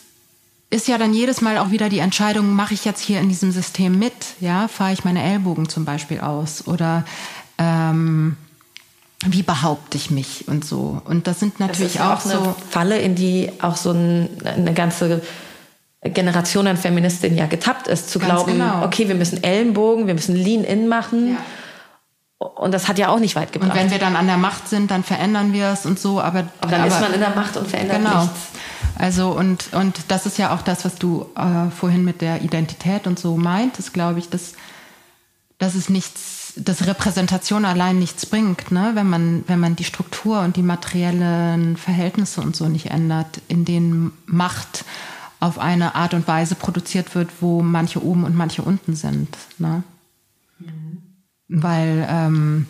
ist 0.71 0.89
ja 0.89 0.99
dann 0.99 1.15
jedes 1.15 1.41
Mal 1.41 1.59
auch 1.59 1.71
wieder 1.71 1.89
die 1.89 2.01
Entscheidung, 2.01 2.55
mache 2.55 2.75
ich 2.75 2.85
jetzt 2.85 3.01
hier 3.01 3.21
in 3.21 3.29
diesem 3.29 3.53
System 3.53 3.99
mit? 3.99 4.13
Ja, 4.41 4.67
fahre 4.69 4.93
ich 4.93 5.05
meine 5.05 5.23
Ellbogen 5.23 5.69
zum 5.69 5.85
Beispiel 5.85 6.21
aus? 6.21 6.67
Oder 6.67 7.05
ähm, 7.59 8.37
wie 9.25 9.43
behaupte 9.43 9.97
ich 9.97 10.11
mich 10.11 10.49
und 10.49 10.65
so. 10.65 11.01
Und 11.05 11.27
das 11.27 11.41
sind 11.41 11.61
natürlich 11.61 11.95
das 11.95 12.03
auch, 12.03 12.27
auch, 12.27 12.43
eine 12.43 12.55
Falle, 12.71 12.99
in 12.99 13.15
die 13.15 13.51
auch 13.61 13.77
so 13.77 13.93
ein, 13.93 14.29
eine 14.45 14.75
ganze 14.75 15.23
Generation 16.11 16.67
an 16.67 16.77
Feministinnen 16.77 17.39
ja 17.39 17.47
getappt 17.47 17.89
ist, 17.89 18.11
zu 18.11 18.19
glauben, 18.19 18.53
genau. 18.53 18.85
okay, 18.85 19.09
wir 19.09 19.15
müssen 19.15 19.43
Ellenbogen, 19.43 20.07
wir 20.07 20.15
müssen 20.15 20.37
Lean-In 20.37 20.87
machen. 20.87 21.33
Ja. 21.33 21.37
Und 22.39 22.73
das 22.73 22.89
hat 22.89 22.99
ja 22.99 23.09
auch 23.09 23.21
nicht 23.21 23.37
weit 23.37 23.53
gebracht. 23.53 23.71
Und 23.71 23.79
wenn 23.79 23.91
wir 23.91 23.99
dann 23.99 24.17
an 24.17 24.27
der 24.27 24.37
Macht 24.37 24.69
sind, 24.69 24.91
dann 24.91 25.03
verändern 25.03 25.53
wir 25.53 25.69
es 25.69 25.87
und 25.87 25.99
so. 25.99 26.21
Aber, 26.21 26.45
aber 26.61 26.71
dann 26.71 26.83
aber, 26.83 26.89
ist 26.89 27.01
man 27.01 27.15
in 27.15 27.21
der 27.21 27.31
Macht 27.31 27.57
und 27.57 27.69
verändert 27.69 27.99
genau. 27.99 28.23
nichts. 28.23 28.41
Also 28.97 29.31
und, 29.31 29.73
und 29.73 29.99
das 30.09 30.27
ist 30.27 30.39
ja 30.39 30.55
auch 30.55 30.63
das, 30.63 30.85
was 30.85 30.97
du 30.97 31.27
äh, 31.37 31.71
vorhin 31.71 32.05
mit 32.05 32.21
der 32.21 32.43
Identität 32.43 33.07
und 33.07 33.19
so 33.19 33.37
meintest, 33.37 33.95
glaube 33.95 34.19
ich, 34.19 34.29
dass, 34.29 34.55
dass 35.59 35.75
es 35.75 35.89
nichts 35.89 36.45
dass 36.57 36.87
Repräsentation 36.87 37.65
allein 37.65 37.99
nichts 37.99 38.27
bringt, 38.27 38.71
ne? 38.71 38.93
wenn, 38.95 39.09
man, 39.09 39.45
wenn 39.49 39.59
man 39.59 39.75
die 39.75 39.85
Struktur 39.85 40.41
und 40.41 40.57
die 40.57 40.63
materiellen 40.63 41.77
Verhältnisse 41.77 42.41
und 42.41 42.55
so 42.55 42.69
nicht 42.69 42.91
ändert, 42.91 43.41
in 43.49 43.65
denen 43.65 44.13
Macht 44.27 44.85
auf 45.45 45.59
eine 45.59 45.95
Art 45.95 46.15
und 46.15 46.27
Weise 46.27 46.55
produziert 46.55 47.15
wird, 47.15 47.31
wo 47.41 47.63
manche 47.63 48.03
oben 48.03 48.25
und 48.25 48.37
manche 48.37 48.63
unten 48.63 48.97
sind. 48.97 49.29
Ne? 49.59 49.83
Mhm. 50.59 51.03
Weil 51.49 52.07
ähm, 52.09 52.67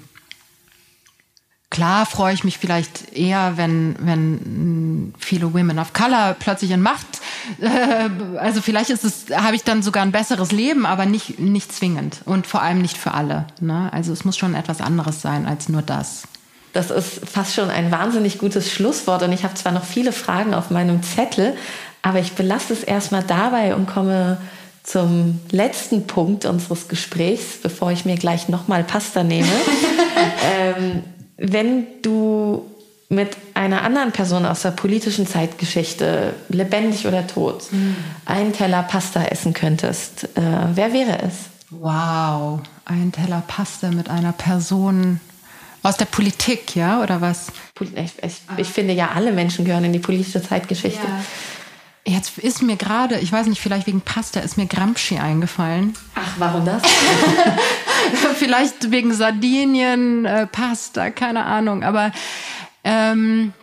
Klar 1.75 2.07
freue 2.07 2.33
ich 2.33 2.45
mich 2.45 2.59
vielleicht 2.59 3.15
eher, 3.15 3.57
wenn, 3.57 3.97
wenn 3.99 5.13
viele 5.19 5.53
Women 5.53 5.81
of 5.81 5.93
Color 5.93 6.37
plötzlich 6.39 6.71
in 6.71 6.81
Macht, 6.81 7.21
äh, 7.61 8.39
also 8.39 8.63
vielleicht 8.63 8.91
ist 8.91 9.03
es, 9.03 9.27
habe 9.35 9.57
ich 9.57 9.65
dann 9.65 9.83
sogar 9.83 10.05
ein 10.05 10.13
besseres 10.13 10.53
Leben, 10.53 10.87
aber 10.87 11.05
nicht, 11.05 11.41
nicht 11.41 11.73
zwingend 11.73 12.21
und 12.27 12.47
vor 12.47 12.63
allem 12.63 12.81
nicht 12.81 12.97
für 12.97 13.13
alle. 13.13 13.49
Ne? 13.59 13.93
Also 13.93 14.13
es 14.13 14.25
muss 14.25 14.37
schon 14.37 14.55
etwas 14.55 14.81
anderes 14.81 15.21
sein 15.21 15.47
als 15.47 15.69
nur 15.69 15.83
das. 15.83 16.29
Das 16.75 16.93
ist 16.93 17.29
fast 17.29 17.55
schon 17.55 17.71
ein 17.71 17.91
wahnsinnig 17.91 18.39
gutes 18.39 18.71
Schlusswort 18.71 19.25
und 19.25 19.33
ich 19.33 19.43
habe 19.43 19.55
zwar 19.55 19.73
noch 19.73 19.85
viele 19.85 20.13
Fragen 20.13 20.55
auf 20.55 20.71
meinem 20.71 21.03
Zettel, 21.03 21.57
aber 22.05 22.19
ich 22.19 22.35
belasse 22.35 22.75
es 22.75 22.85
erstmal 22.85 23.23
dabei 23.23 23.75
und 23.75 23.87
komme 23.87 24.37
zum 24.83 25.41
letzten 25.51 26.07
Punkt 26.07 26.45
unseres 26.45 26.89
Gesprächs, 26.89 27.57
bevor 27.63 27.93
ich 27.93 28.05
mir 28.05 28.17
gleich 28.17 28.51
nochmal 28.51 28.85
Pasta 28.85 29.25
nehme. 29.25 29.49
ähm, 30.55 31.03
wenn 31.39 31.87
du 32.03 32.71
mit 33.09 33.31
einer 33.55 33.83
anderen 33.83 34.13
Person 34.13 34.45
aus 34.45 34.61
der 34.61 34.73
politischen 34.73 35.27
Zeitgeschichte, 35.27 36.35
lebendig 36.51 37.07
oder 37.07 37.27
tot, 37.27 37.73
mhm. 37.73 37.97
einen 38.27 38.53
Teller 38.53 38.83
Pasta 38.83 39.25
essen 39.25 39.55
könntest, 39.55 40.25
äh, 40.37 40.41
wer 40.75 40.93
wäre 40.93 41.23
es? 41.23 41.35
Wow, 41.71 42.61
ein 42.85 43.13
Teller 43.13 43.43
Pasta 43.47 43.89
mit 43.89 44.11
einer 44.11 44.33
Person 44.33 45.21
aus 45.83 45.97
der 45.97 46.07
Politik, 46.07 46.77
ja, 46.77 47.03
oder 47.03 47.23
was? 47.23 47.47
Ich, 47.81 47.93
ich, 47.97 48.43
ich 48.59 48.69
finde 48.69 48.93
ja, 48.93 49.13
alle 49.15 49.33
Menschen 49.33 49.65
gehören 49.65 49.85
in 49.85 49.93
die 49.95 49.99
politische 49.99 50.43
Zeitgeschichte. 50.43 51.07
Ja. 51.07 51.25
Jetzt 52.07 52.39
ist 52.39 52.61
mir 52.61 52.77
gerade, 52.77 53.19
ich 53.19 53.33
weiß 53.33 53.47
nicht, 53.47 53.63
vielleicht 53.63 53.87
wegen 53.87 54.03
Pasta, 54.03 54.41
ist 54.41 54.59
mir 54.59 54.67
Gramsci 54.67 55.19
eingefallen. 55.19 55.95
Ach, 56.15 56.35
warum 56.37 56.67
das? 56.67 56.83
vielleicht 58.37 58.91
wegen 58.91 59.15
Sardinien, 59.15 60.27
äh, 60.27 60.47
Pasta, 60.47 61.11
keine 61.11 61.47
Ahnung. 61.47 61.83
Aber 61.83 62.13
ähm, 62.85 63.55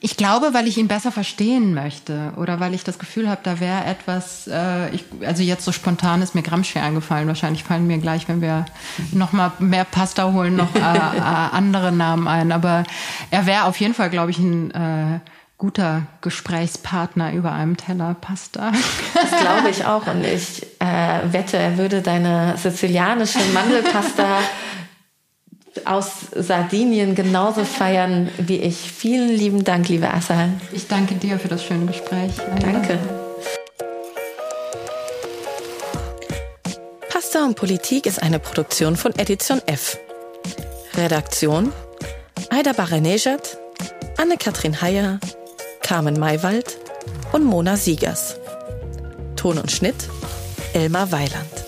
ich 0.00 0.16
glaube, 0.16 0.54
weil 0.54 0.66
ich 0.68 0.78
ihn 0.78 0.88
besser 0.88 1.12
verstehen 1.12 1.74
möchte 1.74 2.32
oder 2.36 2.60
weil 2.60 2.72
ich 2.72 2.82
das 2.82 2.98
Gefühl 2.98 3.28
habe, 3.28 3.40
da 3.42 3.60
wäre 3.60 3.84
etwas, 3.84 4.46
äh, 4.46 4.94
ich, 4.94 5.04
also 5.26 5.42
jetzt 5.42 5.64
so 5.64 5.72
spontan 5.72 6.22
ist 6.22 6.34
mir 6.34 6.42
Gramsci 6.42 6.78
eingefallen. 6.78 7.28
Wahrscheinlich 7.28 7.62
fallen 7.62 7.86
mir 7.86 7.98
gleich, 7.98 8.26
wenn 8.26 8.40
wir 8.40 8.64
noch 9.12 9.32
mal 9.32 9.52
mehr 9.58 9.84
Pasta 9.84 10.32
holen, 10.32 10.56
noch 10.56 10.74
äh, 10.74 10.78
äh, 10.78 11.20
andere 11.20 11.92
Namen 11.92 12.26
ein. 12.26 12.52
Aber 12.52 12.84
er 13.30 13.44
wäre 13.44 13.64
auf 13.64 13.78
jeden 13.78 13.92
Fall, 13.92 14.08
glaube 14.08 14.30
ich, 14.30 14.38
ein... 14.38 14.70
Äh, 14.70 15.20
guter 15.58 16.06
Gesprächspartner 16.20 17.32
über 17.32 17.52
einem 17.52 17.76
Teller 17.76 18.14
Pasta. 18.20 18.72
Das 19.14 19.40
glaube 19.40 19.70
ich 19.70 19.84
auch. 19.84 20.06
Und 20.06 20.24
ich 20.24 20.66
äh, 20.80 21.32
wette, 21.32 21.56
er 21.56 21.78
würde 21.78 22.02
deine 22.02 22.56
sizilianische 22.56 23.38
Mandelpasta 23.54 24.38
aus 25.84 26.26
Sardinien 26.34 27.14
genauso 27.14 27.64
feiern 27.64 28.30
wie 28.38 28.58
ich. 28.58 28.76
Vielen 28.76 29.30
lieben 29.30 29.64
Dank, 29.64 29.88
liebe 29.88 30.12
Assal. 30.12 30.50
Ich 30.72 30.88
danke 30.88 31.14
dir 31.14 31.38
für 31.38 31.48
das 31.48 31.64
schöne 31.64 31.86
Gespräch. 31.86 32.32
Danke. 32.60 32.98
Pasta 37.10 37.44
und 37.44 37.56
Politik 37.56 38.06
ist 38.06 38.22
eine 38.22 38.38
Produktion 38.38 38.96
von 38.96 39.14
Edition 39.16 39.60
F. 39.66 39.98
Redaktion 40.96 41.72
Aida 42.50 42.72
Baranejad, 42.72 43.58
Anne-Kathrin 44.16 44.80
Heyer, 44.80 45.18
Carmen 45.86 46.18
Maywald 46.18 46.78
und 47.30 47.44
Mona 47.44 47.76
Siegers. 47.76 48.40
Ton 49.36 49.56
und 49.56 49.70
Schnitt 49.70 50.08
Elmar 50.72 51.12
Weiland. 51.12 51.65